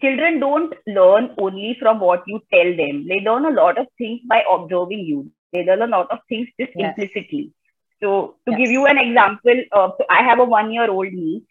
children 0.00 0.40
don't 0.40 0.74
learn 0.86 1.34
only 1.38 1.76
from 1.80 2.00
what 2.00 2.22
you 2.26 2.40
tell 2.52 2.76
them. 2.76 3.06
They 3.08 3.20
learn 3.20 3.44
a 3.44 3.50
lot 3.50 3.78
of 3.78 3.86
things 3.96 4.20
by 4.28 4.42
observing 4.50 5.00
you. 5.00 5.30
They 5.52 5.64
learn 5.64 5.82
a 5.82 5.86
lot 5.86 6.10
of 6.10 6.18
things 6.28 6.48
just 6.60 6.72
yes. 6.76 6.94
implicitly. 6.96 7.52
So 8.00 8.36
to 8.46 8.52
yes. 8.52 8.58
give 8.58 8.70
you 8.70 8.86
an 8.86 8.98
example, 8.98 9.62
uh, 9.72 9.90
so 9.98 10.04
I 10.08 10.22
have 10.22 10.38
a 10.38 10.44
one-year-old 10.44 11.12
niece, 11.12 11.42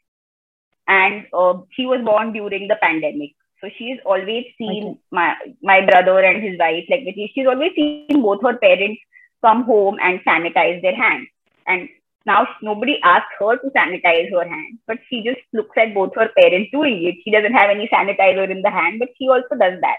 and 0.88 1.26
uh, 1.34 1.60
she 1.72 1.86
was 1.86 2.02
born 2.06 2.32
during 2.32 2.68
the 2.68 2.78
pandemic. 2.82 3.32
So 3.60 3.70
she's 3.78 3.98
always 4.06 4.46
seen 4.58 4.84
okay. 4.84 5.00
my 5.12 5.36
my 5.62 5.86
brother 5.86 6.20
and 6.20 6.44
his 6.44 6.60
wife 6.60 6.86
like 6.90 7.04
she's 7.34 7.48
always 7.48 7.72
seen 7.76 8.22
both 8.22 8.42
her 8.44 8.56
parents 8.58 9.02
come 9.44 9.64
home 9.64 9.98
and 10.02 10.20
sanitize 10.20 10.82
their 10.82 10.96
hands. 10.96 11.28
And 11.66 11.90
now 12.28 12.48
nobody 12.62 13.00
asks 13.04 13.36
her 13.40 13.58
to 13.58 13.70
sanitize 13.76 14.32
her 14.32 14.48
hand, 14.48 14.80
but 14.86 14.98
she 15.10 15.24
just 15.24 15.40
looks 15.54 15.78
at 15.78 15.94
both 15.94 16.16
her 16.16 16.30
parents 16.38 16.70
doing 16.72 17.04
it. 17.06 17.16
She 17.24 17.32
doesn't 17.32 17.54
have 17.54 17.70
any 17.70 17.88
sanitizer 17.88 18.50
in 18.52 18.62
the 18.62 18.70
hand, 18.70 19.00
but 19.00 19.10
she 19.18 19.30
also 19.30 19.56
does 19.60 19.80
that. 19.82 19.98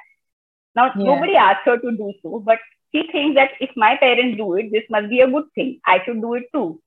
Now 0.77 0.87
yeah. 0.97 1.05
nobody 1.05 1.37
asks 1.37 1.62
her 1.64 1.79
to 1.79 1.91
do 1.91 2.12
so, 2.23 2.43
but 2.45 2.59
she 2.93 3.09
thinks 3.12 3.35
that 3.37 3.51
if 3.61 3.71
my 3.77 3.97
parents 3.97 4.37
do 4.37 4.55
it, 4.55 4.71
this 4.73 4.85
must 4.91 5.09
be 5.09 5.21
a 5.21 5.31
good 5.31 5.49
thing. 5.55 5.81
I 5.87 5.99
should 6.05 6.21
do 6.21 6.35
it 6.35 6.45
too. 6.55 6.81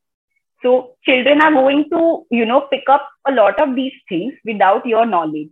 So 0.64 0.96
children 1.04 1.42
are 1.42 1.52
going 1.52 1.90
to, 1.92 2.26
you 2.30 2.46
know, 2.46 2.62
pick 2.72 2.84
up 2.88 3.10
a 3.28 3.32
lot 3.32 3.60
of 3.60 3.76
these 3.76 3.94
things 4.08 4.34
without 4.46 4.86
your 4.86 5.06
knowledge. 5.08 5.50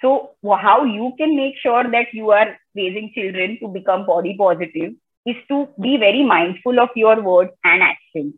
So 0.00 0.36
how 0.64 0.84
you 0.84 1.12
can 1.18 1.36
make 1.36 1.54
sure 1.60 1.82
that 1.82 2.12
you 2.12 2.30
are 2.30 2.56
raising 2.74 3.12
children 3.14 3.58
to 3.60 3.68
become 3.68 4.06
body 4.06 4.36
positive 4.38 4.92
is 5.24 5.36
to 5.48 5.68
be 5.80 5.96
very 5.96 6.22
mindful 6.22 6.78
of 6.78 6.90
your 6.94 7.20
words 7.20 7.50
and 7.64 7.82
actions. 7.82 8.34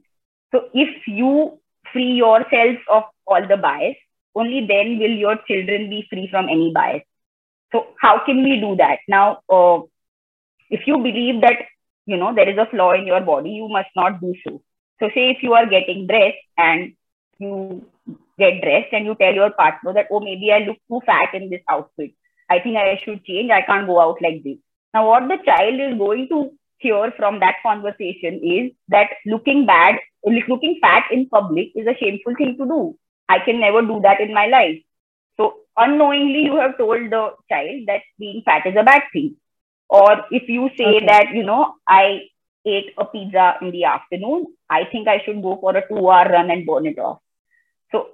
So 0.53 0.69
if 0.75 1.07
you 1.07 1.59
free 1.93 2.13
yourself 2.13 2.77
of 2.91 3.05
all 3.27 3.47
the 3.47 3.57
bias, 3.57 3.97
only 4.35 4.67
then 4.67 4.99
will 4.99 5.17
your 5.25 5.37
children 5.47 5.91
be 5.91 6.07
free 6.11 6.29
from 6.31 6.49
any 6.49 6.73
bias. 6.75 7.03
So 7.73 7.87
how 8.01 8.25
can 8.25 8.43
we 8.43 8.61
do 8.61 8.77
that? 8.77 8.99
Now, 9.09 9.41
uh, 9.51 9.81
if 10.71 10.87
you 10.87 10.99
believe 10.99 11.41
that 11.43 11.59
you 12.07 12.17
know 12.17 12.35
there 12.35 12.49
is 12.49 12.59
a 12.59 12.69
flaw 12.71 12.93
in 12.93 13.07
your 13.07 13.21
body 13.21 13.51
you 13.61 13.69
must 13.69 13.91
not 13.97 14.21
do 14.21 14.35
so 14.45 14.53
so 15.01 15.09
say 15.15 15.25
if 15.31 15.43
you 15.43 15.55
are 15.55 15.67
getting 15.75 16.07
dressed 16.07 16.45
and 16.67 16.93
you 17.39 17.85
get 18.39 18.63
dressed 18.63 18.93
and 18.93 19.07
you 19.07 19.15
tell 19.23 19.35
your 19.41 19.51
partner 19.59 19.93
that 19.99 20.09
oh 20.11 20.21
maybe 20.21 20.53
i 20.53 20.61
look 20.69 20.79
too 20.93 21.01
fat 21.11 21.35
in 21.41 21.51
this 21.51 21.67
outfit 21.69 22.15
i 22.51 22.59
think 22.59 22.77
i 22.77 22.87
should 23.05 23.25
change 23.25 23.51
i 23.59 23.61
can't 23.69 23.91
go 23.93 24.01
out 24.01 24.23
like 24.27 24.43
this 24.45 24.59
now 24.95 25.07
what 25.09 25.29
the 25.29 25.39
child 25.51 25.85
is 25.89 25.99
going 25.99 26.27
to 26.33 26.41
hear 26.79 27.13
from 27.17 27.41
that 27.41 27.63
conversation 27.63 28.41
is 28.57 28.73
that 28.89 29.11
looking 29.27 29.67
bad 29.67 29.97
looking 30.25 30.79
fat 30.81 31.05
in 31.11 31.29
public 31.29 31.71
is 31.75 31.87
a 31.87 31.97
shameful 31.99 32.35
thing 32.37 32.57
to 32.59 32.67
do 32.67 32.97
i 33.29 33.39
can 33.39 33.61
never 33.61 33.83
do 33.83 34.01
that 34.01 34.21
in 34.21 34.35
my 34.35 34.47
life 34.47 34.79
so 35.37 35.55
unknowingly 35.77 36.45
you 36.45 36.57
have 36.57 36.77
told 36.79 37.11
the 37.11 37.25
child 37.49 37.85
that 37.87 38.03
being 38.19 38.43
fat 38.45 38.67
is 38.67 38.75
a 38.77 38.83
bad 38.83 39.03
thing 39.13 39.37
or 39.89 40.25
if 40.31 40.49
you 40.49 40.69
say 40.77 40.97
okay. 40.97 41.07
that, 41.07 41.31
you 41.35 41.43
know, 41.43 41.75
I 41.89 42.23
ate 42.67 42.93
a 42.99 43.05
pizza 43.07 43.57
in 43.63 43.71
the 43.71 43.85
afternoon, 43.85 44.47
I 44.69 44.85
think 44.85 45.09
I 45.09 45.23
should 45.25 45.43
go 45.43 45.57
for 45.61 45.77
a 45.77 45.87
two 45.89 46.11
hour 46.11 46.29
run 46.29 46.51
and 46.51 46.67
burn 46.67 46.87
it 46.87 46.99
off. 46.99 47.21
So 47.91 48.09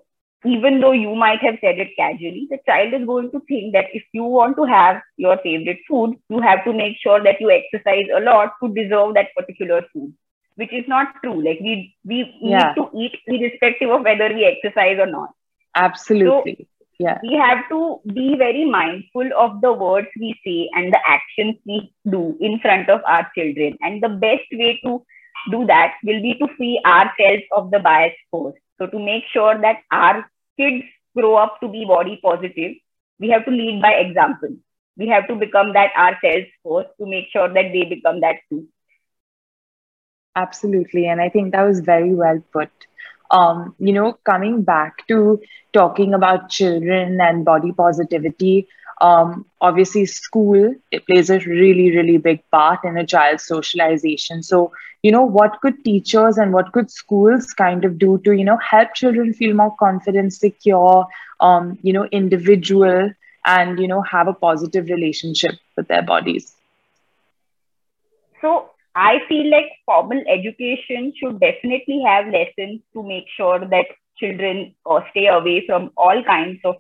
even 0.45 0.81
though 0.81 0.93
you 0.93 1.15
might 1.17 1.41
have 1.41 1.57
said 1.61 1.79
it 1.79 1.97
casually, 1.97 2.47
the 2.49 2.59
child 2.67 2.95
is 2.95 3.07
going 3.07 3.33
to 3.33 3.41
think 3.49 3.73
that 3.73 3.87
if 3.93 4.05
you 4.13 4.23
want 4.23 4.57
to 4.57 4.65
have 4.65 5.03
your 5.17 5.37
favorite 5.39 5.81
food, 5.89 6.17
you 6.29 6.41
have 6.41 6.65
to 6.65 6.73
make 6.73 6.97
sure 7.03 7.23
that 7.23 7.41
you 7.41 7.51
exercise 7.51 8.07
a 8.15 8.21
lot 8.21 8.53
to 8.63 8.73
deserve 8.73 9.15
that 9.15 9.35
particular 9.37 9.83
food, 9.93 10.15
which 10.57 10.73
is 10.73 10.85
not 10.87 11.15
true. 11.23 11.43
Like 11.43 11.61
we 11.61 11.95
we 12.05 12.35
yeah. 12.41 12.59
need 12.59 12.75
to 12.77 12.91
eat 12.97 13.19
irrespective 13.27 13.91
of 13.91 14.03
whether 14.03 14.33
we 14.33 14.45
exercise 14.45 14.99
or 14.99 15.07
not. 15.07 15.31
Absolutely. 15.75 16.57
So 16.61 16.67
yeah 16.99 17.19
we 17.23 17.35
have 17.35 17.69
to 17.69 18.01
be 18.13 18.37
very 18.37 18.65
mindful 18.65 19.29
of 19.37 19.61
the 19.61 19.73
words 19.73 20.09
we 20.19 20.35
say 20.45 20.69
and 20.75 20.93
the 20.93 21.01
actions 21.07 21.57
we 21.67 21.93
do 22.11 22.37
in 22.41 22.59
front 22.61 22.89
of 22.89 23.01
our 23.07 23.29
children 23.37 23.77
and 23.81 24.03
the 24.03 24.09
best 24.09 24.45
way 24.53 24.79
to 24.85 25.03
do 25.51 25.67
that 25.67 25.95
will 26.05 26.23
be 26.23 26.35
to 26.35 26.49
free 26.57 26.81
ourselves 26.87 27.43
of 27.57 27.71
the 27.71 27.81
bias 27.81 28.15
force 28.31 28.55
so 28.79 28.87
to 28.87 28.99
make 28.99 29.25
sure 29.33 29.61
that 29.61 29.79
our 29.91 30.25
kids 30.59 30.85
grow 31.17 31.35
up 31.37 31.59
to 31.61 31.69
be 31.69 31.85
body 31.85 32.19
positive 32.23 32.77
we 33.19 33.29
have 33.31 33.45
to 33.45 33.51
lead 33.51 33.83
by 33.83 33.93
example 33.93 34.57
we 34.97 35.09
have 35.09 35.27
to 35.27 35.35
become 35.35 35.73
that 35.73 35.91
ourselves 35.97 36.47
first 36.63 36.89
to 36.99 37.07
make 37.07 37.27
sure 37.33 37.49
that 37.49 37.73
they 37.73 37.85
become 37.85 38.21
that 38.21 38.37
too 38.49 38.67
absolutely. 40.37 41.07
And 41.07 41.21
i 41.21 41.29
think 41.29 41.53
that 41.53 41.63
was 41.63 41.81
very 41.81 42.15
well 42.15 42.43
put. 42.53 42.71
Um, 43.31 43.75
you 43.79 43.93
know, 43.93 44.19
coming 44.25 44.63
back 44.63 45.07
to 45.09 45.41
talking 45.73 46.15
about 46.15 46.51
children 46.51 47.21
and 47.21 47.45
body 47.45 47.73
positivity, 47.73 48.69
um, 49.01 49.47
obviously 49.61 50.07
school 50.07 50.75
it 50.93 51.07
plays 51.07 51.31
a 51.31 51.39
really 51.41 51.91
really 51.97 52.17
big 52.19 52.43
part 52.51 52.85
in 52.85 52.97
a 52.97 53.07
child's 53.07 53.45
socialization. 53.45 54.43
So 54.43 54.73
you 55.03 55.11
know 55.11 55.23
what 55.23 55.61
could 55.63 55.85
teachers 55.85 56.39
and 56.39 56.53
what 56.53 56.73
could 56.73 56.91
schools 56.91 57.47
kind 57.53 57.85
of 57.85 57.99
do 57.99 58.19
to 58.25 58.33
you 58.33 58.45
know 58.45 58.59
help 58.59 58.95
children 58.95 59.33
feel 59.33 59.55
more 59.55 59.75
confident 59.77 60.33
secure 60.33 61.07
um, 61.41 61.79
you 61.83 61.93
know 61.93 62.05
individual 62.07 63.11
and 63.47 63.79
you 63.79 63.89
know 63.89 64.03
have 64.03 64.29
a 64.29 64.35
positive 64.35 64.89
relationship 64.89 65.57
with 65.77 65.89
their 65.89 66.03
bodies? 66.03 66.55
So 68.41 68.71
i 68.95 69.21
feel 69.29 69.51
like 69.51 69.71
formal 69.87 70.23
education 70.29 71.13
should 71.19 71.39
definitely 71.41 72.01
have 72.07 72.27
lessons 72.27 72.81
to 72.93 73.03
make 73.03 73.25
sure 73.37 73.59
that 73.61 73.87
children 74.17 74.75
uh, 74.87 75.01
stay 75.11 75.27
away 75.27 75.65
from 75.67 75.91
all 75.97 76.23
kinds 76.25 76.61
of 76.65 76.77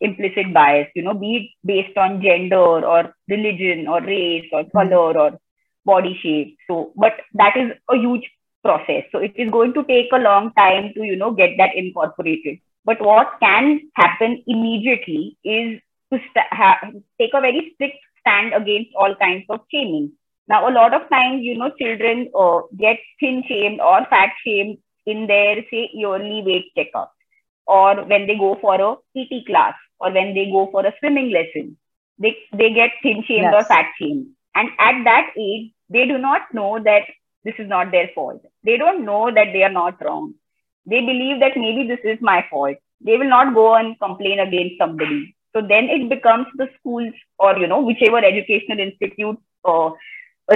implicit 0.00 0.52
bias, 0.54 0.88
you 0.94 1.02
know, 1.02 1.14
be 1.14 1.36
it 1.36 1.66
based 1.66 1.96
on 1.98 2.22
gender 2.22 2.56
or 2.56 3.14
religion 3.28 3.88
or 3.88 4.00
race 4.02 4.48
or 4.52 4.62
hmm. 4.62 4.70
color 4.76 5.18
or 5.18 5.38
body 5.84 6.18
shape. 6.22 6.56
So, 6.68 6.92
but 6.96 7.14
that 7.34 7.56
is 7.56 7.72
a 7.90 7.96
huge 7.96 8.28
process. 8.62 9.04
So 9.12 9.18
it 9.18 9.32
is 9.36 9.50
going 9.50 9.74
to 9.74 9.84
take 9.84 10.08
a 10.12 10.18
long 10.18 10.52
time 10.54 10.92
to, 10.94 11.02
you 11.02 11.16
know, 11.16 11.32
get 11.32 11.50
that 11.58 11.74
incorporated. 11.74 12.58
But 12.84 13.00
what 13.00 13.34
can 13.40 13.80
happen 13.94 14.42
immediately 14.46 15.36
is 15.44 15.80
to 16.12 16.18
st- 16.18 16.52
ha- 16.52 16.80
take 17.20 17.30
a 17.34 17.40
very 17.40 17.72
strict 17.74 17.96
stand 18.20 18.54
against 18.54 18.90
all 18.96 19.14
kinds 19.16 19.44
of 19.48 19.60
shaming. 19.72 20.12
Now, 20.48 20.68
a 20.68 20.72
lot 20.72 20.94
of 20.94 21.08
times, 21.10 21.42
you 21.42 21.56
know, 21.58 21.70
children 21.78 22.30
uh, 22.38 22.60
get 22.76 22.98
thin 23.20 23.42
shamed 23.46 23.80
or 23.80 24.06
fat 24.08 24.30
shamed 24.44 24.78
in 25.06 25.26
their, 25.26 25.56
say, 25.70 25.90
yearly 25.92 26.42
weight 26.44 26.72
checkup 26.76 27.12
or 27.66 28.04
when 28.04 28.26
they 28.26 28.36
go 28.36 28.56
for 28.60 28.74
a 28.80 28.96
PT 29.16 29.46
class 29.46 29.74
or 30.00 30.12
when 30.12 30.34
they 30.34 30.50
go 30.50 30.68
for 30.72 30.86
a 30.86 30.94
swimming 31.00 31.30
lesson. 31.30 31.76
They, 32.18 32.36
they 32.52 32.72
get 32.72 32.92
thin 33.02 33.22
shamed 33.28 33.52
yes. 33.52 33.54
or 33.54 33.64
fat 33.64 33.86
shamed. 34.00 34.28
And 34.54 34.70
at 34.78 35.04
that 35.04 35.30
age, 35.38 35.70
they 35.90 36.06
do 36.06 36.18
not 36.18 36.42
know 36.52 36.82
that 36.82 37.02
this 37.44 37.54
is 37.58 37.68
not 37.68 37.90
their 37.90 38.10
fault. 38.14 38.42
They 38.64 38.76
don't 38.76 39.04
know 39.04 39.30
that 39.32 39.52
they 39.52 39.62
are 39.62 39.72
not 39.72 40.02
wrong. 40.02 40.34
They 40.86 41.00
believe 41.00 41.40
that 41.40 41.56
maybe 41.56 41.86
this 41.86 42.00
is 42.04 42.18
my 42.20 42.44
fault. 42.50 42.76
They 43.02 43.16
will 43.16 43.28
not 43.28 43.54
go 43.54 43.74
and 43.74 43.98
complain 44.00 44.40
against 44.40 44.78
somebody. 44.78 45.36
So 45.54 45.60
then 45.60 45.84
it 45.84 46.08
becomes 46.08 46.46
the 46.56 46.68
schools 46.78 47.12
or, 47.38 47.56
you 47.58 47.66
know, 47.66 47.82
whichever 47.82 48.18
educational 48.18 48.80
institute 48.80 49.38
uh, 49.64 49.90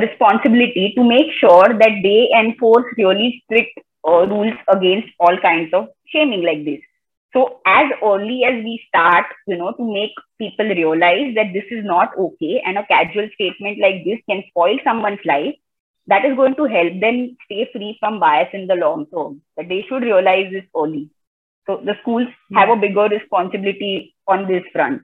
responsibility 0.00 0.92
to 0.96 1.04
make 1.04 1.32
sure 1.38 1.68
that 1.68 2.00
they 2.02 2.30
enforce 2.38 2.84
really 2.96 3.42
strict 3.44 3.78
uh, 4.06 4.26
rules 4.26 4.54
against 4.68 5.08
all 5.20 5.36
kinds 5.38 5.72
of 5.72 5.88
shaming 6.06 6.42
like 6.42 6.64
this. 6.64 6.80
So 7.32 7.60
as 7.66 7.90
early 8.02 8.44
as 8.44 8.62
we 8.62 8.82
start, 8.88 9.24
you 9.46 9.56
know, 9.56 9.72
to 9.72 9.92
make 9.92 10.12
people 10.38 10.66
realize 10.66 11.34
that 11.34 11.52
this 11.54 11.64
is 11.70 11.84
not 11.84 12.10
okay 12.18 12.62
and 12.64 12.76
a 12.76 12.86
casual 12.86 13.28
statement 13.34 13.78
like 13.80 14.04
this 14.04 14.18
can 14.28 14.42
spoil 14.48 14.76
someone's 14.84 15.24
life, 15.24 15.54
that 16.08 16.24
is 16.24 16.36
going 16.36 16.56
to 16.56 16.64
help 16.64 17.00
them 17.00 17.36
stay 17.46 17.68
free 17.72 17.96
from 18.00 18.20
bias 18.20 18.48
in 18.52 18.66
the 18.66 18.74
long 18.74 19.06
term. 19.06 19.40
That 19.56 19.68
they 19.68 19.84
should 19.88 20.02
realize 20.02 20.52
this 20.52 20.64
early. 20.76 21.10
So 21.66 21.80
the 21.84 21.94
schools 22.02 22.26
have 22.54 22.68
a 22.68 22.76
bigger 22.76 23.08
responsibility 23.08 24.14
on 24.26 24.48
this 24.48 24.64
front. 24.72 25.02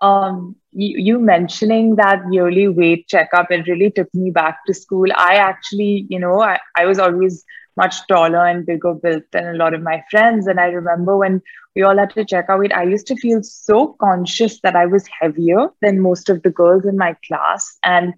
Um, 0.00 0.56
you, 0.76 1.18
mentioning 1.18 1.96
that 1.96 2.20
yearly 2.30 2.68
weight 2.68 3.08
checkup, 3.08 3.50
it 3.50 3.66
really 3.66 3.90
took 3.90 4.12
me 4.14 4.30
back 4.30 4.58
to 4.66 4.74
school. 4.74 5.06
I 5.16 5.36
actually, 5.36 6.06
you 6.10 6.18
know, 6.18 6.42
I, 6.42 6.58
I 6.76 6.84
was 6.84 6.98
always 6.98 7.44
much 7.76 8.06
taller 8.06 8.46
and 8.46 8.66
bigger 8.66 8.94
built 8.94 9.24
than 9.32 9.46
a 9.46 9.54
lot 9.54 9.74
of 9.74 9.82
my 9.82 10.02
friends. 10.10 10.46
And 10.46 10.58
I 10.60 10.66
remember 10.66 11.16
when 11.16 11.42
we 11.74 11.82
all 11.82 11.96
had 11.96 12.10
to 12.10 12.24
check 12.24 12.46
our 12.48 12.58
weight, 12.58 12.74
I 12.74 12.84
used 12.84 13.06
to 13.08 13.16
feel 13.16 13.42
so 13.42 13.96
conscious 14.00 14.60
that 14.62 14.76
I 14.76 14.86
was 14.86 15.04
heavier 15.20 15.68
than 15.82 16.00
most 16.00 16.28
of 16.28 16.42
the 16.42 16.50
girls 16.50 16.84
in 16.84 16.96
my 16.96 17.16
class. 17.26 17.78
And, 17.82 18.14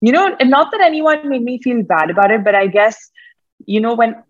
you 0.00 0.12
know, 0.12 0.36
not 0.42 0.70
that 0.72 0.80
anyone 0.80 1.28
made 1.28 1.42
me 1.42 1.60
feel 1.62 1.82
bad 1.82 2.10
about 2.10 2.30
it, 2.30 2.44
but 2.44 2.54
I 2.54 2.66
guess, 2.66 3.10
you 3.66 3.80
know, 3.80 3.94
when 3.94 4.22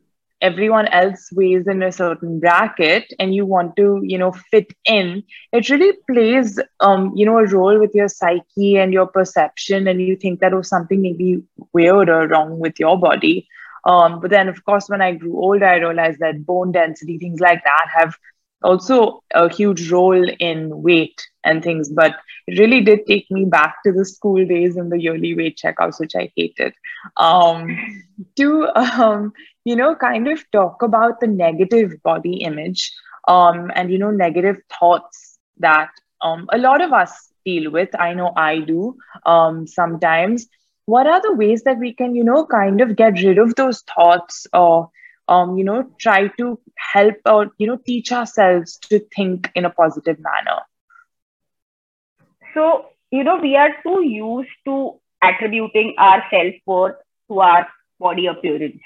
everyone 0.43 0.89
else 0.89 1.31
weighs 1.33 1.67
in 1.69 1.83
a 1.83 1.93
certain 1.93 2.41
bracket 2.41 3.13
and 3.19 3.35
you 3.35 3.47
want 3.47 3.77
to 3.77 4.01
you 4.05 4.19
know 4.19 4.33
fit 4.33 4.73
in 4.85 5.23
it 5.53 5.71
really 5.71 5.93
plays 6.11 6.59
um 6.81 7.13
you 7.17 7.27
know 7.27 7.39
a 7.39 7.47
role 7.47 7.79
with 7.81 7.95
your 7.95 8.09
psyche 8.09 8.77
and 8.77 8.93
your 8.93 9.07
perception 9.07 9.89
and 9.89 10.01
you 10.01 10.11
think 10.11 10.35
that 10.35 10.49
oh 10.49 10.57
something 10.57 10.97
may 10.97 11.09
be 11.09 11.33
weird 11.69 12.09
or 12.09 12.27
wrong 12.27 12.59
with 12.59 12.79
your 12.79 12.99
body. 12.99 13.47
Um, 13.85 14.21
but 14.21 14.31
then, 14.31 14.49
of 14.49 14.65
course, 14.65 14.89
when 14.89 15.01
I 15.01 15.13
grew 15.13 15.37
older, 15.41 15.67
I 15.67 15.77
realized 15.77 16.21
that 16.21 16.45
bone 16.47 16.73
density, 16.73 17.19
things 17.19 17.41
like 17.41 17.63
that, 17.65 17.87
have 17.97 18.17
also 18.63 19.23
a 19.35 19.49
huge 19.53 19.91
role 19.91 20.29
in 20.39 20.69
weight 20.83 21.21
and 21.45 21.63
things. 21.63 21.89
But 21.89 22.17
it 22.47 22.59
really 22.59 22.81
did 22.81 23.07
take 23.07 23.31
me 23.31 23.45
back 23.45 23.77
to 23.85 23.93
the 23.93 24.05
school 24.05 24.45
days 24.47 24.77
and 24.77 24.91
the 24.91 25.01
yearly 25.01 25.35
weight 25.35 25.59
checkups, 25.63 26.01
which 26.01 26.15
I 26.17 26.33
hated. 26.37 26.75
Um, 27.17 27.77
to, 28.37 28.69
um, 28.77 29.33
you 29.65 29.77
know, 29.77 29.95
kind 29.95 30.29
of 30.29 30.45
talk 30.51 30.83
about 30.83 31.21
the 31.21 31.27
negative 31.27 32.03
body 32.03 32.43
image 32.43 32.93
um, 33.29 33.71
and, 33.75 33.91
you 33.91 33.99
know, 33.99 34.11
negative 34.11 34.57
thoughts 34.79 35.39
that 35.59 35.91
um, 36.21 36.49
a 36.53 36.59
lot 36.59 36.81
of 36.81 36.93
us 36.93 37.33
deal 37.45 37.71
with. 37.71 37.89
I 37.99 38.15
know 38.15 38.33
I 38.37 38.61
do 38.61 38.97
um, 39.27 39.67
sometimes 39.67 40.49
what 40.87 41.07
are 41.07 41.21
the 41.23 41.35
ways 41.35 41.63
that 41.63 41.79
we 41.79 41.93
can 41.95 42.15
you 42.15 42.25
know 42.25 42.45
kind 42.47 42.81
of 42.81 42.97
get 42.97 43.23
rid 43.23 43.39
of 43.39 43.55
those 43.55 43.83
thoughts 43.95 44.47
or 44.53 44.91
um, 45.29 45.57
you 45.57 45.65
know 45.65 45.89
try 45.99 46.29
to 46.29 46.59
help 46.77 47.17
or 47.27 47.51
you 47.59 47.67
know 47.67 47.79
teach 47.87 48.13
ourselves 48.13 48.79
to 48.79 48.99
think 49.15 49.51
in 49.55 49.65
a 49.65 49.71
positive 49.71 50.19
manner 50.19 50.61
so 52.55 52.87
you 53.11 53.25
know 53.25 53.37
we 53.37 53.57
are 53.57 53.71
too 53.83 54.03
used 54.05 54.57
to 54.65 54.95
attributing 55.23 55.95
our 55.99 56.23
self-worth 56.31 56.97
to 57.29 57.41
our 57.41 57.67
body 57.99 58.27
appearance 58.27 58.81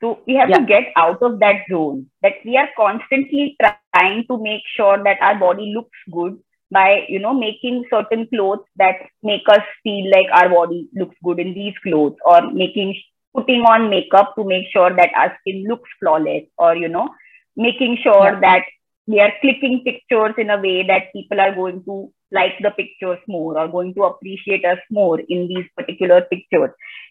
so 0.00 0.18
we 0.26 0.34
have 0.34 0.50
yeah. 0.50 0.58
to 0.58 0.66
get 0.66 0.84
out 0.96 1.22
of 1.22 1.38
that 1.40 1.62
zone 1.70 2.06
that 2.22 2.34
we 2.44 2.56
are 2.56 2.68
constantly 2.76 3.56
trying 3.60 4.24
to 4.26 4.38
make 4.42 4.62
sure 4.76 5.02
that 5.04 5.18
our 5.20 5.38
body 5.38 5.72
looks 5.74 5.98
good 6.10 6.38
by 6.70 7.04
you 7.08 7.18
know 7.18 7.34
making 7.34 7.84
certain 7.90 8.26
clothes 8.28 8.64
that 8.76 8.96
make 9.22 9.48
us 9.48 9.62
feel 9.82 10.10
like 10.10 10.26
our 10.32 10.48
body 10.48 10.88
looks 10.94 11.16
good 11.24 11.38
in 11.38 11.54
these 11.54 11.74
clothes 11.82 12.16
or 12.24 12.50
making 12.52 12.94
putting 13.34 13.62
on 13.62 13.90
makeup 13.90 14.34
to 14.36 14.44
make 14.44 14.66
sure 14.72 14.94
that 14.94 15.10
our 15.16 15.36
skin 15.40 15.64
looks 15.68 15.88
flawless 16.00 16.44
or 16.58 16.76
you 16.76 16.88
know 16.88 17.08
making 17.56 17.96
sure 18.02 18.32
yeah. 18.32 18.40
that 18.40 18.64
we 19.06 19.20
are 19.20 19.32
clicking 19.40 19.82
pictures 19.84 20.34
in 20.38 20.50
a 20.50 20.60
way 20.60 20.86
that 20.86 21.12
people 21.12 21.40
are 21.40 21.54
going 21.54 21.82
to 21.84 22.12
like 22.32 22.52
the 22.60 22.70
pictures 22.70 23.18
more 23.26 23.58
or 23.58 23.68
going 23.68 23.94
to 23.94 24.04
appreciate 24.04 24.64
us 24.64 24.78
more 24.90 25.18
in 25.20 25.48
these 25.48 25.66
particular 25.76 26.22
pictures 26.22 26.70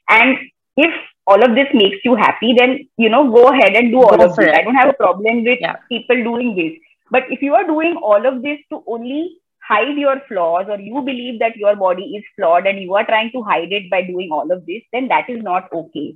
and 0.10 0.38
if 0.78 0.94
all 1.28 1.44
of 1.44 1.56
this 1.56 1.68
makes 1.74 1.98
you 2.04 2.16
happy 2.16 2.54
then 2.58 2.88
you 2.98 3.10
know 3.10 3.30
go 3.32 3.48
ahead 3.50 3.76
and 3.76 3.92
do 3.92 3.98
all 3.98 4.18
go 4.18 4.26
of 4.26 4.36
this 4.36 4.48
it. 4.48 4.56
i 4.56 4.62
don't 4.62 4.76
have 4.76 4.90
a 4.90 5.02
problem 5.02 5.44
with 5.44 5.60
yeah. 5.62 5.76
people 5.90 6.24
doing 6.24 6.56
this 6.56 6.74
but 7.12 7.24
if 7.30 7.42
you 7.42 7.54
are 7.56 7.66
doing 7.66 7.96
all 8.02 8.26
of 8.26 8.42
this 8.42 8.60
to 8.70 8.84
only 8.88 9.40
hide 9.70 9.98
your 9.98 10.20
flaws 10.28 10.66
or 10.68 10.80
you 10.80 11.02
believe 11.02 11.40
that 11.40 11.56
your 11.56 11.76
body 11.76 12.06
is 12.18 12.24
flawed 12.36 12.66
and 12.66 12.82
you 12.82 12.96
are 12.96 13.06
trying 13.06 13.32
to 13.32 13.44
hide 13.44 13.72
it 13.72 13.90
by 13.90 14.02
doing 14.02 14.32
all 14.32 14.52
of 14.52 14.66
this, 14.66 14.82
then 14.92 15.08
that 15.10 15.30
is 15.30 15.42
not 15.44 15.70
okay. 15.72 16.16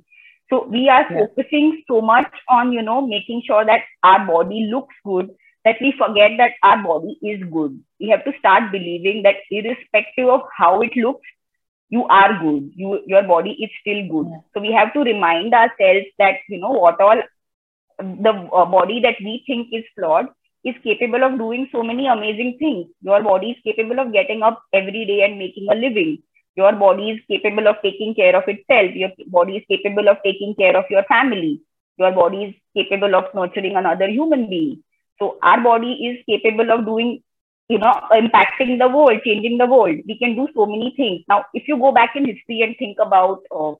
So 0.50 0.66
we 0.66 0.88
are 0.88 1.06
yeah. 1.10 1.18
focusing 1.20 1.82
so 1.88 2.00
much 2.00 2.30
on, 2.48 2.72
you 2.72 2.82
know, 2.82 3.06
making 3.06 3.42
sure 3.46 3.64
that 3.64 3.82
our 4.02 4.26
body 4.26 4.68
looks 4.72 4.94
good 5.04 5.30
that 5.64 5.76
we 5.80 5.92
forget 5.98 6.32
that 6.38 6.52
our 6.62 6.82
body 6.82 7.18
is 7.22 7.42
good. 7.50 7.80
We 8.00 8.08
have 8.10 8.24
to 8.24 8.32
start 8.38 8.70
believing 8.72 9.22
that 9.22 9.36
irrespective 9.50 10.28
of 10.28 10.42
how 10.56 10.82
it 10.82 10.96
looks, 10.96 11.26
you 11.88 12.04
are 12.06 12.38
good. 12.40 12.72
You, 12.74 13.00
your 13.06 13.22
body 13.22 13.52
is 13.52 13.70
still 13.80 14.06
good. 14.08 14.30
Yeah. 14.30 14.40
So 14.52 14.60
we 14.60 14.72
have 14.72 14.92
to 14.94 15.00
remind 15.00 15.54
ourselves 15.54 16.06
that, 16.18 16.36
you 16.48 16.58
know, 16.60 16.70
what 16.70 17.00
all 17.00 17.20
the 17.98 18.30
uh, 18.30 18.66
body 18.66 19.00
that 19.00 19.16
we 19.20 19.42
think 19.46 19.68
is 19.72 19.84
flawed 19.96 20.26
is 20.64 20.74
capable 20.82 21.22
of 21.22 21.38
doing 21.38 21.68
so 21.70 21.82
many 21.82 22.06
amazing 22.06 22.56
things. 22.58 22.86
Your 23.02 23.22
body 23.22 23.50
is 23.50 23.58
capable 23.64 24.00
of 24.00 24.12
getting 24.12 24.42
up 24.42 24.62
every 24.72 25.04
day 25.06 25.22
and 25.24 25.38
making 25.38 25.68
a 25.70 25.74
living. 25.74 26.18
Your 26.56 26.72
body 26.72 27.10
is 27.10 27.20
capable 27.28 27.68
of 27.68 27.76
taking 27.82 28.14
care 28.14 28.36
of 28.36 28.44
itself. 28.46 28.94
Your 28.94 29.10
body 29.26 29.56
is 29.56 29.64
capable 29.68 30.08
of 30.08 30.18
taking 30.24 30.54
care 30.54 30.76
of 30.76 30.84
your 30.88 31.04
family. 31.04 31.60
Your 31.98 32.12
body 32.12 32.44
is 32.44 32.54
capable 32.76 33.14
of 33.14 33.24
nurturing 33.34 33.76
another 33.76 34.08
human 34.08 34.48
being. 34.48 34.83
So 35.18 35.38
our 35.42 35.62
body 35.62 35.92
is 35.92 36.24
capable 36.28 36.70
of 36.70 36.84
doing, 36.84 37.22
you 37.68 37.78
know, 37.78 37.92
impacting 38.12 38.78
the 38.78 38.88
world, 38.88 39.20
changing 39.24 39.58
the 39.58 39.66
world. 39.66 39.96
We 40.06 40.18
can 40.18 40.34
do 40.36 40.48
so 40.54 40.66
many 40.66 40.92
things. 40.96 41.22
Now, 41.28 41.44
if 41.54 41.68
you 41.68 41.78
go 41.78 41.92
back 41.92 42.16
in 42.16 42.26
history 42.26 42.62
and 42.62 42.74
think 42.78 42.98
about 43.00 43.42
uh, 43.54 43.74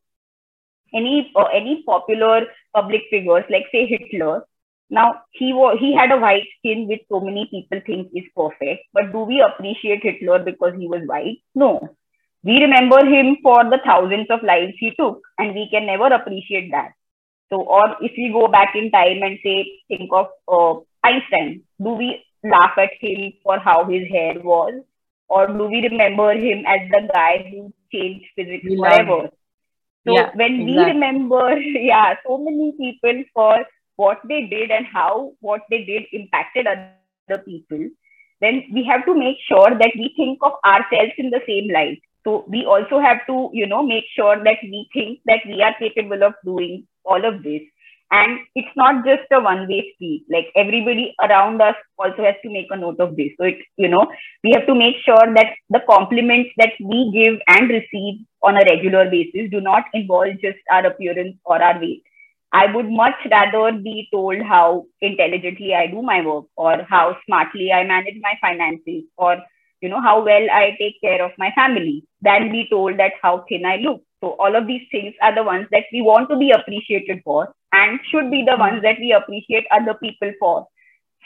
any 0.95 1.33
uh, 1.35 1.49
any 1.53 1.83
popular 1.85 2.47
public 2.75 3.03
figures, 3.11 3.45
like 3.51 3.65
say 3.73 3.87
Hitler, 3.87 4.45
now 4.91 5.23
he 5.33 5.53
was 5.53 5.77
he 5.81 5.95
had 5.95 6.13
a 6.13 6.19
white 6.19 6.47
skin 6.59 6.87
which 6.89 7.03
so 7.09 7.21
many 7.21 7.49
people 7.51 7.81
think 7.87 8.09
is 8.15 8.25
perfect, 8.37 8.87
but 8.93 9.13
do 9.13 9.21
we 9.21 9.41
appreciate 9.41 10.03
Hitler 10.03 10.39
because 10.39 10.75
he 10.79 10.87
was 10.87 11.03
white? 11.07 11.39
No. 11.55 11.97
We 12.45 12.61
remember 12.61 12.99
him 13.07 13.39
for 13.43 13.65
the 13.65 13.79
thousands 13.85 14.27
of 14.29 14.43
lives 14.43 14.75
he 14.79 14.93
took, 14.99 15.23
and 15.39 15.55
we 15.55 15.69
can 15.71 15.87
never 15.87 16.09
appreciate 16.09 16.71
that. 16.73 16.93
So, 17.51 17.61
or 17.61 17.97
if 18.01 18.13
we 18.17 18.31
go 18.33 18.49
back 18.49 18.75
in 18.75 18.91
time 18.91 19.23
and 19.23 19.39
say, 19.43 19.81
think 19.89 20.11
of 20.13 20.27
uh, 20.49 20.81
Einstein, 21.03 21.63
do 21.83 21.91
we 21.91 22.25
laugh 22.43 22.73
at 22.79 22.91
him 23.01 23.33
for 23.43 23.59
how 23.59 23.85
his 23.85 24.09
hair 24.09 24.35
was? 24.41 24.83
Or 25.29 25.47
do 25.47 25.67
we 25.67 25.89
remember 25.89 26.33
him 26.33 26.65
as 26.67 26.81
the 26.91 27.09
guy 27.13 27.49
who 27.51 27.73
changed 27.93 28.27
physics 28.37 28.65
we 28.69 28.77
forever? 28.77 29.31
So 30.07 30.13
yeah, 30.15 30.31
when 30.35 30.61
exactly. 30.61 30.77
we 30.77 30.85
remember, 30.85 31.59
yeah, 31.59 32.15
so 32.27 32.39
many 32.39 32.73
people 32.79 33.25
for 33.33 33.65
what 33.97 34.21
they 34.29 34.47
did 34.47 34.71
and 34.71 34.87
how 34.87 35.33
what 35.41 35.63
they 35.71 35.85
did 35.85 36.05
impacted 36.13 36.67
other 36.67 37.43
people, 37.43 37.89
then 38.41 38.65
we 38.73 38.85
have 38.85 39.07
to 39.07 39.15
make 39.15 39.39
sure 39.49 39.71
that 39.71 39.93
we 39.97 40.13
think 40.17 40.39
of 40.43 40.53
ourselves 40.65 41.13
in 41.17 41.31
the 41.31 41.41
same 41.47 41.73
light. 41.73 42.03
So 42.25 42.45
we 42.49 42.65
also 42.65 42.99
have 42.99 43.27
to, 43.27 43.51
you 43.53 43.67
know, 43.67 43.83
make 43.83 44.05
sure 44.15 44.37
that 44.37 44.59
we 44.63 44.89
think 44.93 45.21
that 45.27 45.41
we 45.47 45.63
are 45.63 45.75
capable 45.79 46.23
of 46.23 46.35
doing 46.45 46.87
all 47.05 47.25
of 47.25 47.43
this. 47.43 47.63
And 48.11 48.39
it's 48.55 48.77
not 48.77 49.05
just 49.05 49.23
a 49.33 49.41
one 49.41 49.67
way 49.67 49.93
street. 49.95 50.25
Like 50.31 50.47
everybody 50.55 51.15
around 51.21 51.61
us 51.61 51.75
also 51.99 52.23
has 52.23 52.37
to 52.43 52.51
make 52.51 52.67
a 52.71 52.77
note 52.77 53.01
of 53.01 53.17
this. 53.17 53.31
So 53.39 53.47
it, 53.47 53.59
you 53.77 53.89
know, 53.89 54.07
we 54.45 54.53
have 54.55 54.67
to 54.67 54.75
make 54.75 54.97
sure 55.05 55.35
that 55.35 55.47
the 55.71 55.81
compliments 55.89 56.51
that 56.59 56.73
we 56.81 57.11
give 57.13 57.41
and 57.49 57.69
receive 57.69 58.21
on 58.43 58.57
a 58.57 58.65
regular 58.71 59.11
basis 59.11 59.51
do 59.51 59.61
not 59.61 59.85
involve 59.95 60.41
just 60.41 60.59
our 60.71 60.87
appearance 60.87 61.37
or 61.45 61.61
our 61.61 61.81
weight. 61.81 62.05
I 62.53 62.73
would 62.73 62.89
much 62.89 63.17
rather 63.33 63.77
be 63.77 64.09
told 64.13 64.41
how 64.43 64.87
intelligently 65.01 65.75
I 65.75 65.89
do 65.89 66.03
my 66.03 66.25
work 66.25 66.45
or 66.57 66.87
how 66.89 67.17
smartly 67.27 67.73
I 67.73 67.83
manage 67.83 68.19
my 68.21 68.35
finances 68.41 69.03
or 69.17 69.39
you 69.85 69.91
know 69.93 70.01
how 70.01 70.25
well 70.25 70.51
I 70.51 70.77
take 70.81 71.01
care 71.01 71.23
of 71.23 71.33
my 71.39 71.51
family 71.55 72.05
than 72.23 72.51
be 72.51 72.67
told 72.71 72.99
that 72.99 73.13
how 73.23 73.45
thin 73.49 73.67
I 73.67 73.77
look. 73.77 74.03
So 74.23 74.31
all 74.45 74.57
of 74.57 74.67
these 74.67 74.87
things 74.91 75.15
are 75.21 75.35
the 75.35 75.43
ones 75.43 75.67
that 75.73 75.85
we 75.93 76.01
want 76.01 76.31
to 76.31 76.39
be 76.39 76.51
appreciated 76.51 77.21
for 77.25 77.55
and 77.73 78.01
should 78.11 78.31
be 78.31 78.45
the 78.51 78.57
ones 78.57 78.83
that 78.83 78.99
we 78.99 79.13
appreciate 79.13 79.67
other 79.71 79.95
people 80.03 80.33
for. 80.41 80.67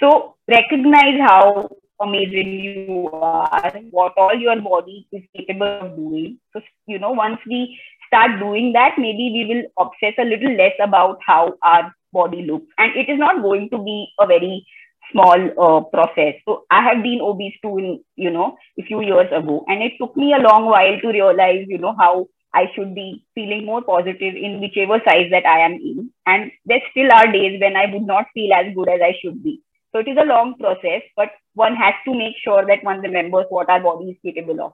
So 0.00 0.34
recognize 0.48 1.20
how 1.20 1.68
amazing 2.00 2.48
you 2.60 3.10
are, 3.12 3.72
what 3.90 4.14
all 4.16 4.34
your 4.34 4.60
body 4.60 5.06
is 5.12 5.22
capable 5.36 5.66
of 5.66 5.96
doing. 5.96 6.38
So, 6.52 6.60
you 6.86 6.98
know, 6.98 7.12
once 7.12 7.38
we 7.46 7.78
start 8.08 8.40
doing 8.40 8.72
that, 8.72 8.96
maybe 8.98 9.30
we 9.36 9.44
will 9.54 9.86
obsess 9.86 10.14
a 10.18 10.24
little 10.24 10.56
less 10.56 10.74
about 10.80 11.18
how 11.24 11.54
our 11.62 11.94
body 12.12 12.42
looks. 12.42 12.66
And 12.78 12.96
it 12.96 13.08
is 13.08 13.18
not 13.18 13.42
going 13.42 13.70
to 13.70 13.78
be 13.78 14.08
a 14.18 14.26
very 14.26 14.66
small 15.12 15.38
uh, 15.58 15.80
process. 15.90 16.34
So 16.44 16.64
I 16.70 16.82
have 16.82 17.02
been 17.02 17.20
obese 17.20 17.54
too, 17.62 17.78
in, 17.78 18.04
you 18.16 18.30
know, 18.30 18.56
a 18.78 18.82
few 18.82 19.00
years 19.00 19.28
ago. 19.32 19.64
And 19.68 19.82
it 19.82 19.92
took 20.00 20.16
me 20.16 20.34
a 20.34 20.38
long 20.38 20.66
while 20.66 21.00
to 21.00 21.08
realize, 21.08 21.66
you 21.68 21.78
know, 21.78 21.94
how 21.98 22.28
I 22.52 22.70
should 22.74 22.94
be 22.94 23.24
feeling 23.34 23.66
more 23.66 23.82
positive 23.82 24.34
in 24.34 24.60
whichever 24.60 25.00
size 25.04 25.28
that 25.30 25.46
I 25.46 25.60
am 25.60 25.72
in. 25.72 26.10
And 26.26 26.50
there 26.64 26.80
still 26.90 27.12
are 27.12 27.30
days 27.30 27.60
when 27.60 27.76
I 27.76 27.86
would 27.92 28.06
not 28.06 28.26
feel 28.34 28.52
as 28.54 28.74
good 28.74 28.88
as 28.88 29.00
I 29.02 29.14
should 29.20 29.42
be. 29.42 29.62
So 29.92 30.00
it 30.00 30.08
is 30.08 30.18
a 30.20 30.26
long 30.26 30.56
process, 30.58 31.02
but 31.16 31.30
one 31.54 31.74
has 31.76 31.94
to 32.04 32.14
make 32.14 32.34
sure 32.42 32.64
that 32.66 32.84
one 32.84 33.00
remembers 33.00 33.46
what 33.48 33.70
our 33.70 33.80
body 33.80 34.10
is 34.10 34.16
capable 34.22 34.60
of. 34.60 34.72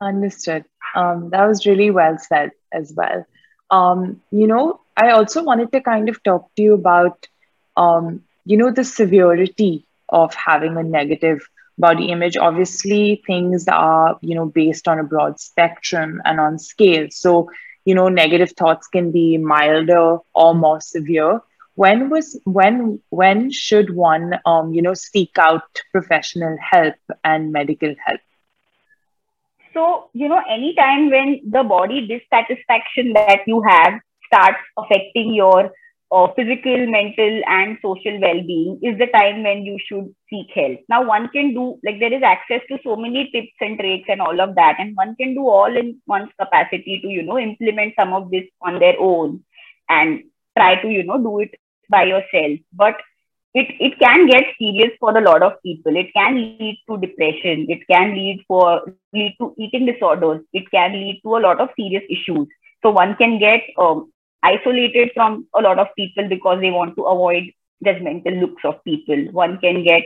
Understood. 0.00 0.64
Um, 0.94 1.30
that 1.30 1.46
was 1.46 1.66
really 1.66 1.90
well 1.90 2.18
said 2.18 2.50
as 2.72 2.92
well. 2.94 3.24
Um, 3.70 4.20
you 4.30 4.46
know, 4.46 4.80
I 4.96 5.10
also 5.10 5.42
wanted 5.42 5.72
to 5.72 5.80
kind 5.80 6.08
of 6.08 6.22
talk 6.22 6.54
to 6.54 6.62
you 6.62 6.74
about, 6.74 7.26
um, 7.76 8.22
you 8.46 8.56
know, 8.56 8.70
the 8.70 8.84
severity 8.84 9.84
of 10.08 10.32
having 10.34 10.76
a 10.76 10.82
negative 10.82 11.40
body 11.76 12.06
image. 12.06 12.36
Obviously, 12.36 13.22
things 13.26 13.66
are, 13.68 14.18
you 14.22 14.34
know, 14.34 14.46
based 14.46 14.88
on 14.88 15.00
a 15.00 15.04
broad 15.04 15.40
spectrum 15.40 16.22
and 16.24 16.40
on 16.40 16.58
scale. 16.58 17.08
So, 17.10 17.50
you 17.84 17.94
know, 17.94 18.08
negative 18.08 18.52
thoughts 18.52 18.86
can 18.86 19.10
be 19.10 19.36
milder 19.36 20.18
or 20.32 20.54
more 20.54 20.80
severe. 20.80 21.40
When 21.74 22.08
was 22.08 22.40
when 22.44 23.00
when 23.10 23.50
should 23.50 23.94
one, 23.94 24.38
um, 24.46 24.72
you 24.72 24.80
know, 24.80 24.94
seek 24.94 25.36
out 25.38 25.64
professional 25.92 26.56
help 26.58 26.94
and 27.22 27.52
medical 27.52 27.94
help? 28.06 28.20
So, 29.74 30.08
you 30.14 30.28
know, 30.28 30.40
anytime 30.48 31.10
when 31.10 31.40
the 31.50 31.64
body 31.64 32.06
dissatisfaction 32.06 33.12
that 33.12 33.40
you 33.46 33.60
have 33.60 34.00
starts 34.26 34.62
affecting 34.78 35.34
your 35.34 35.70
uh, 36.12 36.28
physical, 36.36 36.86
mental, 36.86 37.40
and 37.48 37.78
social 37.82 38.20
well 38.20 38.42
being 38.46 38.78
is 38.82 38.98
the 38.98 39.06
time 39.08 39.42
when 39.42 39.64
you 39.64 39.78
should 39.86 40.14
seek 40.30 40.46
help. 40.54 40.78
Now, 40.88 41.04
one 41.04 41.28
can 41.28 41.52
do, 41.54 41.78
like, 41.84 41.98
there 41.98 42.12
is 42.12 42.22
access 42.22 42.60
to 42.68 42.78
so 42.84 42.96
many 42.96 43.30
tips 43.32 43.52
and 43.60 43.78
tricks 43.78 44.08
and 44.08 44.20
all 44.20 44.40
of 44.40 44.54
that, 44.54 44.76
and 44.78 44.96
one 44.96 45.16
can 45.16 45.34
do 45.34 45.48
all 45.48 45.76
in 45.76 46.00
one's 46.06 46.30
capacity 46.40 47.00
to, 47.02 47.08
you 47.08 47.22
know, 47.22 47.38
implement 47.38 47.94
some 47.98 48.12
of 48.12 48.30
this 48.30 48.44
on 48.62 48.78
their 48.78 48.98
own 49.00 49.42
and 49.88 50.22
try 50.56 50.80
to, 50.80 50.88
you 50.88 51.04
know, 51.04 51.18
do 51.18 51.40
it 51.40 51.54
by 51.88 52.04
yourself. 52.04 52.58
But 52.72 52.96
it, 53.54 53.68
it 53.80 53.98
can 53.98 54.26
get 54.26 54.44
serious 54.58 54.92
for 55.00 55.16
a 55.16 55.20
lot 55.22 55.42
of 55.42 55.60
people. 55.62 55.96
It 55.96 56.12
can 56.12 56.36
lead 56.36 56.78
to 56.88 56.98
depression. 56.98 57.66
It 57.68 57.86
can 57.90 58.14
lead 58.14 58.44
for 58.46 58.82
lead 59.14 59.34
to 59.40 59.54
eating 59.58 59.86
disorders. 59.86 60.42
It 60.52 60.70
can 60.70 60.92
lead 60.92 61.20
to 61.24 61.36
a 61.36 61.40
lot 61.40 61.60
of 61.60 61.70
serious 61.74 62.04
issues. 62.10 62.48
So 62.82 62.90
one 62.90 63.16
can 63.16 63.38
get 63.38 63.62
um, 63.78 64.12
isolated 64.50 65.10
from 65.14 65.46
a 65.54 65.60
lot 65.60 65.78
of 65.78 65.94
people 65.96 66.28
because 66.28 66.60
they 66.60 66.70
want 66.70 66.96
to 66.96 67.04
avoid 67.04 67.52
judgmental 67.84 68.40
looks 68.40 68.64
of 68.64 68.82
people. 68.84 69.26
One 69.32 69.58
can 69.58 69.84
get, 69.84 70.02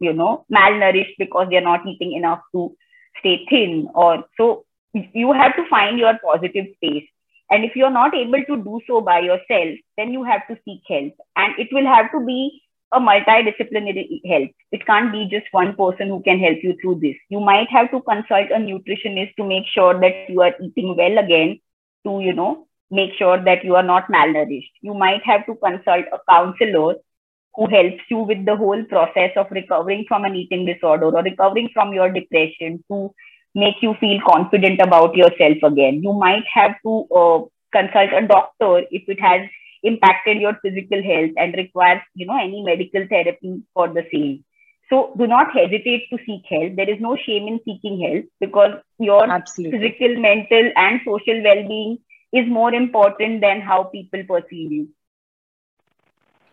you 0.00 0.12
know, 0.12 0.44
malnourished 0.52 1.14
because 1.18 1.48
they're 1.50 1.60
not 1.60 1.86
eating 1.86 2.12
enough 2.12 2.40
to 2.52 2.76
stay 3.20 3.46
thin. 3.48 3.88
Or 3.94 4.24
so 4.36 4.64
you 4.92 5.32
have 5.32 5.56
to 5.56 5.68
find 5.68 5.98
your 5.98 6.18
positive 6.24 6.66
space. 6.76 7.08
And 7.50 7.64
if 7.64 7.76
you're 7.76 7.90
not 7.90 8.14
able 8.14 8.42
to 8.44 8.56
do 8.56 8.80
so 8.86 9.00
by 9.00 9.20
yourself, 9.20 9.78
then 9.96 10.12
you 10.12 10.24
have 10.24 10.46
to 10.48 10.58
seek 10.64 10.82
help. 10.88 11.14
And 11.36 11.54
it 11.58 11.68
will 11.72 11.86
have 11.86 12.10
to 12.12 12.24
be 12.24 12.62
a 12.92 13.00
multidisciplinary 13.00 14.20
help. 14.26 14.50
It 14.72 14.86
can't 14.86 15.12
be 15.12 15.28
just 15.30 15.46
one 15.52 15.74
person 15.76 16.08
who 16.08 16.22
can 16.22 16.38
help 16.40 16.58
you 16.62 16.76
through 16.80 17.00
this. 17.00 17.16
You 17.28 17.40
might 17.40 17.68
have 17.70 17.90
to 17.92 18.00
consult 18.02 18.50
a 18.50 18.58
nutritionist 18.58 19.34
to 19.36 19.44
make 19.44 19.64
sure 19.72 19.98
that 20.00 20.28
you 20.28 20.42
are 20.42 20.54
eating 20.60 20.96
well 20.96 21.18
again, 21.18 21.60
to, 22.04 22.20
you 22.20 22.32
know, 22.32 22.65
make 22.90 23.14
sure 23.18 23.42
that 23.44 23.64
you 23.64 23.74
are 23.76 23.82
not 23.82 24.08
malnourished. 24.08 24.72
You 24.80 24.94
might 24.94 25.22
have 25.24 25.46
to 25.46 25.54
consult 25.54 26.06
a 26.12 26.18
counselor 26.28 26.94
who 27.54 27.68
helps 27.68 28.02
you 28.10 28.18
with 28.18 28.44
the 28.44 28.56
whole 28.56 28.84
process 28.84 29.30
of 29.36 29.46
recovering 29.50 30.04
from 30.06 30.24
an 30.24 30.36
eating 30.36 30.66
disorder 30.66 31.06
or 31.06 31.22
recovering 31.22 31.70
from 31.72 31.92
your 31.92 32.10
depression 32.10 32.84
to 32.90 33.10
make 33.54 33.76
you 33.80 33.94
feel 33.98 34.20
confident 34.28 34.80
about 34.80 35.16
yourself 35.16 35.56
again. 35.62 36.02
You 36.02 36.12
might 36.12 36.44
have 36.52 36.74
to 36.84 37.06
uh, 37.14 37.40
consult 37.72 38.12
a 38.12 38.26
doctor 38.26 38.82
if 38.90 39.08
it 39.08 39.20
has 39.20 39.40
impacted 39.82 40.38
your 40.38 40.54
physical 40.62 41.02
health 41.02 41.30
and 41.36 41.54
requires 41.54 42.02
you 42.14 42.26
know 42.26 42.38
any 42.42 42.62
medical 42.62 43.06
therapy 43.08 43.62
for 43.74 43.88
the 43.88 44.04
same 44.12 44.44
so 44.90 45.12
do 45.18 45.26
not 45.26 45.52
hesitate 45.52 46.08
to 46.10 46.18
seek 46.26 46.42
help 46.48 46.76
there 46.76 46.90
is 46.94 47.00
no 47.00 47.16
shame 47.26 47.48
in 47.48 47.60
seeking 47.64 48.00
help 48.00 48.24
because 48.40 48.72
your 48.98 49.28
Absolutely. 49.30 49.78
physical 49.78 50.16
mental 50.20 50.70
and 50.76 51.00
social 51.04 51.42
well-being 51.42 51.98
is 52.36 52.48
more 52.48 52.72
important 52.74 53.40
than 53.40 53.60
how 53.60 53.84
people 53.84 54.22
perceive 54.28 54.72
you. 54.72 54.88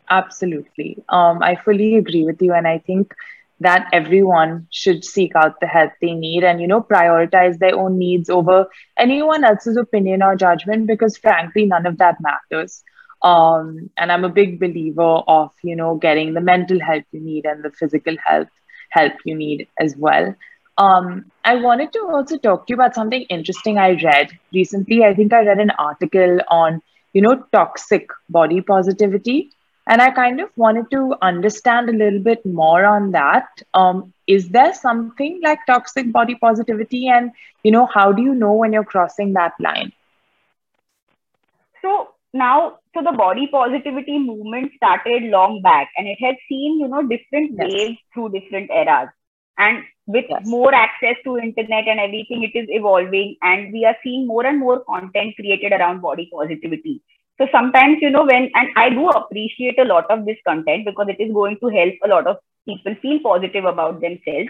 Absolutely. 0.09 1.03
Um, 1.09 1.41
i 1.41 1.55
fully 1.55 1.95
agree 1.95 2.23
with 2.25 2.41
you 2.41 2.53
and 2.53 2.67
i 2.67 2.77
think 2.79 3.13
that 3.59 3.87
everyone 3.93 4.67
should 4.71 5.03
seek 5.03 5.35
out 5.35 5.59
the 5.59 5.67
help 5.67 5.91
they 6.01 6.13
need 6.13 6.43
and 6.43 6.61
you 6.61 6.67
know 6.67 6.81
prioritize 6.81 7.57
their 7.59 7.75
own 7.75 7.97
needs 7.97 8.29
over 8.29 8.67
anyone 8.97 9.43
else's 9.43 9.77
opinion 9.77 10.21
or 10.21 10.35
judgment 10.35 10.87
because 10.87 11.17
frankly 11.17 11.65
none 11.65 11.85
of 11.85 11.97
that 11.97 12.17
matters. 12.21 12.83
Um, 13.21 13.89
and 13.97 14.11
I'm 14.11 14.25
a 14.25 14.29
big 14.29 14.59
believer 14.59 15.21
of, 15.27 15.51
you 15.63 15.75
know, 15.75 15.95
getting 15.95 16.33
the 16.33 16.41
mental 16.41 16.79
health 16.79 17.05
you 17.11 17.21
need 17.21 17.45
and 17.45 17.63
the 17.63 17.71
physical 17.71 18.15
health 18.25 18.49
help 18.89 19.13
you 19.25 19.35
need 19.35 19.67
as 19.79 19.95
well. 19.97 20.35
Um, 20.77 21.31
I 21.45 21.55
wanted 21.55 21.93
to 21.93 21.99
also 21.99 22.37
talk 22.37 22.65
to 22.67 22.71
you 22.71 22.75
about 22.75 22.95
something 22.95 23.23
interesting 23.23 23.77
I 23.77 23.91
read 23.91 24.31
recently. 24.53 25.03
I 25.03 25.13
think 25.13 25.33
I 25.33 25.45
read 25.45 25.59
an 25.59 25.71
article 25.71 26.39
on, 26.49 26.81
you 27.13 27.21
know, 27.21 27.43
toxic 27.51 28.09
body 28.29 28.61
positivity. 28.61 29.51
And 29.85 30.01
I 30.01 30.11
kind 30.11 30.39
of 30.39 30.49
wanted 30.55 30.89
to 30.91 31.15
understand 31.21 31.89
a 31.89 31.93
little 31.93 32.19
bit 32.19 32.45
more 32.45 32.85
on 32.85 33.11
that. 33.11 33.61
Um, 33.73 34.13
is 34.27 34.49
there 34.49 34.73
something 34.73 35.41
like 35.43 35.59
toxic 35.67 36.11
body 36.11 36.35
positivity? 36.35 37.09
And, 37.09 37.31
you 37.63 37.71
know, 37.71 37.85
how 37.93 38.13
do 38.13 38.21
you 38.21 38.33
know 38.33 38.53
when 38.53 38.71
you're 38.71 38.85
crossing 38.85 39.33
that 39.33 39.53
line? 39.59 39.91
So, 41.81 42.13
now 42.33 42.79
so 42.93 43.01
the 43.03 43.11
body 43.11 43.47
positivity 43.47 44.17
movement 44.19 44.71
started 44.75 45.23
long 45.23 45.61
back 45.61 45.89
and 45.97 46.07
it 46.07 46.17
has 46.19 46.35
seen 46.49 46.79
you 46.79 46.87
know 46.87 47.03
different 47.03 47.51
yes. 47.57 47.71
waves 47.71 47.97
through 48.13 48.29
different 48.29 48.69
eras 48.71 49.09
and 49.57 49.83
with 50.05 50.25
yes. 50.29 50.41
more 50.45 50.73
access 50.73 51.15
to 51.23 51.37
internet 51.37 51.87
and 51.87 51.99
everything 51.99 52.43
it 52.43 52.57
is 52.57 52.67
evolving 52.69 53.35
and 53.41 53.71
we 53.71 53.85
are 53.85 53.95
seeing 54.03 54.27
more 54.27 54.45
and 54.45 54.59
more 54.59 54.83
content 54.83 55.35
created 55.35 55.71
around 55.71 56.01
body 56.01 56.29
positivity 56.33 57.01
so 57.39 57.47
sometimes 57.51 57.97
you 58.01 58.09
know 58.09 58.25
when 58.25 58.49
and 58.53 58.69
i 58.75 58.89
do 58.89 59.07
appreciate 59.09 59.79
a 59.79 59.85
lot 59.85 60.09
of 60.09 60.25
this 60.25 60.37
content 60.45 60.85
because 60.85 61.07
it 61.07 61.21
is 61.23 61.31
going 61.31 61.57
to 61.61 61.69
help 61.69 61.93
a 62.03 62.07
lot 62.07 62.27
of 62.27 62.37
people 62.67 62.95
feel 63.01 63.19
positive 63.19 63.65
about 63.65 64.01
themselves 64.01 64.49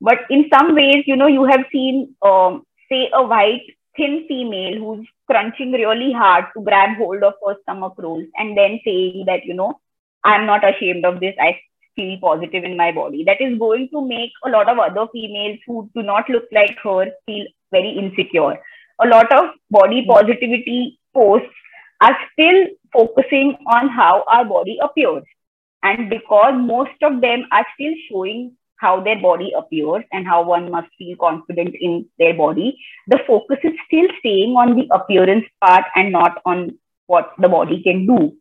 but 0.00 0.18
in 0.30 0.48
some 0.52 0.74
ways 0.74 1.04
you 1.06 1.16
know 1.16 1.26
you 1.26 1.44
have 1.44 1.64
seen 1.72 2.14
um, 2.22 2.62
say 2.88 3.10
a 3.12 3.26
white 3.26 3.66
thin 3.96 4.24
female 4.28 4.78
who's 4.78 5.06
crunching 5.30 5.72
really 5.72 6.12
hard 6.12 6.46
to 6.54 6.62
grab 6.62 6.96
hold 6.96 7.22
of 7.22 7.34
her 7.46 7.56
stomach 7.62 7.94
rolls 7.98 8.26
and 8.36 8.56
then 8.56 8.80
saying 8.84 9.24
that, 9.26 9.44
you 9.44 9.54
know, 9.54 9.80
I'm 10.24 10.46
not 10.46 10.68
ashamed 10.68 11.04
of 11.04 11.20
this. 11.20 11.34
I 11.40 11.58
feel 11.96 12.18
positive 12.20 12.64
in 12.64 12.76
my 12.76 12.92
body. 12.92 13.24
That 13.24 13.40
is 13.40 13.58
going 13.58 13.88
to 13.92 14.06
make 14.06 14.30
a 14.44 14.50
lot 14.50 14.68
of 14.68 14.78
other 14.78 15.06
females 15.12 15.58
who 15.66 15.90
do 15.94 16.02
not 16.02 16.28
look 16.28 16.44
like 16.52 16.76
her 16.82 17.06
feel 17.26 17.46
very 17.70 17.90
insecure. 17.90 18.58
A 19.02 19.06
lot 19.06 19.32
of 19.32 19.50
body 19.70 20.04
positivity 20.06 20.98
posts 21.14 21.48
are 22.00 22.16
still 22.32 22.66
focusing 22.92 23.56
on 23.66 23.88
how 23.88 24.24
our 24.28 24.44
body 24.44 24.78
appears. 24.82 25.24
And 25.82 26.10
because 26.10 26.54
most 26.56 27.02
of 27.02 27.20
them 27.20 27.46
are 27.50 27.66
still 27.74 27.94
showing 28.08 28.56
how 28.76 29.00
their 29.00 29.20
body 29.20 29.52
appears 29.56 30.04
and 30.12 30.26
how 30.26 30.42
one 30.42 30.70
must 30.70 30.88
feel 30.98 31.16
confident 31.16 31.74
in 31.80 32.06
their 32.18 32.34
body, 32.34 32.78
the 33.06 33.18
focus 33.26 33.58
is 33.62 33.72
still 33.86 34.08
staying 34.18 34.56
on 34.56 34.76
the 34.76 34.88
appearance 34.92 35.44
part 35.60 35.84
and 35.94 36.12
not 36.12 36.42
on 36.44 36.78
what 37.06 37.32
the 37.38 37.48
body 37.48 37.82
can 37.82 38.06
do. 38.06 38.36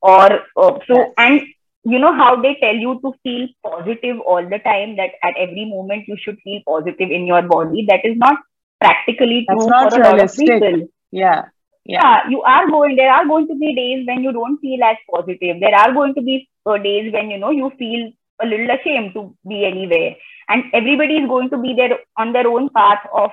Or 0.00 0.40
uh, 0.56 0.78
so, 0.86 1.12
and 1.16 1.42
you 1.84 1.98
know 1.98 2.14
how 2.14 2.40
they 2.40 2.56
tell 2.60 2.74
you 2.74 3.00
to 3.04 3.12
feel 3.22 3.48
positive 3.62 4.20
all 4.20 4.48
the 4.48 4.58
time, 4.58 4.96
that 4.96 5.10
at 5.22 5.36
every 5.36 5.64
moment 5.66 6.08
you 6.08 6.16
should 6.18 6.38
feel 6.42 6.60
positive 6.66 7.10
in 7.10 7.26
your 7.26 7.42
body. 7.42 7.86
That 7.88 8.04
is 8.04 8.16
not 8.16 8.38
practically 8.80 9.46
true 9.50 9.66
not 9.66 9.92
for 9.92 10.00
a 10.00 10.04
lot 10.04 10.20
of 10.20 10.34
people 10.34 10.88
Yeah. 11.10 11.44
Yeah. 11.86 12.00
yeah, 12.02 12.30
you 12.30 12.40
are 12.42 12.66
going. 12.70 12.96
There 12.96 13.12
are 13.12 13.26
going 13.26 13.46
to 13.48 13.54
be 13.54 13.74
days 13.74 14.06
when 14.06 14.22
you 14.22 14.32
don't 14.32 14.58
feel 14.58 14.82
as 14.82 14.96
positive. 15.14 15.60
There 15.60 15.74
are 15.74 15.92
going 15.92 16.14
to 16.14 16.22
be 16.22 16.48
uh, 16.66 16.78
days 16.78 17.12
when 17.12 17.30
you 17.30 17.38
know 17.38 17.50
you 17.50 17.70
feel 17.78 18.10
a 18.40 18.46
little 18.46 18.70
ashamed 18.70 19.12
to 19.14 19.36
be 19.46 19.66
anywhere, 19.66 20.16
and 20.48 20.64
everybody 20.72 21.18
is 21.18 21.28
going 21.28 21.50
to 21.50 21.58
be 21.58 21.74
there 21.74 21.98
on 22.16 22.32
their 22.32 22.48
own 22.48 22.70
path 22.70 23.06
of 23.12 23.30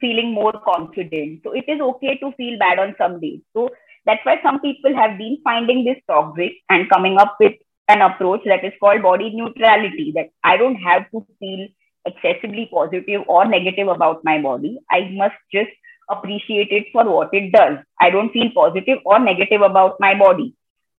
feeling 0.00 0.32
more 0.32 0.52
confident. 0.52 1.40
So 1.44 1.52
it 1.52 1.64
is 1.66 1.80
okay 1.80 2.18
to 2.18 2.32
feel 2.32 2.58
bad 2.58 2.78
on 2.78 2.94
some 2.98 3.20
days. 3.20 3.40
So 3.54 3.70
that's 4.06 4.24
why 4.24 4.40
some 4.42 4.60
people 4.60 4.94
have 4.94 5.18
been 5.18 5.38
finding 5.44 5.84
this 5.84 5.98
toxic 6.08 6.52
and 6.70 6.88
coming 6.88 7.18
up 7.18 7.36
with 7.40 7.54
an 7.88 8.02
approach 8.02 8.42
that 8.46 8.64
is 8.64 8.72
called 8.80 9.02
body 9.02 9.30
neutrality. 9.34 10.12
That 10.14 10.30
I 10.42 10.56
don't 10.56 10.76
have 10.76 11.10
to 11.10 11.26
feel 11.38 11.68
excessively 12.06 12.68
positive 12.72 13.22
or 13.26 13.44
negative 13.46 13.88
about 13.88 14.24
my 14.24 14.40
body. 14.40 14.78
I 14.90 15.10
must 15.12 15.34
just 15.52 15.70
appreciate 16.08 16.70
it 16.70 16.86
for 16.92 17.04
what 17.04 17.30
it 17.32 17.52
does. 17.52 17.78
I 18.00 18.10
don't 18.10 18.32
feel 18.32 18.50
positive 18.54 18.98
or 19.04 19.18
negative 19.18 19.60
about 19.60 19.96
my 19.98 20.16
body. 20.16 20.54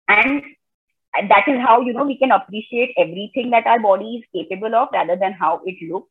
And 0.09 0.43
that 1.29 1.45
is 1.47 1.59
how, 1.59 1.81
you 1.81 1.93
know, 1.93 2.03
we 2.03 2.17
can 2.17 2.31
appreciate 2.31 2.93
everything 2.97 3.51
that 3.51 3.65
our 3.65 3.79
body 3.79 4.17
is 4.17 4.47
capable 4.49 4.75
of 4.75 4.89
rather 4.93 5.15
than 5.15 5.31
how 5.31 5.61
it 5.65 5.75
looks. 5.89 6.09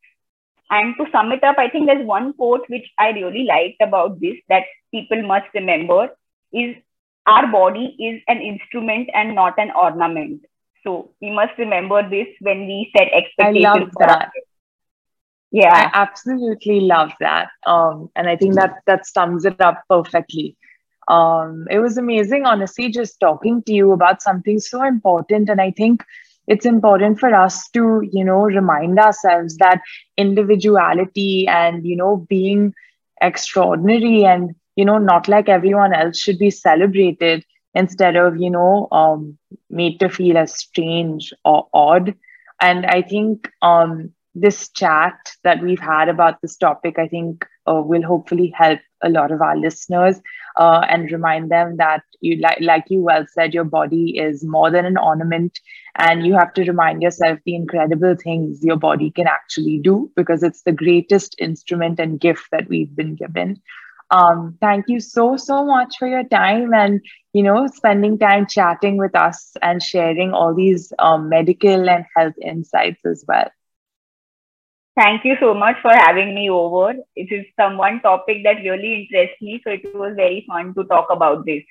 And 0.70 0.94
to 0.96 1.06
sum 1.12 1.30
it 1.32 1.44
up, 1.44 1.58
I 1.58 1.68
think 1.68 1.86
there's 1.86 2.04
one 2.04 2.32
quote 2.32 2.64
which 2.68 2.90
I 2.98 3.10
really 3.10 3.44
liked 3.44 3.80
about 3.80 4.20
this 4.20 4.36
that 4.48 4.64
people 4.90 5.22
must 5.22 5.46
remember 5.54 6.08
is 6.52 6.74
our 7.26 7.46
body 7.50 7.96
is 7.98 8.22
an 8.28 8.40
instrument 8.40 9.10
and 9.12 9.34
not 9.34 9.58
an 9.58 9.72
ornament. 9.72 10.44
So 10.84 11.10
we 11.20 11.30
must 11.30 11.58
remember 11.58 12.08
this 12.08 12.28
when 12.40 12.66
we 12.66 12.92
set 12.96 13.08
expectations. 13.12 13.66
I 13.66 13.78
love 13.78 13.88
for 13.92 14.06
that. 14.06 14.30
Yeah. 15.50 15.74
I 15.74 15.90
absolutely 15.92 16.80
love 16.80 17.12
that. 17.20 17.48
Um, 17.66 18.10
and 18.14 18.28
I 18.28 18.36
think 18.36 18.54
that 18.54 18.76
that 18.86 19.06
sums 19.06 19.44
it 19.44 19.60
up 19.60 19.82
perfectly. 19.88 20.56
Um, 21.08 21.66
it 21.70 21.78
was 21.78 21.98
amazing, 21.98 22.46
honestly, 22.46 22.90
just 22.90 23.18
talking 23.20 23.62
to 23.64 23.72
you 23.72 23.92
about 23.92 24.22
something 24.22 24.58
so 24.58 24.82
important. 24.82 25.48
And 25.48 25.60
I 25.60 25.70
think 25.70 26.04
it's 26.46 26.66
important 26.66 27.18
for 27.18 27.34
us 27.34 27.68
to, 27.70 28.02
you 28.12 28.24
know, 28.24 28.42
remind 28.42 28.98
ourselves 28.98 29.56
that 29.56 29.80
individuality 30.16 31.48
and, 31.48 31.84
you 31.84 31.96
know, 31.96 32.24
being 32.28 32.74
extraordinary 33.20 34.24
and, 34.24 34.54
you 34.76 34.84
know, 34.84 34.98
not 34.98 35.28
like 35.28 35.48
everyone 35.48 35.94
else 35.94 36.18
should 36.18 36.38
be 36.38 36.50
celebrated 36.50 37.44
instead 37.74 38.16
of, 38.16 38.36
you 38.36 38.50
know, 38.50 38.88
um, 38.92 39.38
made 39.70 40.00
to 40.00 40.08
feel 40.08 40.36
as 40.38 40.54
strange 40.54 41.32
or 41.44 41.68
odd. 41.74 42.14
And 42.60 42.86
I 42.86 43.02
think 43.02 43.50
um, 43.62 44.12
this 44.34 44.68
chat 44.70 45.14
that 45.44 45.62
we've 45.62 45.80
had 45.80 46.08
about 46.08 46.40
this 46.40 46.56
topic, 46.56 46.98
I 46.98 47.08
think 47.08 47.44
uh, 47.68 47.82
will 47.84 48.02
hopefully 48.02 48.52
help 48.56 48.80
a 49.02 49.10
lot 49.10 49.30
of 49.30 49.42
our 49.42 49.56
listeners 49.56 50.20
uh, 50.58 50.80
and 50.88 51.10
remind 51.12 51.50
them 51.50 51.76
that 51.76 52.02
you 52.20 52.36
like 52.40 52.58
like 52.60 52.84
you 52.88 53.02
well 53.02 53.26
said, 53.34 53.52
your 53.52 53.64
body 53.64 54.16
is 54.18 54.42
more 54.44 54.70
than 54.70 54.86
an 54.86 54.96
ornament, 54.96 55.58
and 55.96 56.26
you 56.26 56.34
have 56.34 56.54
to 56.54 56.64
remind 56.64 57.02
yourself 57.02 57.38
the 57.44 57.54
incredible 57.54 58.14
things 58.16 58.64
your 58.64 58.76
body 58.76 59.10
can 59.10 59.26
actually 59.26 59.78
do 59.82 60.10
because 60.16 60.42
it's 60.42 60.62
the 60.62 60.72
greatest 60.72 61.36
instrument 61.38 62.00
and 62.00 62.20
gift 62.20 62.48
that 62.52 62.68
we've 62.68 62.94
been 62.96 63.14
given. 63.16 63.60
Um, 64.10 64.56
thank 64.60 64.84
you 64.88 65.00
so 65.00 65.36
so 65.36 65.64
much 65.64 65.96
for 65.98 66.06
your 66.06 66.22
time 66.24 66.72
and 66.72 67.00
you 67.32 67.42
know 67.42 67.66
spending 67.66 68.18
time 68.18 68.46
chatting 68.46 68.98
with 68.98 69.16
us 69.16 69.52
and 69.62 69.82
sharing 69.82 70.32
all 70.32 70.54
these 70.54 70.92
um, 71.00 71.28
medical 71.28 71.90
and 71.90 72.04
health 72.16 72.34
insights 72.40 73.04
as 73.04 73.24
well. 73.26 73.50
Thank 74.96 75.24
you 75.24 75.36
so 75.40 75.52
much 75.52 75.76
for 75.82 75.92
having 75.92 76.34
me 76.34 76.48
over. 76.48 76.94
It 77.16 77.30
is 77.30 77.44
some 77.60 77.76
one 77.76 78.00
topic 78.00 78.38
that 78.44 78.62
really 78.64 79.02
interests 79.02 79.42
me, 79.42 79.60
so 79.62 79.70
it 79.70 79.94
was 79.94 80.14
very 80.16 80.44
fun 80.48 80.72
to 80.74 80.84
talk 80.84 81.08
about 81.10 81.44
this. 81.44 81.62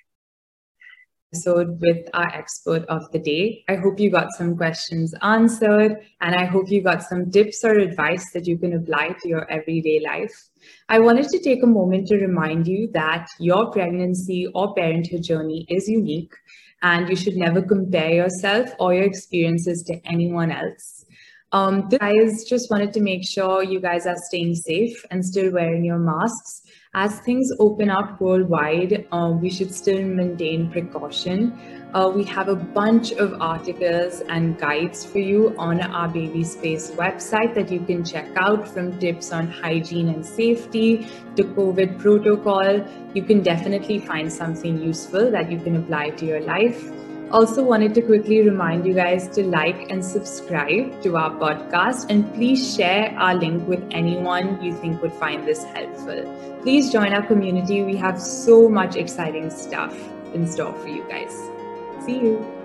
Episode 1.34 1.82
with 1.82 2.08
our 2.14 2.32
expert 2.34 2.86
of 2.86 3.12
the 3.12 3.18
day. 3.18 3.64
I 3.68 3.76
hope 3.76 4.00
you 4.00 4.12
got 4.12 4.32
some 4.34 4.56
questions 4.56 5.16
answered, 5.24 5.98
and 6.22 6.36
I 6.36 6.46
hope 6.46 6.70
you 6.70 6.84
got 6.84 7.02
some 7.02 7.32
tips 7.32 7.64
or 7.64 7.80
advice 7.80 8.32
that 8.34 8.46
you 8.46 8.60
can 8.60 8.74
apply 8.74 9.16
to 9.22 9.28
your 9.28 9.50
everyday 9.52 10.02
life. 10.02 10.50
I 10.90 11.00
wanted 11.00 11.30
to 11.30 11.40
take 11.40 11.64
a 11.64 11.68
moment 11.68 12.08
to 12.08 12.18
remind 12.18 12.68
you 12.68 12.90
that 12.94 13.28
your 13.40 13.72
pregnancy 13.72 14.48
or 14.54 14.74
parenthood 14.74 15.24
journey 15.24 15.66
is 15.70 15.88
unique, 15.88 16.34
and 16.82 17.10
you 17.10 17.16
should 17.16 17.36
never 17.36 17.62
compare 17.62 18.14
yourself 18.14 18.70
or 18.80 18.94
your 18.94 19.04
experiences 19.04 19.84
to 19.88 20.00
anyone 20.06 20.52
else. 20.52 21.06
Um, 21.52 21.88
guys 21.88 22.44
just 22.44 22.70
wanted 22.70 22.92
to 22.94 23.02
make 23.02 23.26
sure 23.26 23.64
you 23.64 23.80
guys 23.80 24.06
are 24.06 24.18
staying 24.28 24.56
safe 24.56 25.06
and 25.10 25.24
still 25.24 25.52
wearing 25.52 25.86
your 25.86 26.00
masks. 26.00 26.62
As 26.98 27.20
things 27.20 27.52
open 27.60 27.90
up 27.90 28.22
worldwide, 28.22 29.06
uh, 29.12 29.30
we 29.30 29.50
should 29.50 29.76
still 29.76 30.02
maintain 30.02 30.72
precaution. 30.72 31.52
Uh, 31.94 32.10
we 32.10 32.24
have 32.24 32.48
a 32.48 32.56
bunch 32.56 33.12
of 33.12 33.34
articles 33.42 34.22
and 34.30 34.58
guides 34.58 35.06
for 35.06 35.20
you 35.20 35.54
on 35.58 35.82
our 35.82 36.08
Baby 36.08 36.46
Space 36.46 36.92
website 36.92 37.54
that 37.54 37.70
you 37.70 37.82
can 37.82 38.06
check 38.06 38.30
out 38.38 38.66
from 38.66 38.98
tips 38.98 39.34
on 39.34 39.48
hygiene 39.48 40.08
and 40.08 40.26
safety 40.26 41.10
to 41.36 41.44
COVID 41.44 42.00
protocol. 42.00 42.88
You 43.14 43.24
can 43.24 43.44
definitely 43.44 44.00
find 44.00 44.32
something 44.32 44.82
useful 44.82 45.30
that 45.32 45.52
you 45.52 45.60
can 45.60 45.76
apply 45.76 46.12
to 46.12 46.26
your 46.26 46.40
life. 46.40 46.82
Also, 47.32 47.64
wanted 47.64 47.94
to 47.96 48.02
quickly 48.02 48.42
remind 48.42 48.86
you 48.86 48.94
guys 48.94 49.28
to 49.30 49.44
like 49.44 49.90
and 49.92 50.04
subscribe 50.04 51.02
to 51.02 51.18
our 51.18 51.32
podcast 51.32 52.10
and 52.10 52.34
please 52.34 52.76
share 52.76 53.14
our 53.18 53.36
link 53.36 53.68
with 53.68 53.84
anyone 53.92 54.62
you 54.64 54.74
think 54.74 55.02
would 55.02 55.14
find 55.14 55.46
this 55.48 55.64
helpful. 55.64 56.24
Please 56.62 56.92
join 56.92 57.14
our 57.14 57.26
community. 57.26 57.84
We 57.84 57.96
have 57.98 58.22
so 58.22 58.70
much 58.70 58.96
exciting 58.96 59.50
stuff 59.50 59.98
in 60.34 60.48
store 60.48 60.74
for 60.74 60.88
you 60.88 61.04
guys. 61.10 61.32
See 62.06 62.20
you. 62.20 62.65